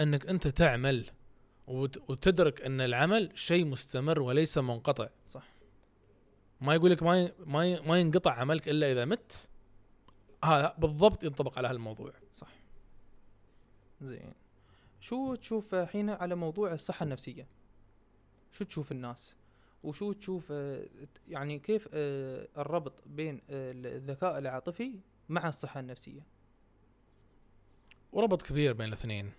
[0.00, 1.04] إنك أنت تعمل
[1.66, 5.42] وت- وتدرك إن العمل شيء مستمر وليس منقطع صح.
[6.60, 9.48] ما يقول لك ما ما ما ينقطع عملك إلا إذا مت
[10.44, 12.12] هذا بالضبط ينطبق على هالموضوع
[14.00, 14.32] زين
[15.00, 17.46] شو تشوف الحين على موضوع الصحة النفسية؟
[18.52, 19.34] شو تشوف الناس؟
[19.82, 20.86] وشو تشوف آه،
[21.28, 26.26] يعني كيف آه، الربط بين آه، الذكاء العاطفي مع الصحة النفسية؟
[28.12, 29.32] وربط كبير بين الاثنين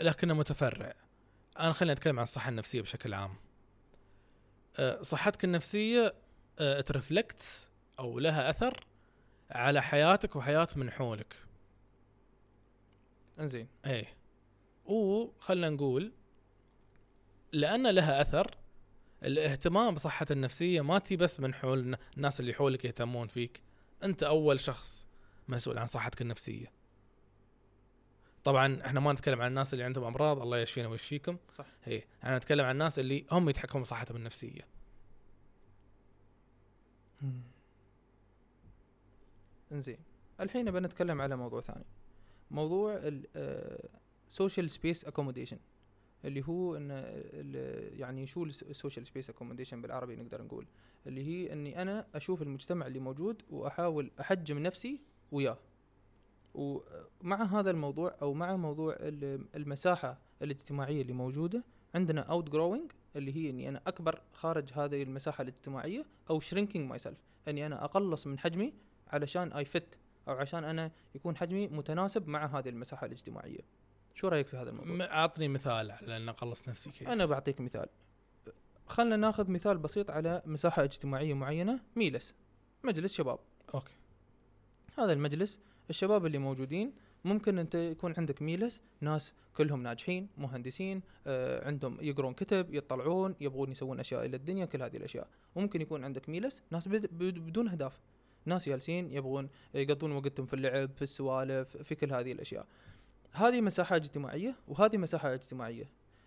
[0.00, 0.94] لكنه متفرع.
[1.58, 3.34] أنا خليني اتكلم عن الصحة النفسية بشكل عام.
[5.00, 6.14] صحتك النفسية
[6.86, 8.86] ترفلكت أو لها أثر
[9.50, 11.36] على حياتك وحياة من حولك.
[13.38, 13.68] إنزين.
[13.86, 14.21] إيه.
[14.86, 16.12] وخلنا نقول
[17.52, 18.56] لأن لها أثر
[19.22, 23.62] الاهتمام بصحة النفسية ما تي بس من حول الن- الناس اللي حولك يهتمون فيك
[24.02, 25.06] أنت أول شخص
[25.48, 26.72] مسؤول عن صحتك النفسية.
[28.44, 31.36] طبعا إحنا ما نتكلم عن الناس اللي عندهم أمراض الله يشفينا ويشفيكم.
[31.54, 31.66] صح.
[31.86, 34.66] إيه إحنا نتكلم عن الناس اللي هم يتحكمون بصحتهم النفسية.
[39.72, 39.98] إنزين
[40.40, 41.84] الحين بنتكلم على موضوع ثاني.
[42.50, 43.00] موضوع
[44.32, 45.58] ال social space accommodation
[46.24, 46.90] اللي هو إن
[47.98, 50.66] يعني شو ال social space accommodation بالعربي نقدر نقول
[51.06, 55.00] اللي هي إني أنا أشوف المجتمع اللي موجود وأحاول أحجم نفسي
[55.32, 55.58] وياه.
[56.54, 61.64] ومع هذا الموضوع أو مع موضوع ال- المساحة الاجتماعية اللي موجودة
[61.94, 67.18] عندنا outgrowing اللي هي إني أنا أكبر خارج هذه المساحة الاجتماعية أو shrinking myself
[67.48, 68.72] إني أنا أقلص من حجمي
[69.08, 69.98] علشان I fit
[70.28, 73.60] أو عشان أنا يكون حجمي متناسب مع هذه المساحة الاجتماعية.
[74.14, 77.08] شو رأيك في هذا الموضوع؟ أعطني مثال على ان اقلص نفسي كيف.
[77.08, 77.86] أنا بعطيك مثال.
[78.86, 81.80] خلنا ناخذ مثال بسيط على مساحة اجتماعية معينة.
[81.96, 82.34] ميلس.
[82.84, 83.38] مجلس شباب.
[83.74, 83.92] أوكي.
[84.98, 85.58] هذا المجلس
[85.90, 86.92] الشباب اللي موجودين
[87.24, 93.70] ممكن أنت يكون عندك ميلس ناس كلهم ناجحين مهندسين آه عندهم يقرون كتب يطلعون يبغون
[93.70, 95.28] يسوون أشياء إلى الدنيا كل هذه الأشياء.
[95.56, 98.00] ممكن يكون عندك ميلس ناس بد بد بدون اهداف
[98.44, 102.66] ناس جالسين يبغون يقضون وقتهم في اللعب في السوالف في كل هذه الأشياء.
[103.34, 105.84] هذه مساحة اجتماعية وهذه مساحة اجتماعية.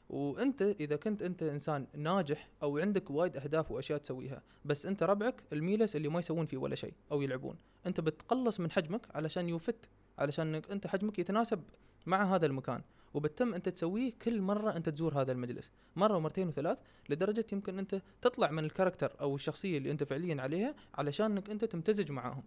[0.10, 5.44] وأنت إذا كنت أنت إنسان ناجح أو عندك وايد أهداف وأشياء تسويها بس أنت ربعك
[5.54, 7.56] الميلس اللي ما يسوون فيه ولا شيء أو يلعبون.
[7.86, 9.76] أنت بتقلص من حجمك علشان يوفت
[10.18, 11.64] علشان أنت حجمك يتناسب
[12.06, 12.82] مع هذا المكان.
[13.14, 15.72] وبالتم أنت تسويه كل مرة أنت تزور هذا المجلس.
[15.96, 16.78] مرة ومرتين وثلاث
[17.10, 21.50] لدرجة يمكن أنت تطلع من ال character أو الشخصية اللي أنت فعليا عليها علشان إنك
[21.50, 22.44] أنت تمتزج معاهم.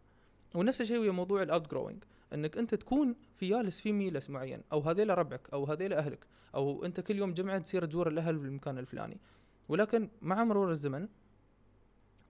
[0.54, 2.04] ونفس الشيء ويا موضوع ال outgrowing
[2.34, 6.84] إنك أنت تكون في جالس في ميلس معين أو هذيلا ربعك أو هذيلا أهلك أو
[6.84, 9.20] أنت كل يوم جمعة تصير تزور الأهل في المكان الفلاني.
[9.68, 11.08] ولكن مع مرور الزمن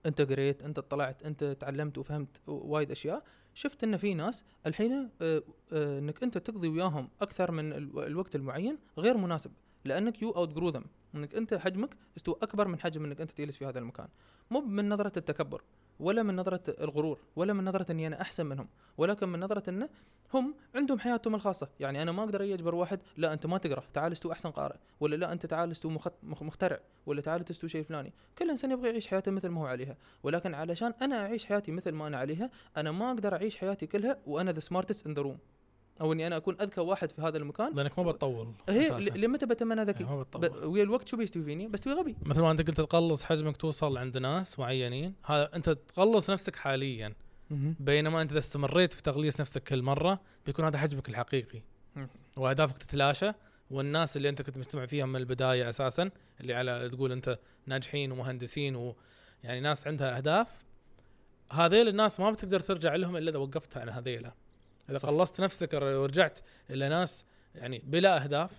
[0.05, 3.23] أنت قريت أنت اطلعت أنت تعلمت وفهمت وايد أشياء
[3.53, 5.43] شفت إن في ناس الحين آه،
[5.73, 9.51] آه، إنك أنت تقضي وياهم أكثر من ال- الوقت المعين غير مناسب
[9.85, 10.81] لأنك you outgrow
[11.15, 14.07] إنك أنت حجمك استوى أكبر من حجم إنك أنت تجلس في هذا المكان.
[14.51, 15.61] مو من نظرة التكبر.
[15.99, 18.67] ولا من نظرة الغرور ولا من نظرة إني أنا أحسن منهم
[18.97, 19.89] ولكن من نظرة انه
[20.33, 21.67] هم عندهم حياتهم الخاصة.
[21.79, 25.15] يعني أنا ما أقدر أجبر واحد لا أنت ما تقرأ تعال استو أحسن قارئ ولا
[25.15, 28.13] لا أنت تعال استو مخت- مخ- مخترع ولا تعال تستو شيء فلاني.
[28.37, 29.97] كل إنسان يبغى يعيش حياته مثل ما هو عليها.
[30.23, 34.17] ولكن علشان أنا أعيش حياتي مثل ما أنا عليها أنا ما أقدر أعيش حياتي كلها
[34.27, 35.37] وأنا the smartest in the room
[36.01, 37.75] أو إني أنا أكون أذكى واحد في هذا المكان.
[37.75, 40.65] لأنك ما بتطول هي لمتى بتم أنا ذكي؟ يعني ما بتطول.
[40.65, 42.15] ويا الوقت شو بيستوي فيني بستوي غبي.
[42.25, 45.13] مثل ما أنت قلت تقلص حجمك توصل عند ناس معينين.
[45.25, 47.13] هذا أنت تقلص نفسك حاليا.
[47.79, 51.61] بينما أنت إذا استمريت في تقليص نفسك كل مرة بيكون هذا حجمك الحقيقي.
[52.37, 53.31] وأهدافك تتلاشى.
[53.69, 56.09] والناس اللي أنت كنت مجتمع فيهم من البداية أساسا
[56.41, 60.63] اللي على تقول أنت ناجحين ومهندسين ويعني ناس عندها أهداف
[61.51, 64.33] هذيل الناس ما بتقدر ترجع لهم إلا إذا وقفت عن هذيلا.
[64.89, 65.09] إذا صح.
[65.09, 66.39] قلصت نفسك ورجعت
[66.69, 67.25] إلى ناس
[67.55, 68.51] يعني بلا أهداف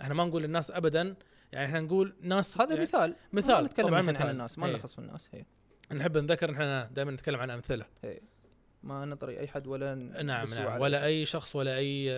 [0.00, 1.14] إحنا ما نقول الناس ابدا
[1.52, 4.30] يعني إحنا نقول ناس هذا يعني مثال مثال نتكلم عن مثال.
[4.30, 4.72] الناس ما إيه.
[4.72, 5.44] نلخص في الناس هي.
[5.92, 7.86] نحب نذكر إحنا دائما نتكلم عن أمثلة
[8.82, 10.80] ما نطري أي حد ولا نعم نعم.
[10.80, 12.08] ولا أي شخص ولا أي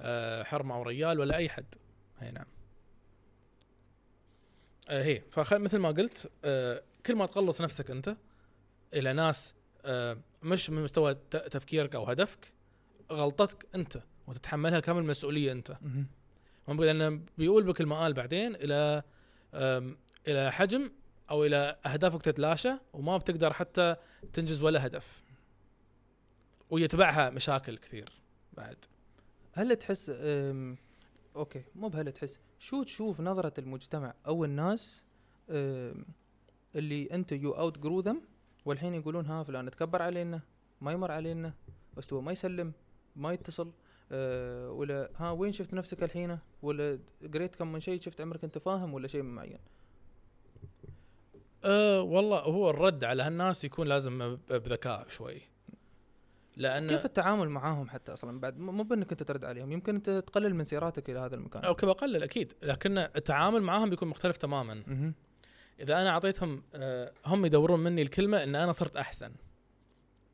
[0.00, 1.74] آه، حرمة أو ريال ولا أي حد
[2.20, 2.46] نعم
[4.90, 8.16] آه هي فمثل ما قلت آه كل ما تقلص نفسك أنت
[8.94, 9.54] إلى ناس
[10.42, 12.52] مش من مستوى تفكيرك أو هدفك
[13.12, 15.76] غلطتك أنت وتتحملها كامل المسؤوليه أنت.
[16.68, 19.02] هم لأنه بيقول بك المآل بعدين إلى
[20.28, 20.90] إلى حجم
[21.30, 23.96] أو إلى أهدافك تتلاشى وما بتقدر حتى
[24.32, 25.24] تنجز ولا هدف.
[26.70, 28.12] ويتبعها مشاكل كثير
[28.52, 28.76] بعد.
[29.52, 30.12] هل تحس
[31.36, 35.04] أوكي مو بهل تحس شو تشوف نظرة المجتمع أو الناس
[36.74, 38.20] اللي أنت you outgrow them
[38.64, 40.40] والحين يقولون ها فلان تكبر علينا
[40.80, 41.54] ما يمر علينا
[41.96, 42.72] بس هو ما يسلم؟
[43.16, 43.72] ما يتصل
[44.12, 46.98] أه ولا ها وين شفت نفسك الحين؟ ولا
[47.34, 49.58] قريت كم من شيء شفت عمرك أنت فاهم؟ ولا شيء معين؟
[51.64, 55.42] أه والله هو الرد على هالناس يكون لازم بذكاء شوي.
[56.56, 60.54] لأن كيف التعامل معاهم حتى أصلا؟ بعد مو بأنك أنت ترد عليهم يمكن أنت تقلل
[60.54, 61.64] من سيراتك إلى هذا المكان.
[61.64, 64.82] أوكي بقلل أكيد لكن التعامل معاهم بيكون مختلف تماما.
[65.80, 69.32] إذا أنا أعطيتهم أه هم يدورون مني الكلمة إن أنا صرت أحسن.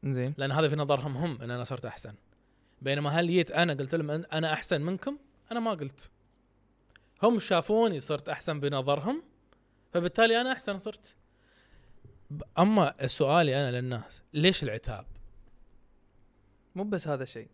[0.05, 0.35] زين.
[0.39, 2.15] لأن هذا في نظرهم هم إن أنا صرت أحسن.
[2.83, 5.19] بينما هل جيت أنا قلت لهم أنا أحسن منكم؟
[5.53, 6.11] أنا ما قلت.
[7.23, 9.23] هم شافوني صرت أحسن بنظرهم
[9.93, 11.15] فبالتالي أنا أحسن صرت.
[12.59, 15.07] أما سؤالي أنا للناس ليش العتاب؟
[16.75, 17.49] مو بس هذا الشيء.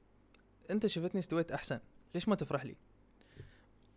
[0.71, 1.81] أنت شفتني استويت أحسن
[2.15, 2.77] ليش ما تفرح لي؟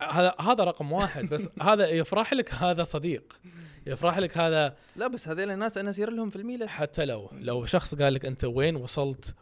[0.02, 3.40] هذا هذا رقم واحد بس هذا يفرح لك هذا صديق.
[3.88, 6.68] يفرح لك هذا لا بس هذول الناس أنا أسير لهم في الميلس.
[6.68, 9.36] حتى لو لو شخص قال لك أنت وين وصلت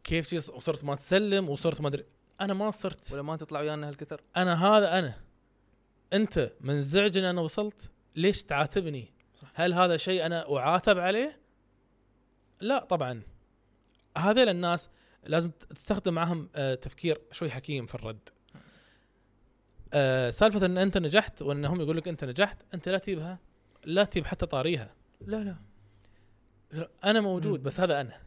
[0.00, 2.04] وكيف شي وصرت ما تسلم وصرت ما أدري.
[2.40, 3.12] أنا ما صرت.
[3.12, 4.20] ولا ما تطلع ويانا هالكثر.
[4.36, 5.14] أنا هذا أنا.
[6.12, 9.48] أنت منزعج إن أنا وصلت ليش تعاتبني؟ صح.
[9.54, 11.40] هل هذا شيء أنا أعاتب عليه؟
[12.60, 13.22] لا طبعا.
[14.18, 14.90] هذيل الناس
[15.24, 18.28] لازم تستخدم معهم آه، تفكير شوي حكيم في الرد.
[19.92, 23.38] آه، سالفة إن أنت نجحت وإن هم يقول لك أنت نجحت أنت لا تجيبها
[23.84, 24.94] لا تجيب حتى طاريها.
[25.20, 25.56] لا
[26.72, 26.88] لا.
[27.04, 27.62] أنا موجود.
[27.62, 28.20] بس هذا أنا.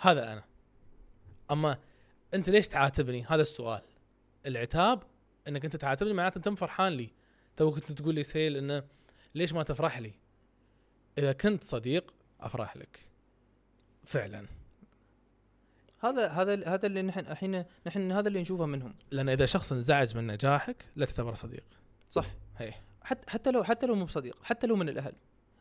[0.00, 0.44] هذا أنا.
[1.50, 1.78] أما
[2.34, 3.82] أنت ليش تعاتبني؟ هذا السؤال.
[4.46, 5.02] العتاب
[5.48, 7.10] إنك أنت تعاتبني معناته أنت فرحان لي.
[7.56, 8.82] تو كنت تقول لي سيل إنه
[9.34, 10.12] ليش ما تفرح لي؟
[11.18, 13.08] إذا كنت صديق أفرح لك.
[14.04, 14.46] فعلا.
[16.00, 18.94] هذا هذا هذا اللي نحن الحين نحن هذا اللي نشوفه منهم.
[19.10, 21.64] لأن إذا شخص انزعج من نجاحك لا تعتبره صديق.
[22.10, 22.26] صح.
[22.56, 22.74] هي.
[23.02, 25.12] حتى حتى لو حتى لو مو بصديق حتى لو من الأهل.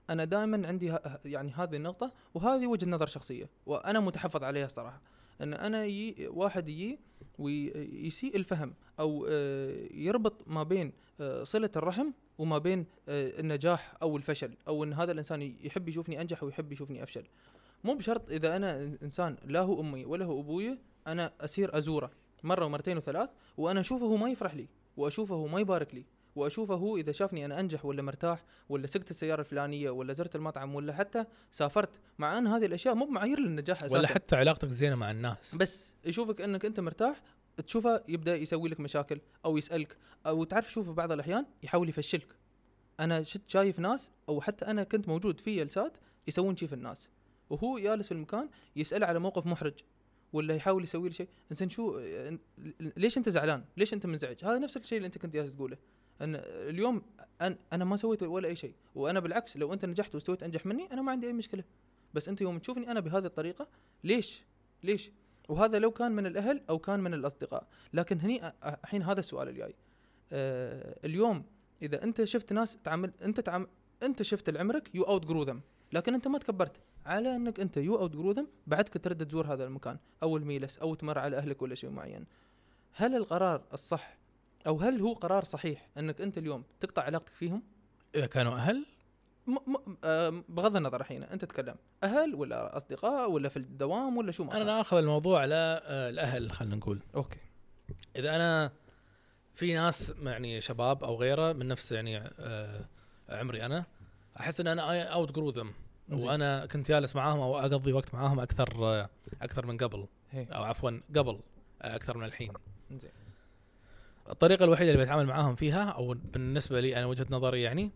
[0.09, 5.01] أنا دائما عندي يعني هذه النقطة وهذه وجهة نظر شخصية وأنا متحفظ عليها صراحة.
[5.41, 6.99] إن أنا يي واحد يجي
[7.39, 14.17] ويسيء الفهم أو آه، يربط ما بين آه، صلة الرحم وما بين آه، النجاح أو
[14.17, 17.23] الفشل أو إن هذا الإنسان يحب يشوفني أنجح ويحب يشوفني أفشل.
[17.83, 20.77] مو بشرط إذا أنا إنسان لا هو أمي ولا هو أبوي
[21.07, 22.11] أنا أسير أزوره
[22.43, 26.05] مرة ومرتين وثلاث وأنا أشوفه ما يفرح لي وأشوفه ما يبارك لي.
[26.37, 30.75] وأشوفه هو إذا شافني أنا أنجح ولا مرتاح ولا سقت السيارة الفلانية ولا زرت المطعم
[30.75, 33.97] ولا حتى سافرت مع أن هذه الأشياء مو بمعايير للنجاح أساسا.
[33.97, 35.55] ولا حتى علاقتك زينة مع الناس.
[35.55, 37.21] بس يشوفك أنك أنت مرتاح
[37.65, 42.35] تشوفه يبدأ يسوي لك مشاكل أو يسألك أو تعرف شوف في بعض الأحيان يحاول يفشلك.
[42.99, 45.97] أنا شفت شايف ناس أو حتى أنا كنت موجود في جلسات
[46.27, 47.09] يسوون شي في الناس.
[47.49, 49.73] وهو جالس في المكان يسأل على موقف محرج
[50.33, 51.27] ولا يحاول يسوي له شيء.
[51.51, 51.99] زين شو
[52.79, 55.77] ليش أنت زعلان؟ ليش أنت منزعج؟ هذا نفس الشيء اللي أنت كنت جالس تقوله.
[56.21, 57.01] أن اليوم
[57.41, 60.93] أن أنا ما سويت ولا أي شيء وأنا بالعكس لو أنت نجحت واستويت أنجح مني
[60.93, 61.63] أنا ما عندي أي مشكلة.
[62.13, 63.67] بس أنت يوم تشوفني أنا بهذه الطريقة
[64.03, 64.43] ليش؟
[64.83, 65.11] ليش؟
[65.49, 67.67] وهذا لو كان من الأهل أو كان من الأصدقاء.
[67.93, 69.75] لكن هني الحين هذا السؤال الجاي.
[70.31, 71.43] آه اليوم
[71.81, 73.67] إذا أنت شفت ناس تعامل أنت تعامل
[74.03, 75.61] أنت شفت لعمرك you outgrow them
[75.93, 76.79] لكن أنت ما تكبرت.
[77.05, 81.19] على أنك أنت you outgrow them بعدك ترد تزور هذا المكان أو الميلس أو تمر
[81.19, 82.25] على أهلك ولا شيء معين.
[82.93, 84.17] هل القرار الصح
[84.67, 87.63] أو هل هو قرار صحيح إنك أنت اليوم تقطع علاقتك فيهم؟
[88.15, 88.85] إذا كانوا أهل؟
[89.47, 94.31] م- م- آه بغض النظر الحين أنت تتكلم أهل ولا أصدقاء ولا في الدوام ولا
[94.31, 94.61] شو ما.
[94.61, 96.99] أنا آخذ الموضوع على آه، الأهل خلينا نقول.
[97.15, 97.39] أوكي.
[98.15, 98.71] إذا أنا
[99.55, 102.85] في ناس يعني شباب أو غيره من نفس يعني آه،
[103.29, 103.85] عمري أنا
[104.39, 105.73] أحس إن أنا outgrow them.
[106.11, 109.09] وأنا كنت جالس معاهم أو أقضي وقت معاهم أكثر آه،
[109.41, 110.07] أكثر من قبل.
[110.31, 110.43] هي.
[110.43, 111.39] أو عفوا قبل
[111.81, 112.53] آه، أكثر من الحين.
[112.91, 113.11] زين.
[114.29, 117.91] الطريقة الوحيدة اللي بتعامل معاهم فيها أو بالنسبة لي أنا وجهة نظري يعني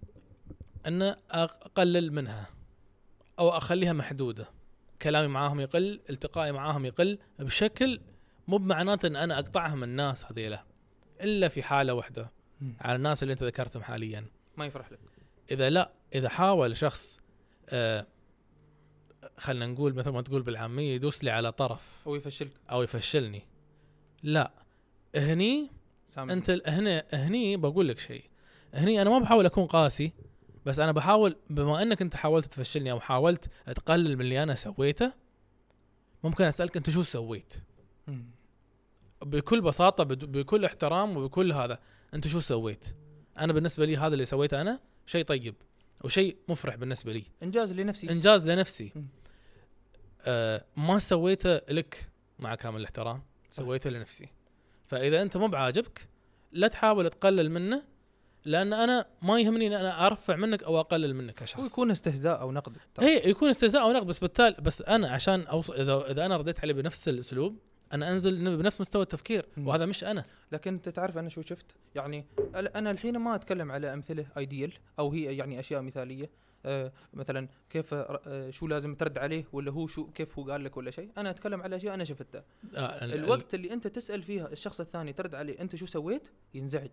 [0.88, 2.49] أن أقلل منها
[3.40, 4.48] أو أخليها محدودة.
[5.02, 7.99] كلامي معاهم يقل التقائي معاهم يقل بشكل
[8.48, 10.64] مو بمعناته أن أنا أقطعهم من الناس هذيله
[11.22, 12.32] إلا في حالة واحدة.
[12.80, 14.26] على الناس اللي أنت ذكرتهم حاليا.
[14.58, 14.99] ما يفرح لك.
[15.52, 17.20] إذا لا إذا حاول شخص
[17.70, 18.08] آه
[19.38, 22.03] خلينا نقول مثل ما تقول بالعامية يدوس لي على طرف.
[22.08, 22.52] أو يفشلك.
[22.72, 23.41] أو يفشلني.
[24.24, 24.52] لا.
[25.16, 25.70] هني
[26.11, 28.23] سامع أنت هنا هني بقول لك شيء.
[28.73, 30.11] هني أنا ما بحاول أكون قاسي
[30.65, 35.13] بس أنا بحاول بما أنك أنت حاولت تفشلني أو حاولت تقلل من اللي أنا سويته
[36.23, 37.53] ممكن أسألك أنت شو سويت؟
[38.07, 38.25] مم.
[39.21, 41.79] بكل بساطة بكل احترام وبكل هذا
[42.13, 42.85] أنت شو سويت؟
[43.38, 45.55] أنا بالنسبة لي هذا اللي سويته أنا شيء طيب
[46.03, 47.23] وشيء مفرح بالنسبة لي.
[47.43, 48.09] إنجاز لنفسي.
[48.09, 48.91] إنجاز لنفسي.
[48.95, 49.07] مم.
[50.25, 52.09] آه ما سويته لك
[52.39, 54.29] مع كامل الاحترام سويته لنفسي.
[54.91, 56.07] فإذا أنت مو بعاجبك
[56.51, 57.84] لا تحاول تقلل منه
[58.45, 61.63] لأن أنا ما يهمني إن أنا أرفع منك أو أقلل منك كشخص.
[61.63, 62.77] ويكون استهزاء أو نقد.
[63.01, 66.59] اي يكون استهزاء أو نقد بس بالتالي بس أنا عشان اوصل إذا إذا أنا رديت
[66.59, 67.57] عليه بنفس الأسلوب
[67.93, 69.45] أنا أنزل بنفس مستوى التفكير.
[69.57, 70.26] وهذا مش أنا.
[70.51, 71.65] لكن أنت تعرف أنا شو شفت؟
[71.95, 76.30] يعني أنا الحين ما أتكلم على أمثلة ideal أو هي يعني أشياء مثالية.
[77.13, 80.91] مثلا كيف آه شو لازم ترد عليه ولا هو شو كيف هو قال لك ولا
[80.91, 81.09] شيء.
[81.17, 82.43] أنا أتكلم على أشياء أنا شفتها.
[82.75, 86.89] آه ال- الوقت اللي أنت تسأل فيها الشخص الثاني ترد عليه أنت شو سويت؟ ينزعج.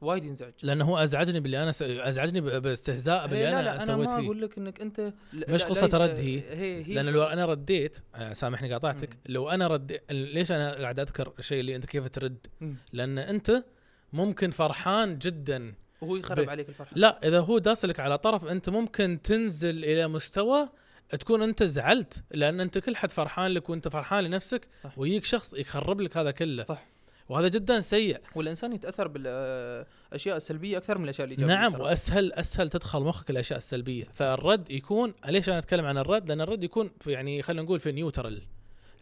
[0.00, 0.52] وايد ينزعج.
[0.62, 1.82] لأنه هو أزعجني باللي أنا س...
[1.82, 4.24] أزعجني باستهزاء باللي لا أنا لا أنا سويت ما فيه.
[4.26, 6.38] أقول لك إنك أنت مش لا- رد هي.
[6.40, 6.94] هي هي.
[6.94, 9.08] لأن لو أنا رديت آه، سامحني قاطعتك.
[9.14, 9.20] مم.
[9.34, 12.74] لو أنا رديت ليش أنا قاعد أذكر الشيء اللي أنت كيف ترد؟ مم.
[12.92, 13.64] لأن أنت
[14.12, 16.90] ممكن فرحان جدا وهو يخرب ب- عليك الفرحة.
[16.96, 20.68] لا إذا هو داسلك على طرف أنت ممكن تنزل إلى مستوى
[21.10, 24.98] تكون أنت زعلت لأن أنت كل حد فرحان لك وأنت فرحان لنفسك صح.
[24.98, 26.62] ويجيك شخص يخرب لك هذا كله.
[26.64, 26.86] صح.
[27.28, 28.18] وهذا جدا سيء.
[28.34, 31.82] والإنسان يتأثر بالأشياء السلبية أكثر من الأشياء الإيجابية نعم ترى.
[31.82, 34.04] وأسهل أسهل تدخل مخك الأشياء السلبية.
[34.12, 37.92] فالرد يكون ليش أنا أتكلم عن الرد؟ لأن الرد يكون في يعني خلينا نقول في
[37.92, 38.42] نيوترال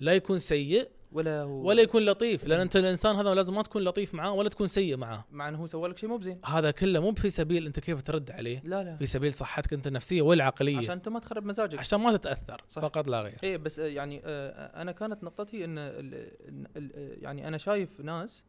[0.00, 3.82] لا يكون سيء ولا هو ولا يكون لطيف لأن أنت الإنسان هذا لازم ما تكون
[3.84, 5.24] لطيف معاه ولا تكون سيء معاه.
[5.30, 6.40] مع إنه هو سوى لك شيء مو بزين.
[6.44, 8.96] هذا كله مو في سبيل أنت كيف ترد عليه لا لا.
[8.96, 10.78] في سبيل صحتك أنت النفسية والعقلية.
[10.78, 11.78] عشان أنت ما تخرب مزاجك.
[11.78, 12.82] عشان ما تتأثر صح.
[12.82, 13.38] فقط لا غير.
[13.42, 15.78] إيه بس آه، يعني آه، أنا كانت نقطتي إن
[17.22, 18.44] يعني أنا شايف ناس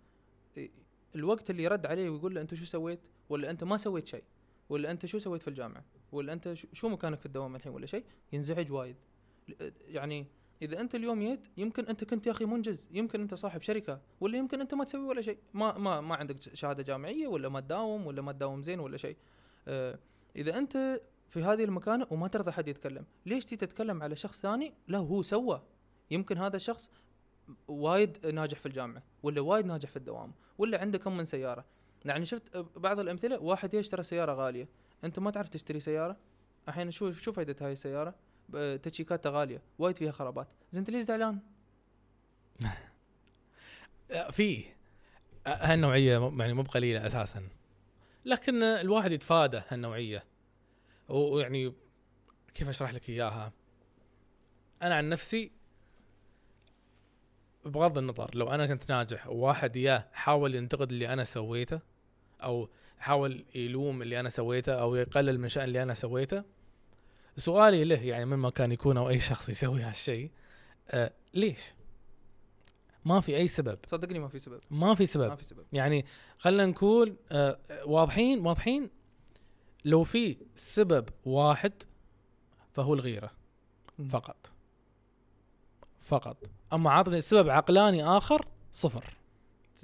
[0.58, 0.70] آه،
[1.16, 4.24] الوقت اللي رد عليه ويقول له أنت شو سويت؟ ولا أنت ما سويت شيء؟
[4.70, 8.04] ولا أنت شو سويت في الجامعة؟ ولا أنت شو- مكانك في الدوام الحين ولا شيء؟
[8.34, 8.96] ينزعج وايد.
[9.88, 10.26] يعني
[10.62, 14.38] إذا أنت اليوم جيت يمكن أنت كنت يا أخي منجز يمكن أنت صاحب شركة ولا
[14.38, 15.38] يمكن أنت ما تسوي ولا شيء.
[15.54, 19.18] ما ما ما عندك شهادة جامعية ولا ما تداوم ولا ما تداوم زين ولا شيء.
[19.68, 20.00] آه،
[20.36, 24.74] إذا أنت في هذه المكانة وما ترضى حد يتكلم ليش تي تتكلم على شخص ثاني؟
[24.88, 25.62] لا هو سوى.
[26.12, 26.92] يمكن هذا الشخص
[27.68, 31.66] وايد ناجح في الجامعة ولا وايد ناجح في الدوام ولا عنده كم من سيارة.
[32.06, 34.68] يعني شفت بعض الأمثلة واحد يشتري سيارة غالية.
[35.04, 36.18] أنت ما تعرف تشتري سيارة؟
[36.68, 38.16] الحين شو شو فائده هاي السيارة.
[38.84, 40.48] تشيكاتها غالية وايد فيها خرابات.
[40.72, 41.40] زين انت ليش زعلان؟
[44.12, 44.66] آه، في.
[45.48, 47.48] آه، هالنوعية يعني مو بقليلة أساسا.
[48.26, 50.24] لكن الواحد يتفادى هالنوعية.
[51.10, 51.74] ويعني
[52.54, 53.52] كيف أشرح لك إياها؟
[54.82, 55.52] أنا عن نفسي
[57.66, 61.80] بغض النظر لو أنا كنت ناجح وواحد يا حاول ينتقد اللي أنا سويته
[62.44, 66.44] أو حاول يلوم اللي أنا سويته أو يقلل من شأن اللي أنا سويته
[67.38, 70.32] سؤالي له يعني من ما كان يكون أو أي شخص يسوي هالشيء
[70.90, 71.60] آه ليش؟
[73.06, 73.80] ما في أي سبب.
[73.86, 74.60] صدقني ما في سبب.
[74.72, 75.30] ما في سبب.
[75.30, 75.64] ما في سبب.
[75.74, 76.06] يعني
[76.38, 78.90] خلينا نكون آه، واضحين؟ واضحين؟
[79.86, 81.74] لو في سبب واحد
[82.72, 83.32] فهو الغيرة.
[84.00, 84.08] مم.
[84.08, 84.52] فقط.
[86.02, 86.38] فقط.
[86.74, 89.18] أما عطني سبب عقلاني آخر صفر.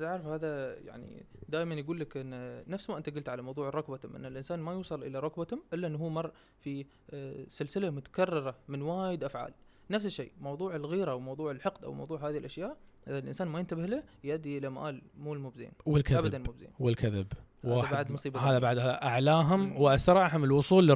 [0.02, 4.26] تعرف هذا يعني دائما يقول لك إن نفس ما أنت قلت على موضوع الروكبتم إن
[4.26, 9.24] الإنسان ما يوصل إلى روكبتم إلا إنه هو مر في آه، سلسلة متكررة من وايد
[9.24, 9.54] أفعال.
[9.90, 14.04] نفس الشيء موضوع الغيرة وموضوع الحقد أو موضوع هذه الأشياء إذا الإنسان ما ينتبه له
[14.24, 16.70] يؤدي إلى مآل مو مو بزين ابدا والكذب مو بزين.
[16.80, 17.28] والكذب.
[17.66, 18.60] هذا واحد بعد مصيبة هذا.
[18.60, 19.82] بعد أعلاهم.
[19.82, 20.96] وأسرعهم الوصول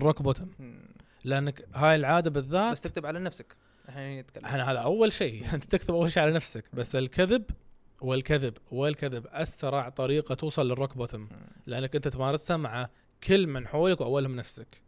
[0.60, 0.80] مم.
[1.24, 3.56] لأنك هاي العادة بالذات بس تكتب على نفسك.
[3.88, 5.46] الحين نتكلم إحنا هذا أول شيء.
[5.54, 6.76] أنت تكتب أول شيء على نفسك.
[6.76, 7.44] بس الكذب
[8.06, 11.28] والكذب والكذب أسرع طريقة توصل للروك بوتم.
[11.66, 12.90] لأنك أنت تمارسها مع
[13.24, 14.82] كل من حولك وأولهم نفسك.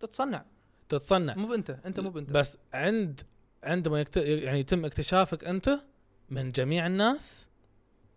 [0.00, 0.44] تتصنع.
[0.88, 1.34] تتصنع.
[1.34, 3.20] مو بنت أنت مو بنت بس عند
[3.64, 4.16] عندما يكت...
[4.16, 5.78] يعني يتم اكتشافك أنت
[6.28, 7.48] من جميع الناس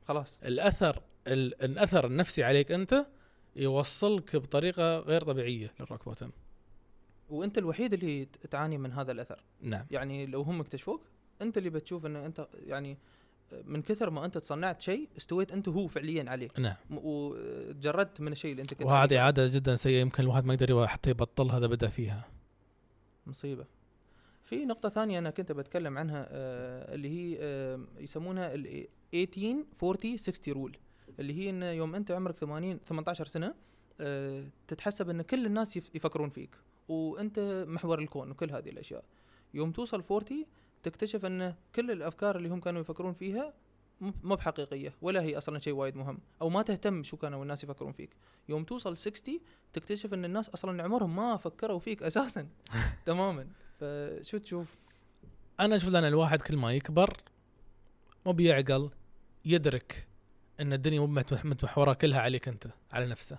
[0.07, 0.39] خلاص.
[0.43, 1.63] الأثر ال...
[1.63, 3.05] الأثر النفسي عليك أنت
[3.55, 6.31] يوصلك بطريقة غير طبيعية للروك بوتم.
[7.29, 9.43] وأنت الوحيد اللي تعاني من هذا الأثر.
[9.61, 9.85] نعم.
[9.91, 11.01] يعني لو هم اكتشفوك
[11.41, 12.97] أنت اللي بتشوف إن أنت يعني
[13.65, 16.49] من كثر ما أنت تصنعت شيء استويت أنت هو فعليا عليه.
[16.59, 16.75] نعم.
[16.91, 19.19] وتجردت من الشيء اللي أنت كنت وهذه.
[19.19, 22.27] عادة جدا سيئة يمكن الواحد ما يقدر حتى يبطلها اذا بدأ فيها.
[23.27, 23.65] مصيبة.
[24.43, 30.17] في نقطة ثانية أنا كنت بتكلم عنها آه اللي هي آه يسمونها ال 18 40
[30.17, 30.77] 60 رول
[31.19, 33.53] اللي هي إن يوم أنت عمرك 80 18 سنة
[34.01, 36.49] آه تتحسب إن كل الناس يف- يفكرون فيك
[36.87, 39.03] وأنت محور الكون وكل هذه الأشياء.
[39.53, 40.45] يوم توصل 40
[40.83, 43.53] تكتشف إن كل الأفكار اللي هم كانوا يفكرون فيها
[44.01, 46.17] مو بحقيقية ولا هي أصلا شيء وايد مهم.
[46.41, 48.09] أو ما تهتم شو كانوا الناس يفكرون فيك.
[48.49, 49.39] يوم توصل 60
[49.73, 52.47] تكتشف أن الناس أصلا عمرهم ما فكروا فيك أساسا.
[53.05, 53.47] تماما.
[53.79, 54.75] فشو تشوف؟
[55.59, 57.17] أنا أشوف ان الواحد كل ما يكبر
[58.25, 58.89] مو بيعقل
[59.45, 60.07] يدرك
[60.59, 63.37] أن الدنيا مو متمح- متمحوره كلها عليك أنت على نفسه.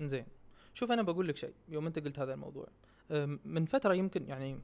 [0.00, 0.26] زين
[0.74, 2.68] شوف أنا بقول لك شيء يوم أنت قلت هذا الموضوع.
[3.44, 4.60] من فترة يمكن يعني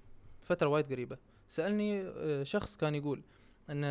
[0.48, 1.16] فترة وايد قريبة.
[1.48, 3.22] سألني أه، شخص كان يقول
[3.70, 3.84] إن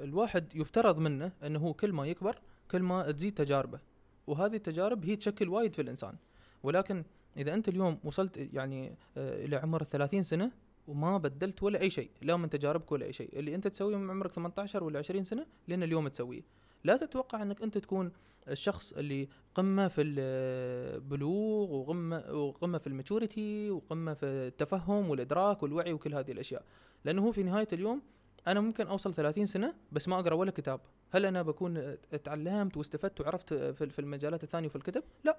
[0.00, 2.38] الواحد يفترض منه إنه هو كل ما يكبر
[2.70, 3.80] كل ما تزيد تجاربه.
[4.26, 6.14] وهذه التجارب هي تشكل وايد في الإنسان.
[6.62, 7.04] ولكن
[7.36, 10.50] إذا أنت اليوم وصلت يعني أه، إلى عمر 30 سنة
[10.88, 13.38] وما بدلت ولا أي شيء لا من تجاربك ولا أي شيء.
[13.38, 16.42] اللي أنت تسويه من عمرك 18 ولا 20 سنة لين اليوم تسويه.
[16.84, 18.12] لا تتوقع أنك أنت تكون
[18.48, 25.92] الشخص اللي قمة في البلوغ وقمه وقمة في ال maturity وقمة في التفهم والإدراك والوعي
[25.92, 26.62] وكل هذه الأشياء.
[27.04, 28.02] لأنه هو في نهاية اليوم
[28.46, 30.80] أنا ممكن أوصل 30 سنة بس ما أقرأ ولا كتاب.
[31.10, 35.38] هل أنا بكون تعلمت واستفدت وعرفت في في المجالات الثانية وفي الكتب؟ لا.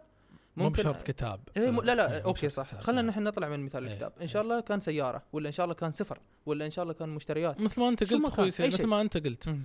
[0.57, 1.39] مو بشرط كتاب.
[1.57, 1.81] إيه م...
[1.81, 2.75] لا لا إيه، أوكي صح.
[2.75, 4.13] خلينا نحن نطلع من مثال إيه، الكتاب.
[4.21, 4.51] إن شاء إيه.
[4.51, 7.61] الله كان سيارة ولا إن شاء الله كان سفر ولا إن شاء الله كان مشتريات.
[7.61, 8.87] مثل ما أنت قلت أخوي مثل.
[8.87, 9.55] ما أنت قلت.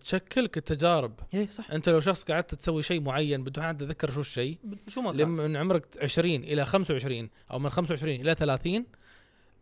[0.00, 1.20] تشكلك التجارب.
[1.34, 1.70] إيه صح.
[1.70, 4.58] أنت لو شخص قعدت تسوي شيء معين بدون حد تتذكر شو الشيء.
[4.88, 8.86] شو ما من عمرك 20 إلى 25 أو من 25 إلى 30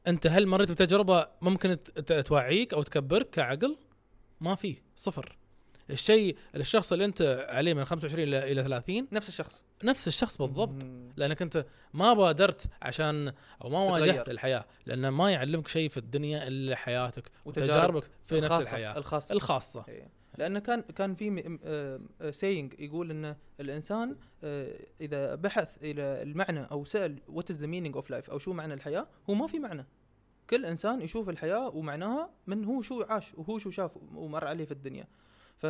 [0.06, 1.76] أنت هل مريت بتجربة ممكن
[2.24, 3.76] توعيك أو تكبرك كعقل؟
[4.40, 5.36] ما في صفر.
[5.92, 9.64] الشيء الشخص اللي أنت عليه من 25 إلى إلى 30 نفس الشخص.
[9.84, 10.84] نفس الشخص بالضبط.
[10.84, 11.12] مم.
[11.16, 13.32] لأنك أنت ما بادرت عشان
[13.64, 14.08] أو ما تتغير.
[14.08, 14.64] واجهت الحياة.
[14.86, 18.98] لأن ما يعلمك شيء في الدنيا إلا حياتك وتجارب وتجاربك في نفس الحياة.
[18.98, 19.32] الخاصة.
[19.34, 19.84] الخاصة.
[19.88, 20.22] إيه.
[20.38, 21.58] لأنه كان كان في
[22.30, 27.96] saying يقول إن الإنسان آه، إذا بحث إلى المعنى أو سأل what is the meaning
[27.96, 29.86] of life أو شو معنى الحياة هو ما في معنى.
[30.50, 34.72] كل إنسان يشوف الحياة ومعناها من هو شو عاش وهو شو شاف ومر عليه في
[34.72, 35.06] الدنيا.
[35.62, 35.66] ف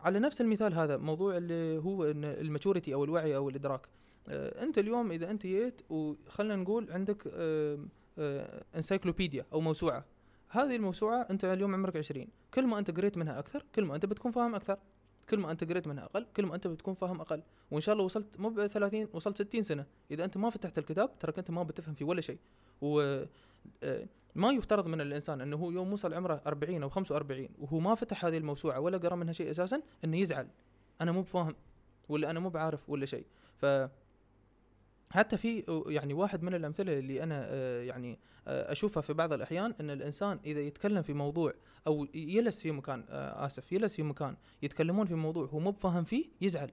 [0.00, 3.86] على نفس المثال هذا موضوع اللي هو ال maturity أو الوعي أو الإدراك.
[4.28, 7.28] آه، أنت اليوم إذا أنت جيت وخلنا نقول عندك
[8.76, 10.04] encyclopedia أو موسوعة.
[10.48, 14.06] هذه الموسوعة أنت اليوم عمرك 20 كل ما أنت قريت منها أكثر كل ما أنت
[14.06, 14.78] بتكون فاهم أكثر.
[15.30, 17.42] كل ما أنت قريت منها أقل كل ما أنت بتكون فاهم أقل.
[17.70, 19.86] وإن شاء الله وصلت مو ب 30 وصلت 60 سنة.
[20.10, 22.38] إذا أنت ما فتحت الكتاب تراك أنت ما بتفهم فيه ولا شيء.
[22.82, 23.22] و
[24.34, 28.24] ما يفترض من الإنسان أنه هو يوم وصل عمره 40 أو 45 وهو ما فتح
[28.24, 30.48] هذه الموسوعة ولا قرأ منها شيء أساسا إنه يزعل.
[31.00, 31.54] أنا مو بفاهم
[32.08, 33.26] ولا أنا مو بعارف ولا شيء.
[33.56, 33.66] ف
[35.10, 39.74] حتى في يعني واحد من الأمثلة اللي أنا آه، يعني آه، أشوفها في بعض الأحيان
[39.80, 41.54] إن الإنسان إذا يتكلم في موضوع
[41.86, 46.04] أو يلس في مكان آه، آسف يلس في مكان يتكلمون في موضوع هو مو بفاهم
[46.04, 46.70] فيه يزعل.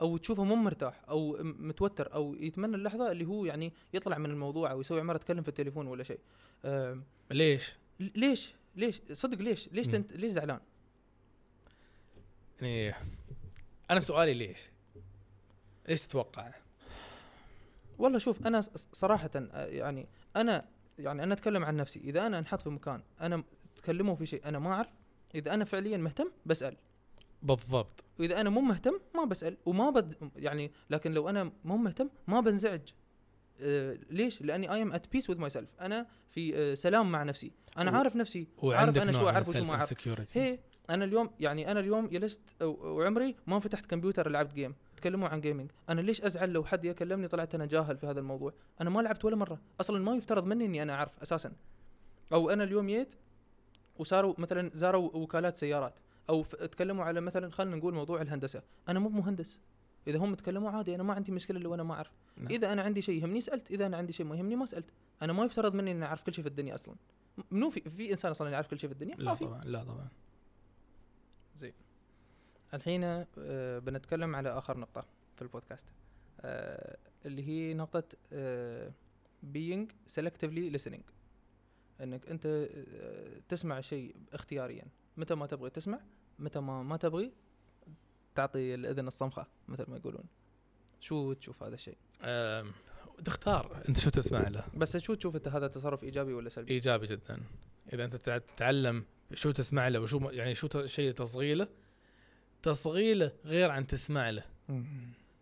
[0.00, 4.70] أو تشوفه مو مرتاح أو متوتر أو يتمنى اللحظة اللي هو يعني يطلع من الموضوع
[4.70, 6.18] أو يسوي عمره يتكلم في التليفون ولا شيء
[7.30, 9.94] ليش؟ ليش ليش صدق ليش ليش.
[9.94, 10.60] أنت ليش زعلان
[12.62, 12.94] يعني
[13.90, 14.70] أنا سؤالي ليش؟
[15.88, 16.50] إيش تتوقع؟
[17.98, 18.60] والله شوف أنا
[18.92, 20.06] صراحة آه، يعني
[20.36, 20.64] أنا
[20.98, 23.44] يعني أنا أتكلم عن نفسي إذا أنا انحط في مكان أنا
[23.76, 24.88] تكلموا في شيء أنا ما أعرف
[25.34, 26.76] إذا أنا فعليا مهتم بسأل
[27.44, 28.04] بالضبط.
[28.18, 32.40] وإذا أنا مو مهتم ما بسأل وما بد يعني لكن لو أنا مو مهتم ما
[32.40, 32.80] بنزعج.
[33.60, 37.52] آه ليش؟ لأني I am at peace with myself أنا في آه سلام مع نفسي.
[37.78, 40.36] أنا و- عارف نفسي عارف أنا شو أعرف وشو ما أعرف.
[40.36, 40.58] هي
[40.90, 45.70] أنا اليوم يعني أنا اليوم جلست وعمري ما فتحت كمبيوتر لعبت game تكلموا عن gaming
[45.88, 49.24] أنا ليش أزعل لو حد يكلمني طلعت أنا جاهل في هذا الموضوع؟ أنا ما لعبت
[49.24, 49.60] ولا مرة.
[49.80, 51.52] أصلا ما يفترض مني إني أنا أعرف أساسا.
[52.32, 53.14] أو أنا اليوم جيت
[53.98, 55.94] وصاروا مثلا زاروا وكالات سيارات.
[56.28, 58.62] أو تكلموا على مثلا خلينا نقول موضوع الهندسة.
[58.88, 59.60] أنا مو مهندس.
[60.06, 62.12] إذا هم تكلموا عادي أنا ما عندي مشكلة لو أنا ما أعرف.
[62.36, 62.48] نعم.
[62.48, 63.70] إذا أنا عندي شيء يهمني سألت.
[63.70, 64.90] إذا أنا عندي شيء ما يهمني ما سألت.
[65.22, 66.94] أنا ما يفترض مني إني أعرف كل شيء في الدنيا أصلا.
[67.50, 69.44] منو في في إنسان أصلا يعرف كل شيء في الدنيا؟ ما لا في.
[69.44, 70.08] طبعا لا طبعا.
[72.74, 73.04] الحين
[73.38, 75.06] آه، بنتكلم على آخر نقطة
[75.36, 75.86] في البودكاست.
[76.40, 78.92] آه، اللي هي نقطة آه،
[79.54, 79.86] being
[80.16, 81.02] selectively listening.
[82.00, 84.84] إنك أنت آه، تسمع شيء اختياريا.
[85.16, 86.00] متى ما تبغي تسمع
[86.38, 87.32] متى ما ما تبغي
[88.34, 90.24] تعطي الإذن الصمخة مثل ما يقولون.
[91.00, 91.96] شو تشوف هذا الشيء؟
[93.24, 93.82] تختار.
[93.88, 97.40] أنت شو تسمع له؟ بس شو تشوف أنت هذا تصرف إيجابي ولا سلبي؟ إيجابي جدا.
[97.92, 99.04] إذا أنت تع- تتعلم
[99.34, 101.68] شو تسمع له وشو يعني شو ت- شيء تصغيله
[102.62, 104.44] تصغيله غير عن تسمع له.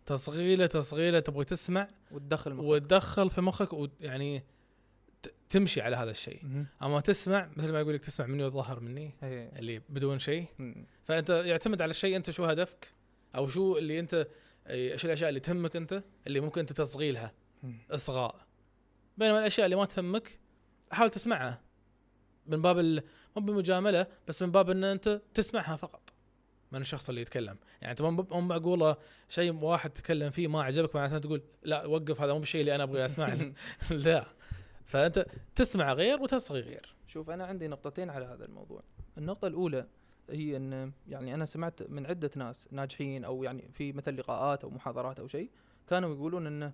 [0.05, 2.63] تصغيله تصغيله تبغى تسمع وتدخل مخك.
[2.65, 4.43] وتدخل في مخك ويعني
[5.49, 6.65] تمشي على هذا الشيء.
[6.81, 9.51] أما تسمع مثل ما يقول لك تسمع مني وظهر مني إيه.
[9.59, 10.45] اللي بدون شيء.
[11.03, 12.93] فأنت يعتمد على الشيء أنت شو هدفك؟
[13.35, 14.27] أو شو اللي أنت
[14.95, 17.33] شو الأشياء اللي تهمك أنت اللي ممكن أنت تصغي لها
[17.63, 17.77] مم.
[17.91, 18.35] إصغاء.
[19.17, 20.39] بينما الأشياء اللي ما تهمك
[20.91, 21.61] حاول تسمعها.
[22.47, 23.03] من باب ال...
[23.35, 26.13] مو بمجاملة بس من باب إن أنت تسمعها فقط.
[26.71, 27.57] من الشخص اللي يتكلم.
[27.81, 28.97] يعني أنت مو مو معقوله
[29.29, 32.83] شيء واحد تكلم فيه ما عجبك معناته تقول لا وقف هذا مو بالشيء اللي أنا
[32.83, 33.53] أبغى اسمعه
[33.91, 34.25] لا.
[34.85, 36.95] فأنت تسمع غير وتصغي غير.
[37.07, 38.83] شوف أنا عندي نقطتين على هذا الموضوع.
[39.17, 39.87] النقطة الأولى
[40.29, 44.69] هي إن يعني أنا سمعت من عدة ناس ناجحين أو يعني في مثل لقاءات أو
[44.69, 45.49] محاضرات أو شيء
[45.87, 46.73] كانوا يقولون انه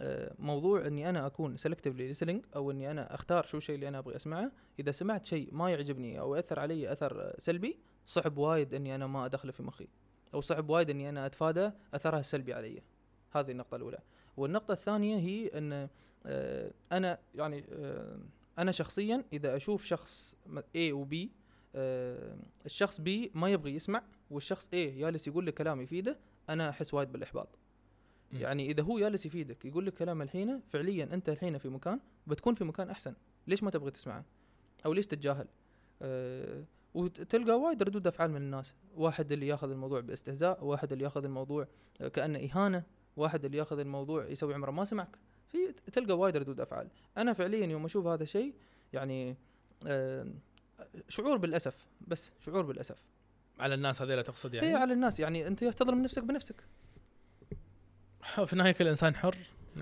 [0.00, 3.98] آه، موضوع إني أنا أكون سلكتفلي listening أو إني أنا أختار شو الشيء اللي أنا
[3.98, 4.52] أبغى أسمعه.
[4.78, 9.26] إذا سمعت شيء ما يعجبني أو يأثر علي أثر سلبي صعب وايد إني أنا ما
[9.26, 9.88] أدخله في مخي.
[10.34, 12.82] أو صعب وايد إني أنا أتفادى أثرها السلبي علي.
[13.30, 13.98] هذه النقطة الأولى.
[14.36, 15.88] والنقطة الثانية هي إن
[16.92, 18.18] أنا يعني آه،
[18.58, 21.16] أنا شخصيا إذا أشوف شخص A و B
[21.74, 22.36] آه،
[22.66, 26.18] الشخص B ما يبغي يسمع والشخص A جالس يقول لك كلام يفيده
[26.48, 27.48] أنا أحس وايد بالإحباط.
[28.32, 32.54] يعني إذا هو جالس يفيدك يقول لك كلام الحين فعليا أنت الحين في مكان بتكون
[32.54, 33.14] في مكان أحسن.
[33.46, 34.24] ليش ما تبغي تسمعه؟
[34.86, 35.46] أو ليش تتجاهل؟
[36.02, 36.64] أه
[36.94, 38.74] وتلقى وايد ردود أفعال من الناس.
[38.96, 41.66] واحد اللي ياخذ الموضوع باستهزاء واحد اللي ياخذ الموضوع
[42.00, 42.82] آه، كأنه إهانة
[43.16, 45.18] واحد اللي ياخذ الموضوع يسوي عمره ما سمعك.
[45.52, 46.88] في تلقى وايد ردود أفعال.
[47.18, 48.54] أنا فعليا يوم أشوف هذا الشيء
[48.92, 49.36] يعني
[49.86, 50.26] أه
[51.08, 53.04] شعور بالأسف بس شعور بالأسف.
[53.60, 55.20] على الناس هذيلا تقصد يعني؟ هي يعني على الناس.
[55.20, 56.64] يعني أنت تظلم نفسك بنفسك.
[58.46, 59.36] في النهايه كل إنسان حر.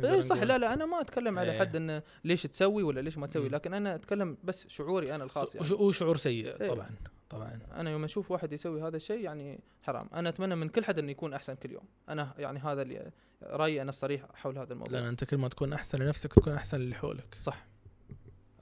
[0.04, 0.36] اي صح.
[0.42, 1.58] لا لا أنا ما أتكلم على إيه.
[1.58, 3.48] حد إنه ليش تسوي ولا ليش ما تسوي.
[3.48, 5.66] لكن أنا أتكلم بس شعوري أنا الخاص يعني.
[5.66, 6.68] وش- وشعور سيء إيه.
[6.68, 6.90] طبعا.
[7.30, 7.60] طبعا.
[7.72, 10.08] أنا يوم أشوف واحد يسوي هذا الشيء يعني حرام.
[10.14, 11.84] أنا أتمنى من كل حد انه يكون أحسن كل يوم.
[12.08, 13.10] أنا يعني هذا اللي
[13.42, 14.98] رأيي أنا الصريح حول هذا الموضوع.
[14.98, 17.36] لأن أنت كل ما تكون أحسن لنفسك تكون أحسن للي حولك.
[17.38, 17.66] صح.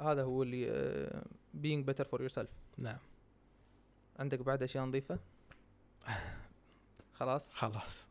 [0.00, 1.22] هذا هو اللي آه،
[1.62, 2.48] being better for yourself.
[2.78, 2.98] نعم.
[4.18, 5.18] عندك بعد أشياء نضيفة؟
[7.18, 7.50] خلاص.
[7.52, 8.06] خلاص.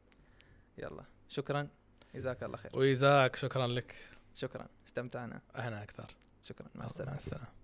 [0.77, 1.03] يلا.
[1.29, 1.67] شكرا.
[2.15, 2.71] جزاك الله خير.
[2.73, 3.95] وإيزاك شكرا لك.
[4.35, 4.67] شكرا.
[4.87, 5.41] استمتعنا.
[5.59, 6.15] إحنا أكثر.
[6.43, 6.67] شكرا.
[6.75, 7.54] مع مع السلامه السلامة.